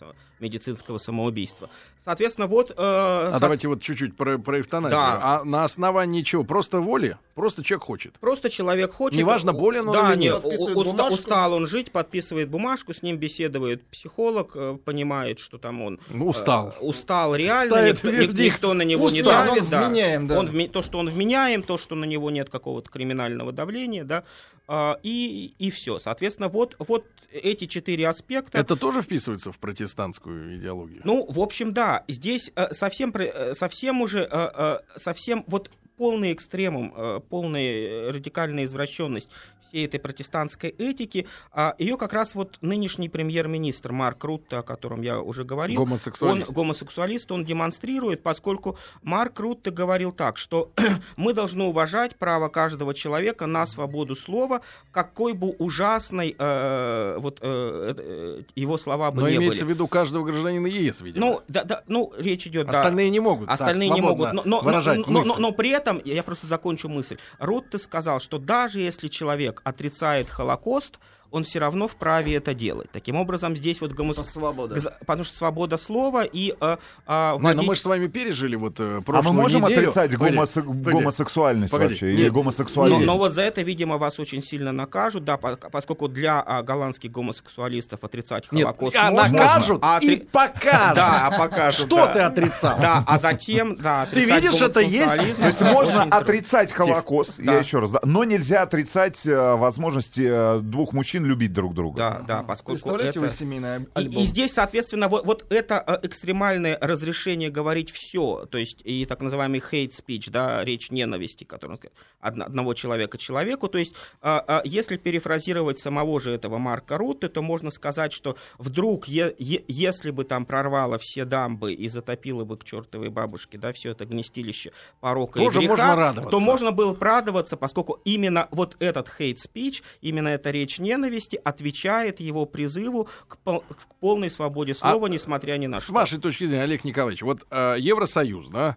медицинского 0.40 0.98
самоубийства. 0.98 1.68
Соответственно, 2.04 2.46
вот... 2.46 2.70
э, 2.70 2.74
А 2.76 3.30
со- 3.34 3.40
давайте 3.40 3.66
вот 3.68 3.80
чуть-чуть 3.82 4.14
про, 4.16 4.38
про 4.38 4.60
эвтаназию. 4.60 4.98
Да. 5.00 5.40
А 5.40 5.44
на 5.44 5.64
основании 5.64 6.22
чего? 6.22 6.44
Просто 6.44 6.80
воли? 6.80 7.16
Просто 7.34 7.64
человек 7.64 7.84
хочет. 7.84 8.12
Просто 8.20 8.50
человек 8.50 8.92
хочет... 8.92 9.18
Неважно, 9.18 9.52
болен 9.54 9.88
он 9.88 9.94
да, 9.94 10.12
или 10.12 10.18
нет. 10.20 10.34
не, 10.34 10.40
Подписывает 10.40 10.76
уста- 10.76 10.90
бумажку. 10.92 11.14
устал 11.14 11.52
он 11.54 11.66
жить, 11.66 11.90
подписывает 11.90 12.48
бумажку, 12.50 12.92
с 12.92 13.02
ним 13.02 13.16
беседует 13.16 13.84
психолог, 13.86 14.52
э, 14.54 14.76
понимает, 14.84 15.38
что 15.38 15.56
там 15.58 15.80
он... 15.82 15.98
Ну, 16.10 16.28
устал. 16.28 16.74
э, 16.78 16.84
устал 16.84 17.34
реально, 17.34 17.74
Ставит 17.74 17.94
никто, 17.94 18.08
ник- 18.10 18.18
вердикт. 18.18 18.54
никто 18.54 18.74
на 18.74 18.82
него 18.82 19.08
не 19.10 19.22
Устал. 19.22 19.46
давит. 19.46 19.62
Он 19.62 19.68
да. 19.70 19.88
вменяем, 19.88 20.26
да. 20.28 20.38
Он 20.38 20.68
то, 20.68 20.82
что 20.82 20.98
он 20.98 21.08
вменяем, 21.08 21.62
то, 21.64 21.78
что 21.78 21.94
на 21.94 22.04
него 22.04 22.30
нет 22.30 22.50
какого-то 22.50 22.90
криминального 22.90 23.52
давления, 23.52 24.04
да, 24.04 24.24
а, 24.66 24.98
и, 25.02 25.54
и 25.58 25.70
все. 25.70 25.98
Соответственно, 25.98 26.48
вот, 26.48 26.76
вот 26.78 27.06
эти 27.30 27.66
четыре 27.66 28.08
аспекта... 28.08 28.58
Это 28.58 28.76
тоже 28.76 29.02
вписывается 29.02 29.52
в 29.52 29.58
протестантскую 29.58 30.56
идеологию? 30.56 31.00
Ну, 31.04 31.26
в 31.28 31.40
общем, 31.40 31.74
да. 31.74 32.04
Здесь 32.08 32.52
э, 32.54 32.72
совсем, 32.72 33.12
э, 33.14 33.54
совсем 33.54 34.00
уже, 34.00 34.28
э, 34.30 34.78
совсем 34.96 35.44
вот 35.46 35.70
полный 35.96 36.32
экстремум, 36.32 36.92
э, 36.96 37.20
полная 37.28 37.62
э, 37.62 38.10
радикальная 38.10 38.64
извращенность 38.64 39.28
всей 39.68 39.86
этой 39.86 39.98
протестантской 39.98 40.70
этики, 40.70 41.26
а 41.50 41.74
ее 41.78 41.96
как 41.96 42.12
раз 42.12 42.34
вот 42.34 42.58
нынешний 42.60 43.08
премьер-министр 43.08 43.92
Марк 43.92 44.22
Рутте, 44.24 44.56
о 44.56 44.62
котором 44.62 45.02
я 45.02 45.20
уже 45.20 45.44
говорил, 45.44 45.80
Гомосексуалист. 45.84 46.48
он 46.48 46.54
гомосексуалист, 46.54 47.32
он 47.32 47.44
демонстрирует, 47.44 48.22
поскольку 48.22 48.76
Марк 49.02 49.38
Рутте 49.40 49.70
говорил 49.70 50.12
так, 50.12 50.36
что 50.36 50.70
мы 51.16 51.32
должны 51.32 51.64
уважать 51.64 52.16
право 52.16 52.48
каждого 52.48 52.94
человека 52.94 53.46
на 53.46 53.66
свободу 53.66 54.14
слова, 54.14 54.60
какой 54.92 55.32
бы 55.32 55.50
ужасной 55.58 56.36
э, 56.38 57.16
вот 57.18 57.38
э, 57.40 57.94
э, 57.98 58.42
его 58.54 58.78
слова 58.78 59.10
бы 59.10 59.22
Но 59.22 59.28
не 59.28 59.36
имеется 59.36 59.64
в 59.64 59.66
были. 59.66 59.74
виду 59.74 59.88
каждого 59.88 60.24
гражданина 60.24 60.66
ЕС, 60.66 61.00
видимо. 61.00 61.26
Ну, 61.26 61.40
да, 61.48 61.64
да, 61.64 61.82
ну, 61.88 62.12
речь 62.16 62.46
идет, 62.46 62.66
да. 62.66 62.78
Остальные 62.78 63.10
не 63.10 63.20
могут. 63.20 63.48
так 63.48 63.60
Остальные 63.60 63.90
не 63.90 64.00
свободно 64.00 64.26
могут. 64.34 64.44
Но, 64.46 64.56
но- 64.58 64.62
выражать 64.62 64.98
но- 64.98 65.06
но- 65.08 65.24
но- 65.24 65.36
но 65.38 65.52
при 65.52 65.70
этом, 65.70 65.83
я 66.04 66.22
просто 66.22 66.46
закончу 66.46 66.88
мысль. 66.88 67.18
Рутте 67.38 67.78
сказал, 67.78 68.20
что 68.20 68.38
даже 68.38 68.80
если 68.80 69.08
человек 69.08 69.60
отрицает 69.64 70.28
Холокост, 70.28 70.98
он 71.30 71.42
все 71.44 71.58
равно 71.58 71.88
вправе 71.88 72.34
это 72.36 72.54
делать. 72.54 72.90
Таким 72.92 73.16
образом, 73.16 73.56
здесь 73.56 73.80
вот 73.80 73.92
гомосексуализм... 73.92 74.32
свобода. 74.32 74.96
Потому 75.00 75.24
что 75.24 75.36
свобода 75.36 75.76
слова 75.76 76.24
и 76.24 76.54
э, 76.60 76.76
а, 77.06 77.36
Не, 77.38 77.54
но 77.54 77.62
мы 77.62 77.74
же 77.74 77.80
с 77.80 77.84
вами 77.84 78.06
пережили 78.06 78.56
вот 78.56 78.78
э, 78.80 78.84
А 78.84 78.94
мы 78.96 79.02
прошлую 79.02 79.34
можем 79.34 79.62
неделю. 79.62 79.88
отрицать 79.90 80.12
гомосе- 80.14 80.62
погоди. 80.62 80.98
гомосексуальность 80.98 81.72
Погоди. 81.72 81.94
вообще? 81.94 82.12
Или 82.12 82.22
Нет. 82.24 82.32
но, 82.32 82.38
гомосексуализм? 82.40 83.04
но 83.04 83.18
вот 83.18 83.32
за 83.32 83.42
это, 83.42 83.62
видимо, 83.62 83.98
вас 83.98 84.18
очень 84.18 84.42
сильно 84.42 84.72
накажут, 84.72 85.24
да, 85.24 85.36
по- 85.36 85.56
поскольку 85.56 86.08
для 86.08 86.40
а, 86.40 86.62
голландских 86.62 87.10
гомосексуалистов 87.10 88.02
отрицать 88.04 88.50
Нет, 88.52 88.64
Холокост 88.64 88.96
а 88.96 89.10
можно. 89.10 89.38
накажут 89.38 89.78
а 89.82 89.98
и 90.00 90.06
отри- 90.06 90.28
покажут. 90.30 90.96
Да, 90.96 91.34
покажут. 91.38 91.86
Что 91.86 91.96
да. 91.96 92.12
ты 92.12 92.18
отрицал? 92.20 92.78
Да, 92.80 93.04
а 93.06 93.18
затем, 93.18 93.76
да, 93.76 94.06
Ты 94.06 94.24
видишь, 94.24 94.60
это 94.60 94.80
есть? 94.80 95.36
То 95.36 95.46
есть 95.46 95.62
можно 95.62 96.02
отрицать 96.04 96.72
Холокост, 96.72 97.38
я 97.38 97.58
еще 97.58 97.78
раз, 97.80 97.92
но 98.02 98.24
нельзя 98.24 98.62
отрицать 98.62 99.26
э, 99.26 99.54
возможности 99.54 100.26
э, 100.28 100.60
двух 100.60 100.92
мужчин 100.92 101.13
любить 101.22 101.52
друг 101.52 101.74
друга. 101.74 101.96
Да, 101.98 102.24
да, 102.26 102.42
поскольку 102.42 102.72
Представляете 102.82 103.18
это... 103.18 103.28
вы 103.28 103.30
семейный 103.30 103.82
И, 103.82 103.86
альбом? 103.94 104.22
и 104.22 104.26
здесь, 104.26 104.52
соответственно, 104.52 105.08
вот, 105.08 105.24
вот 105.24 105.46
это 105.50 105.82
э, 105.86 106.06
экстремальное 106.06 106.78
разрешение 106.80 107.50
говорить 107.50 107.90
все, 107.90 108.46
то 108.50 108.58
есть 108.58 108.80
и 108.84 109.06
так 109.06 109.20
называемый 109.20 109.60
hate 109.60 109.90
speech, 109.92 110.30
да, 110.30 110.64
речь 110.64 110.90
ненависти, 110.90 111.44
которую 111.44 111.78
одного 112.20 112.74
человека 112.74 113.18
человеку, 113.18 113.68
то 113.68 113.78
есть 113.78 113.94
а, 114.20 114.42
а, 114.46 114.62
если 114.64 114.96
перефразировать 114.96 115.78
самого 115.78 116.18
же 116.20 116.30
этого 116.32 116.58
Марка 116.58 116.96
Рутте, 116.96 117.28
то 117.28 117.42
можно 117.42 117.70
сказать, 117.70 118.12
что 118.12 118.36
вдруг, 118.58 119.06
е- 119.08 119.34
е- 119.38 119.64
если 119.68 120.10
бы 120.10 120.24
там 120.24 120.46
прорвало 120.46 120.98
все 120.98 121.24
дамбы 121.24 121.72
и 121.72 121.88
затопило 121.88 122.44
бы 122.44 122.56
к 122.56 122.64
чертовой 122.64 123.10
бабушке, 123.10 123.58
да, 123.58 123.72
все 123.72 123.90
это 123.90 124.04
гнестилище 124.06 124.72
порока 125.00 125.38
Тоже 125.38 125.62
и 125.62 125.66
греха, 125.66 125.86
можно 125.88 125.96
радоваться. 125.96 126.30
то 126.30 126.40
можно 126.40 126.72
было 126.72 126.94
бы 126.94 127.04
радоваться, 127.04 127.56
поскольку 127.56 128.00
именно 128.04 128.48
вот 128.50 128.76
этот 128.78 129.08
hate 129.18 129.36
speech, 129.36 129.82
именно 130.00 130.28
эта 130.28 130.50
речь 130.50 130.78
ненависти 130.78 131.03
отвечает 131.44 132.20
его 132.20 132.46
призыву 132.46 133.08
к, 133.28 133.36
пол- 133.38 133.64
к 133.68 133.94
полной 134.00 134.30
свободе 134.30 134.74
слова, 134.74 135.06
несмотря 135.06 135.56
ни 135.56 135.66
на 135.66 135.80
С 135.80 135.84
что. 135.84 135.92
вашей 135.94 136.18
точки 136.18 136.44
зрения, 136.44 136.62
Олег 136.62 136.84
Николаевич, 136.84 137.22
вот 137.22 137.40
э, 137.50 137.76
Евросоюз, 137.78 138.48
да, 138.48 138.76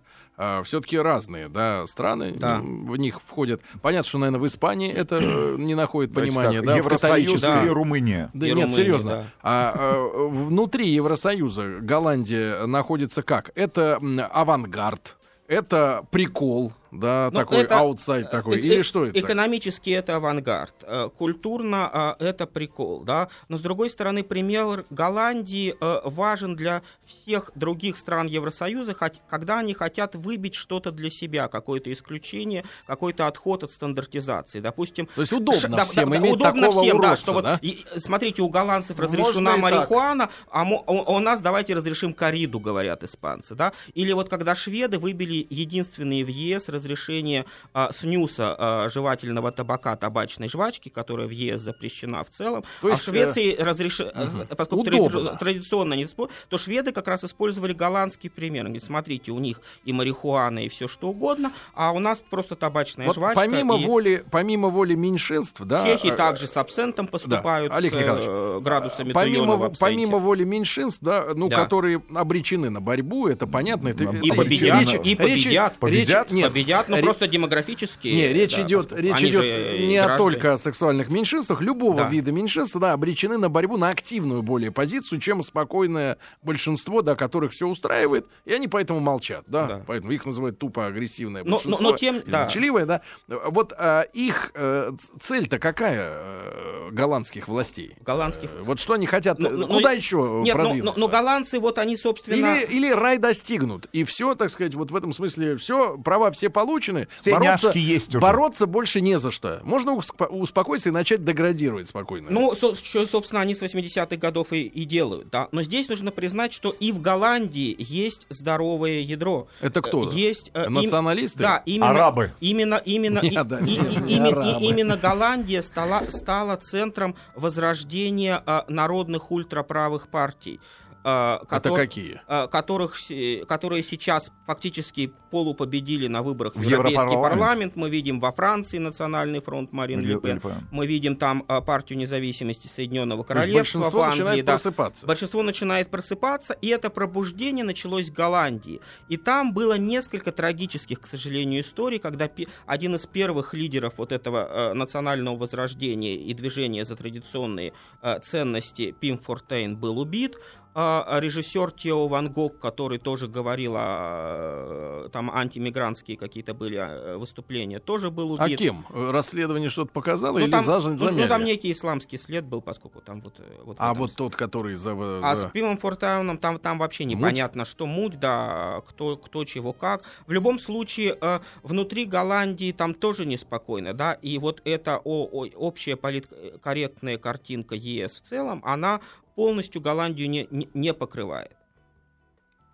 все-таки 0.63 0.99
разные, 0.99 1.49
да, 1.49 1.87
страны, 1.87 2.31
Да. 2.37 2.59
в 2.59 2.95
них 2.97 3.19
входят. 3.25 3.59
Понятно, 3.81 4.07
что, 4.07 4.19
наверное, 4.19 4.39
в 4.39 4.45
Испании 4.45 4.91
это 4.93 5.15
э, 5.19 5.55
не 5.57 5.73
находит 5.73 6.13
понимания, 6.13 6.57
так, 6.59 6.65
да, 6.67 6.75
Евросоюз 6.77 7.41
католической- 7.41 7.65
и 7.65 7.69
Румыния. 7.69 8.29
Да 8.35 8.45
И 8.45 8.49
нет, 8.49 8.65
Румыния, 8.65 8.75
серьезно. 8.75 9.09
да. 9.09 9.25
А 9.41 9.73
э, 9.75 10.27
внутри 10.29 10.89
Евросоюза 10.89 11.79
Голландия 11.81 12.67
находится 12.67 13.23
как? 13.23 13.51
Это 13.55 13.99
авангард, 14.31 15.17
это 15.47 16.05
прикол, 16.11 16.71
да, 16.91 17.29
Ну, 17.31 17.39
такой 17.39 17.59
это, 17.59 17.79
аутсайд 17.79 18.31
такой, 18.31 18.57
Э- 18.57 18.59
или 18.59 18.79
э- 18.79 18.83
что 18.83 19.05
это? 19.05 19.19
Экономически 19.19 19.89
это 19.89 20.15
авангард, 20.15 20.75
э, 20.83 21.09
культурно 21.17 21.89
а, 21.91 22.15
это 22.19 22.45
прикол, 22.45 23.03
да. 23.03 23.29
Но 23.49 23.57
с 23.57 23.61
другой 23.61 23.89
стороны, 23.89 24.23
пример 24.23 24.85
Голландии 24.89 25.75
э, 25.79 26.01
важен 26.05 26.55
для 26.55 26.81
всех 27.05 27.51
других 27.55 27.97
стран 27.97 28.27
Евросоюза, 28.27 28.95
когда 29.29 29.59
они 29.59 29.73
хотят 29.73 30.15
выбить 30.15 30.55
что-то 30.55 30.91
для 30.91 31.09
себя, 31.09 31.47
какое-то 31.47 31.91
исключение, 31.91 32.63
какой-то 32.85 33.27
отход 33.27 33.63
от 33.63 33.71
стандартизации, 33.71 34.59
допустим. 34.59 35.07
То 35.15 35.21
есть 35.21 35.33
удобно 35.33 35.59
Ш- 35.59 35.67
да, 35.69 35.85
всем 35.85 36.09
да, 36.09 36.15
да, 36.15 36.21
иметь 36.21 36.33
удобно 36.33 36.61
такого 36.61 36.83
всем, 36.83 37.01
да, 37.01 37.07
уродца, 37.07 37.23
что 37.23 37.33
вот, 37.33 37.43
да? 37.43 37.59
и, 37.61 37.83
смотрите, 37.97 38.41
у 38.41 38.49
голландцев 38.49 38.99
разрешена 38.99 39.57
марихуана, 39.57 40.29
а 40.49 40.63
мо- 40.63 40.83
у, 40.87 41.15
у 41.15 41.19
нас 41.19 41.41
давайте 41.41 41.73
разрешим 41.73 42.13
кориду, 42.13 42.59
говорят 42.59 43.03
испанцы, 43.03 43.55
да. 43.55 43.73
Или 43.93 44.13
вот 44.13 44.29
когда 44.29 44.55
шведы 44.55 44.99
выбили 44.99 45.45
единственные 45.49 46.23
в 46.23 46.29
ЕС 46.29 46.69
разрешение 46.77 47.45
а, 47.73 47.91
снюса 47.91 48.55
а, 48.57 48.89
жевательного 48.89 49.51
табака, 49.51 49.95
табачной 49.95 50.47
жвачки, 50.47 50.89
которая 50.89 51.27
в 51.27 51.31
ЕС 51.31 51.61
запрещена 51.61 52.23
в 52.23 52.29
целом. 52.29 52.63
То 52.81 52.87
а 52.87 52.91
есть, 52.91 53.01
в 53.03 53.05
Швеции 53.05 53.55
разрешено, 53.55 54.11
мгм. 54.15 54.47
поскольку 54.55 54.81
Удобно. 54.87 55.19
тради- 55.31 55.37
традиционно 55.39 55.93
не 55.93 56.05
то 56.49 56.57
шведы 56.57 56.91
как 56.91 57.07
раз 57.07 57.23
использовали 57.23 57.73
голландский 57.73 58.29
пример. 58.29 58.65
Они 58.65 58.77
Говорят, 58.77 58.85
смотрите, 58.85 59.31
у 59.31 59.39
них 59.39 59.61
и 59.85 59.93
марихуана, 59.93 60.65
и 60.65 60.69
все 60.69 60.87
что 60.87 61.09
угодно, 61.09 61.51
а 61.73 61.91
у 61.91 61.99
нас 61.99 62.23
просто 62.29 62.55
табачная 62.55 63.07
Вот 63.07 63.15
жвачка. 63.15 63.41
помимо 63.41 63.77
и 63.77 63.85
воли, 63.85 64.23
помимо 64.31 64.69
воли 64.69 64.95
меньшинств, 64.95 65.61
да. 65.61 65.85
Чехи 65.85 66.07
э, 66.07 66.15
также 66.15 66.47
с 66.47 66.55
абсентом 66.57 67.07
поступают 67.07 67.73
Олег 67.73 67.93
с 67.93 67.95
э, 67.95 67.99
Николаевич, 67.99 68.63
градусами 68.63 69.13
Помимо, 69.13 69.69
помимо 69.79 70.17
воли 70.19 70.43
меньшинств, 70.43 70.99
да, 71.01 71.27
ну, 71.35 71.49
Да. 71.49 71.63
которые 71.63 72.01
обречены 72.15 72.69
на 72.69 72.81
борьбу, 72.81 73.27
это 73.27 73.47
понятно. 73.47 73.89
Это, 73.89 74.03
И 74.03 74.27
это 74.29 74.35
победят, 74.35 74.81
речь- 74.81 74.93
и 75.03 75.09
речь- 75.09 75.17
победят. 75.17 75.71
речь- 75.71 75.79
Победят? 75.79 76.31
нет, 76.31 76.49
победят, 76.49 76.66
но 76.87 76.95
ре- 76.97 77.01
просто 77.03 77.27
демографически. 77.27 78.07
Не, 78.07 78.27
речь 78.33 78.55
да, 78.55 78.61
идет, 78.63 78.91
речь 78.91 79.21
идет 79.21 79.43
не 79.79 79.95
граждане. 79.97 80.17
только 80.17 80.53
о 80.53 80.57
сексуальных 80.57 81.09
меньшинствах, 81.09 81.61
любого 81.61 81.95
Да. 81.97 82.09
вида 82.09 82.31
меньшинства, 82.31 82.79
да, 82.81 82.93
обречены 82.93 83.37
на 83.37 83.49
борьбу, 83.49 83.77
на 83.77 83.89
активную 83.89 84.41
более 84.41 84.71
позицию, 84.71 85.19
чем 85.19 85.43
спокойное 85.43 86.17
большинство, 86.41 87.01
да, 87.01 87.15
которых 87.15 87.51
все 87.51 87.67
устраивает, 87.67 88.27
и 88.45 88.53
они 88.53 88.67
поэтому 88.67 88.99
молчат, 88.99 89.43
да, 89.47 89.65
Да. 89.67 89.83
поэтому 89.87 90.11
их 90.11 90.25
называют 90.25 90.59
тупо 90.59 90.87
агрессивное 90.87 91.43
Но- 91.43 91.51
большинство. 91.57 91.83
но- 91.83 91.91
но 91.91 91.97
тем- 91.97 92.21
да. 92.25 92.43
молчаливое, 92.43 92.85
да. 92.85 93.01
Вот 93.27 93.73
а, 93.77 94.01
их 94.13 94.51
ц- 94.53 94.91
цель-то 95.21 95.59
какая 95.59 96.11
э, 96.13 96.89
голландских 96.91 97.47
властей? 97.47 97.95
Голландских. 98.05 98.49
Э, 98.53 98.63
Вот 98.63 98.79
что 98.79 98.93
они 98.93 99.05
хотят, 99.05 99.39
Ну, 99.39 99.47
э, 99.49 99.51
ну, 99.51 99.67
куда 99.67 99.89
ну, 99.91 99.95
еще 99.95 100.17
Нет, 100.43 100.55
но, 100.55 100.63
но- 100.63 100.67
продвинуться? 100.69 100.99
но 100.99 101.07
голландцы, 101.07 101.59
вот 101.59 101.77
они, 101.79 101.95
собственно... 101.97 102.35
Или, 102.57 102.65
или 102.65 102.89
рай 102.91 103.17
достигнут, 103.17 103.87
и 103.91 104.03
все, 104.03 104.35
так 104.35 104.49
сказать, 104.49 104.75
вот 104.75 104.91
в 104.91 104.95
этом 104.95 105.13
смысле 105.13 105.57
все, 105.57 105.97
права 105.97 106.31
все 106.31 106.49
получены. 106.61 107.07
Все 107.19 107.31
бороться, 107.33 107.71
есть 107.75 108.09
уже. 108.09 108.19
бороться 108.19 108.65
больше 108.65 108.99
не 109.01 109.17
за 109.19 109.29
что. 109.31 109.59
Можно 109.63 109.91
успо- 109.91 110.27
успокоиться 110.27 110.89
и 110.89 110.91
начать 110.91 111.23
деградировать 111.23 111.87
спокойно. 111.87 112.27
Ну, 112.31 112.55
со- 112.55 112.75
что, 112.75 113.05
собственно, 113.05 113.41
они 113.41 113.53
с 113.53 113.61
80-х 113.61 114.15
годов 114.17 114.53
и, 114.53 114.63
и 114.63 114.85
делают, 114.85 115.29
да. 115.29 115.49
Но 115.51 115.61
здесь 115.61 115.87
нужно 115.89 116.11
признать, 116.11 116.53
что 116.53 116.69
и 116.69 116.91
в 116.91 116.99
Голландии 117.01 117.75
есть 117.77 118.25
здоровое 118.29 118.99
ядро. 119.01 119.47
Это 119.61 119.81
кто? 119.81 120.09
Э, 120.11 120.15
Есть... 120.15 120.49
э, 120.53 120.65
им- 120.65 120.73
Националисты? 120.73 121.39
Да, 121.43 121.61
именно... 121.65 121.89
Арабы. 121.91 122.31
Именно, 122.39 122.81
именно, 122.85 123.19
и- 123.19 123.29
Нет, 123.29 123.47
да, 123.47 123.59
и- 123.59 123.63
и- 123.65 124.01
не 124.01 124.15
именно- 124.15 124.41
арабы. 124.41 124.65
и- 124.65 124.67
именно 124.69 124.97
Голландия 124.97 125.61
стала, 125.61 126.03
стала 126.09 126.55
центром 126.57 127.15
возрождения 127.35 128.41
э, 128.45 128.61
народных 128.67 129.31
ультраправых 129.31 130.07
партий. 130.07 130.59
Э, 131.07 131.55
Это 131.55 131.73
какие? 131.73 132.21
э, 132.27 132.47
которых, 132.47 132.97
се- 132.97 133.45
которые 133.47 133.83
сейчас 133.83 134.31
фактически 134.45 135.13
полупобедили 135.31 136.07
на 136.07 136.21
выборах 136.21 136.55
в 136.55 136.61
Европейский 136.61 137.01
Европарламент. 137.13 137.73
парламент. 137.73 137.75
Мы 137.75 137.89
видим 137.89 138.19
во 138.19 138.31
Франции 138.31 138.77
Национальный 138.77 139.39
фронт 139.41 139.71
Марин 139.73 140.01
Ле- 140.01 140.19
Пен. 140.19 140.41
Мы 140.71 140.87
видим 140.87 141.15
там 141.15 141.43
э, 141.47 141.61
партию 141.61 141.99
независимости 141.99 142.67
Соединенного 142.67 143.23
Королевства 143.23 143.57
большинство 143.79 144.01
Англии. 144.03 144.19
начинает 144.19 144.45
да. 144.45 144.51
просыпаться. 144.53 145.05
Большинство 145.07 145.43
начинает 145.43 145.89
просыпаться, 145.89 146.53
и 146.53 146.67
это 146.67 146.89
пробуждение 146.89 147.65
началось 147.65 148.09
в 148.09 148.13
Голландии. 148.13 148.79
И 149.09 149.17
там 149.17 149.53
было 149.53 149.77
несколько 149.77 150.31
трагических, 150.31 151.01
к 151.01 151.07
сожалению, 151.07 151.61
историй, 151.61 151.99
когда 151.99 152.29
один 152.65 152.95
из 152.95 153.05
первых 153.05 153.53
лидеров 153.53 153.93
вот 153.97 154.11
этого 154.11 154.47
э, 154.49 154.73
национального 154.73 155.35
возрождения 155.35 156.15
и 156.15 156.33
движения 156.33 156.85
за 156.85 156.95
традиционные 156.95 157.73
э, 158.01 158.19
ценности 158.19 158.95
Пим 158.99 159.17
Фортейн 159.17 159.75
был 159.75 159.99
убит. 159.99 160.37
А 160.79 161.19
режиссер 161.19 161.71
Тео 161.71 162.07
Ван 162.07 162.31
Гог, 162.31 162.59
который 162.59 162.99
тоже 162.99 163.27
говорил 163.27 163.73
о 163.75 165.05
э, 165.05 165.09
там 165.11 165.31
антимигрантские 165.31 166.17
какие-то 166.17 166.53
были 166.53 166.77
э, 166.77 167.17
выступления, 167.17 167.79
тоже 167.79 168.11
был 168.11 168.37
А 168.39 168.45
убит. 168.45 168.59
кем? 168.59 168.85
Э, 168.91 169.09
Расследование 169.09 169.69
что-то 169.71 169.91
показало 169.91 170.37
Ну, 170.37 170.43
или 170.45 170.51
там, 170.51 170.63
ну, 170.67 170.79
замяли? 170.79 171.21
ну, 171.23 171.27
там 171.27 171.45
некий 171.45 171.71
исламский 171.71 172.19
след 172.19 172.45
был, 172.45 172.61
поскольку 172.61 173.01
там 173.01 173.21
вот... 173.21 173.41
вот 173.63 173.77
А 173.79 173.95
вот 173.95 174.13
тот, 174.15 174.35
который 174.35 174.75
за... 174.75 174.91
а 175.23 175.33
за- 175.33 175.47
с 175.47 175.51
Пимом 175.51 175.79
Фортауном 175.79 176.37
там, 176.37 176.59
там 176.59 176.77
вообще 176.77 177.05
Муть? 177.05 177.15
непонятно, 177.15 177.65
что 177.65 177.87
муть, 177.87 178.19
да, 178.19 178.83
кто, 178.87 179.17
кто 179.17 179.45
чего 179.45 179.73
как. 179.73 180.03
В 180.27 180.31
любом 180.31 180.59
случае, 180.59 181.17
внутри 181.63 182.05
Голландии 182.05 182.71
там 182.71 182.93
тоже 182.93 183.25
неспокойно, 183.25 183.95
да, 183.95 184.13
и 184.13 184.37
вот 184.37 184.61
эта 184.63 184.99
о- 185.03 185.27
о- 185.31 185.47
общая 185.55 185.95
политкорректная 185.95 187.17
картинка 187.17 187.73
ЕС 187.73 188.15
в 188.15 188.21
целом, 188.21 188.61
она 188.63 189.01
полностью 189.37 189.81
Голландию 189.81 190.27
не, 190.31 190.47
не, 190.49 190.67
не 190.73 190.93
покрывает. 190.95 191.55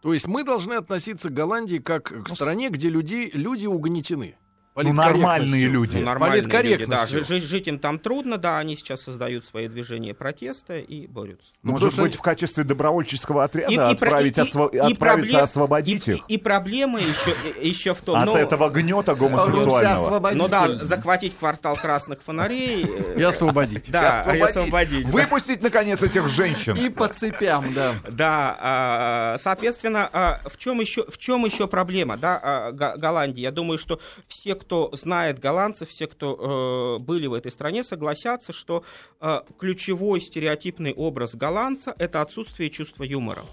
То 0.02 0.14
есть 0.14 0.28
мы 0.28 0.46
должны 0.46 0.76
относиться 0.76 1.30
к 1.30 1.34
Голландии 1.34 1.78
как 1.78 2.06
к 2.06 2.30
Ну, 2.30 2.36
стране, 2.36 2.70
где 2.70 2.88
люди, 2.88 3.30
люди 3.34 3.66
угнетены. 3.66 4.38
Ну, 4.76 4.92
нормальные 4.92 5.68
Политкорректностью. 5.68 5.72
люди. 5.72 5.98
Ну, 5.98 6.06
нормальные 6.06 6.42
люди, 6.42 6.86
да, 6.86 7.06
жить 7.40 7.68
им 7.68 7.78
там 7.78 8.00
трудно, 8.00 8.38
да, 8.40 8.58
они 8.58 8.76
сейчас 8.76 9.02
создают 9.04 9.46
свои 9.46 9.68
движения 9.68 10.16
протеста 10.16 10.80
и 10.80 11.06
борются. 11.06 11.52
Ну, 11.62 11.74
Может 11.74 11.90
потому 11.92 12.06
быть, 12.08 12.14
что- 12.14 12.22
в 12.22 12.26
качестве 12.26 12.64
добровольческого 12.64 13.44
отряда 13.44 13.72
И- 13.72 13.78
отправить, 13.78 14.38
и- 14.40 14.42
осво- 14.42 14.70
и 14.74 14.78
отправиться 14.80 14.98
проблем- 15.34 15.44
освободить 15.44 16.08
и, 16.08 16.12
их 16.14 16.24
И, 16.28 16.34
и 16.34 16.38
проблема 16.40 17.00
еще, 17.00 17.36
еще 17.62 17.94
в 17.94 18.02
том, 18.02 18.18
от 18.18 18.26
ну, 18.26 18.36
этого 18.36 18.70
гнета 18.70 19.14
гомосексуального. 19.14 20.32
ну 20.34 20.48
да, 20.48 20.68
захватить 20.84 21.38
квартал 21.38 21.76
красных 21.76 22.24
фонарей. 22.24 22.84
э, 22.86 23.20
И 23.20 23.22
освободить. 23.22 23.92
Да, 23.92 24.24
и 24.36 24.40
Освободить. 24.40 25.06
Выпустить, 25.08 25.62
наконец, 25.62 26.02
этих 26.02 26.28
женщин. 26.28 26.76
И 26.76 26.90
по 26.90 27.08
цепям, 27.10 27.74
да. 27.76 27.94
Да, 28.10 28.58
а, 28.60 29.38
соответственно, 29.40 30.10
а, 30.12 30.42
в 30.50 30.58
чем 30.58 30.80
еще, 30.82 31.06
в 31.08 31.18
чем 31.20 31.46
еще 31.46 31.68
проблема, 31.68 32.18
да, 32.18 32.40
а, 32.42 32.72
Го- 32.72 32.98
Голландии? 32.98 33.42
Я 33.42 33.52
думаю, 33.52 33.78
что 33.78 34.00
все, 34.28 34.56
кто 34.64 34.90
знает 34.94 35.40
голландцев, 35.40 35.90
все, 35.90 36.08
кто 36.08 36.98
э, 36.98 37.04
были 37.04 37.28
в 37.28 37.34
этой 37.34 37.52
стране, 37.52 37.84
согласятся, 37.84 38.54
что 38.54 38.84
э, 39.20 39.42
ключевой 39.60 40.22
стереотипный 40.22 40.94
образ 40.94 41.36
голландца 41.36 41.94
это 41.98 42.22
отсутствие 42.22 42.70
чувства 42.70 43.04
юмора. 43.04 43.44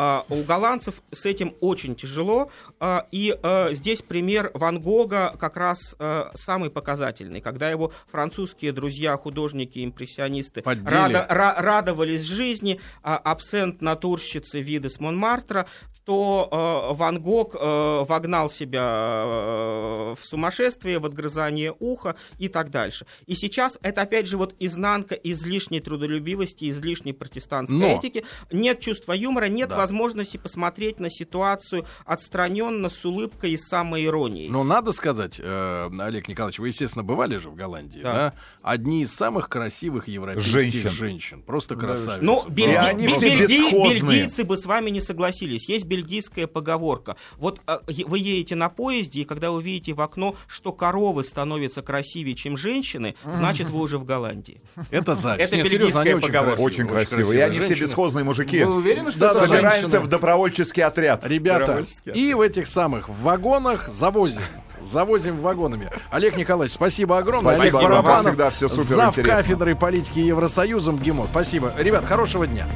А, 0.00 0.24
у 0.28 0.44
голландцев 0.44 1.02
с 1.10 1.26
этим 1.26 1.56
очень 1.60 1.96
тяжело, 1.96 2.52
а, 2.78 3.08
и 3.10 3.36
э, 3.42 3.72
здесь 3.72 4.00
пример 4.00 4.52
Ван 4.54 4.78
Гога 4.80 5.34
как 5.40 5.56
раз 5.56 5.96
э, 5.98 6.26
самый 6.34 6.70
показательный, 6.70 7.40
когда 7.40 7.68
его 7.68 7.92
французские 8.06 8.70
друзья, 8.70 9.16
художники, 9.16 9.84
импрессионисты 9.84 10.62
рада- 10.64 11.26
ра- 11.28 11.60
радовались 11.60 12.22
жизни, 12.22 12.80
а 13.02 13.16
абсент 13.16 13.82
натурщицы 13.82 14.60
виды 14.60 14.88
с 14.88 15.00
Монмартра, 15.00 15.66
то 16.08 16.48
э, 16.90 16.94
Ван 16.94 17.20
Гог 17.20 17.54
э, 17.54 18.04
вогнал 18.08 18.48
себя 18.48 19.24
э, 19.26 20.14
в 20.18 20.24
сумасшествие, 20.24 20.98
в 21.00 21.04
отгрызание 21.04 21.74
уха 21.80 22.16
и 22.38 22.48
так 22.48 22.70
дальше. 22.70 23.04
И 23.26 23.34
сейчас 23.34 23.78
это 23.82 24.00
опять 24.00 24.26
же 24.26 24.38
вот 24.38 24.54
изнанка 24.58 25.14
излишней 25.16 25.80
трудолюбивости, 25.80 26.70
излишней 26.70 27.12
протестантской 27.12 27.78
Но- 27.78 27.88
этики. 27.98 28.24
Нет 28.50 28.80
чувства 28.80 29.12
юмора, 29.12 29.48
нет 29.48 29.68
Да. 29.68 29.76
возможности 29.76 30.38
посмотреть 30.38 30.98
на 30.98 31.10
ситуацию 31.10 31.84
отстраненно, 32.06 32.88
с 32.88 33.04
улыбкой 33.04 33.50
и 33.52 33.56
самой 33.58 34.06
иронией. 34.06 34.48
Но 34.48 34.64
надо 34.64 34.92
сказать, 34.92 35.38
э, 35.38 35.90
Олег 36.00 36.26
Николаевич, 36.28 36.58
вы, 36.58 36.68
естественно, 36.68 37.04
бывали 37.04 37.36
же 37.36 37.50
в 37.50 37.54
Голландии, 37.54 38.00
да? 38.00 38.14
Да. 38.14 38.34
Одни 38.62 39.02
из 39.02 39.12
самых 39.14 39.50
красивых 39.50 40.08
европейских 40.08 40.52
Женщин. 40.52 40.90
женщин. 40.90 41.42
Просто 41.42 41.76
красавицы. 41.76 42.24
Ну, 42.24 42.46
бельги- 42.48 42.96
бельги- 42.96 43.72
бельгийцы 43.72 44.44
бы 44.44 44.56
с 44.56 44.64
вами 44.64 44.88
не 44.88 45.02
согласились. 45.02 45.68
Есть 45.68 45.84
бельгийская 45.98 46.46
поговорка. 46.46 47.16
Вот 47.36 47.60
а, 47.66 47.80
вы 47.86 48.18
едете 48.18 48.54
на 48.54 48.68
поезде, 48.68 49.20
и 49.20 49.24
когда 49.24 49.50
вы 49.50 49.62
видите 49.62 49.92
в 49.94 50.00
окно, 50.00 50.34
что 50.46 50.72
коровы 50.72 51.24
становятся 51.24 51.82
красивее, 51.82 52.34
чем 52.36 52.56
женщины, 52.56 53.14
значит, 53.24 53.68
вы 53.70 53.80
уже 53.80 53.98
в 53.98 54.04
Голландии. 54.04 54.60
Это 54.90 55.14
зависть. 55.14 55.46
Это 55.52 55.56
Не, 55.56 55.62
серьезно, 55.64 55.78
бельгийская 55.78 56.02
они 56.02 56.14
очень 56.14 56.26
поговорка. 56.26 56.56
красивые. 56.56 56.66
Очень 56.66 56.88
красиво. 56.88 57.32
И 57.32 57.38
они 57.40 57.60
все 57.60 57.74
бесхозные 57.74 58.24
мужики. 58.24 58.64
Вы 58.64 58.74
уверены, 58.76 59.10
что 59.10 59.20
Да, 59.20 59.34
Собираемся 59.34 59.80
женщина? 59.80 60.00
в 60.00 60.06
добровольческий 60.08 60.82
отряд. 60.82 61.24
Ребята, 61.26 61.66
Добровольческий 61.66 62.12
и 62.12 62.34
в 62.34 62.40
этих 62.40 62.66
самых 62.66 63.08
вагонах 63.08 63.88
завозим. 63.88 64.42
Завозим 64.80 65.38
вагонами. 65.38 65.90
Олег 66.10 66.36
Николаевич, 66.36 66.74
спасибо 66.74 67.18
огромное. 67.18 67.56
Спасибо 67.56 67.78
Олег 67.80 67.90
вам, 67.90 68.02
Барабанов, 68.04 68.26
всегда 68.28 68.50
всё 68.50 68.68
супер 68.68 68.94
зав 68.94 69.08
интересно. 69.18 69.36
кафедры 69.42 69.74
политики 69.74 70.20
Евросоюзом 70.20 70.98
ГИМО. 70.98 71.26
Спасибо. 71.30 71.72
Ребят, 71.78 72.04
хорошего 72.04 72.46
дня. 72.46 72.68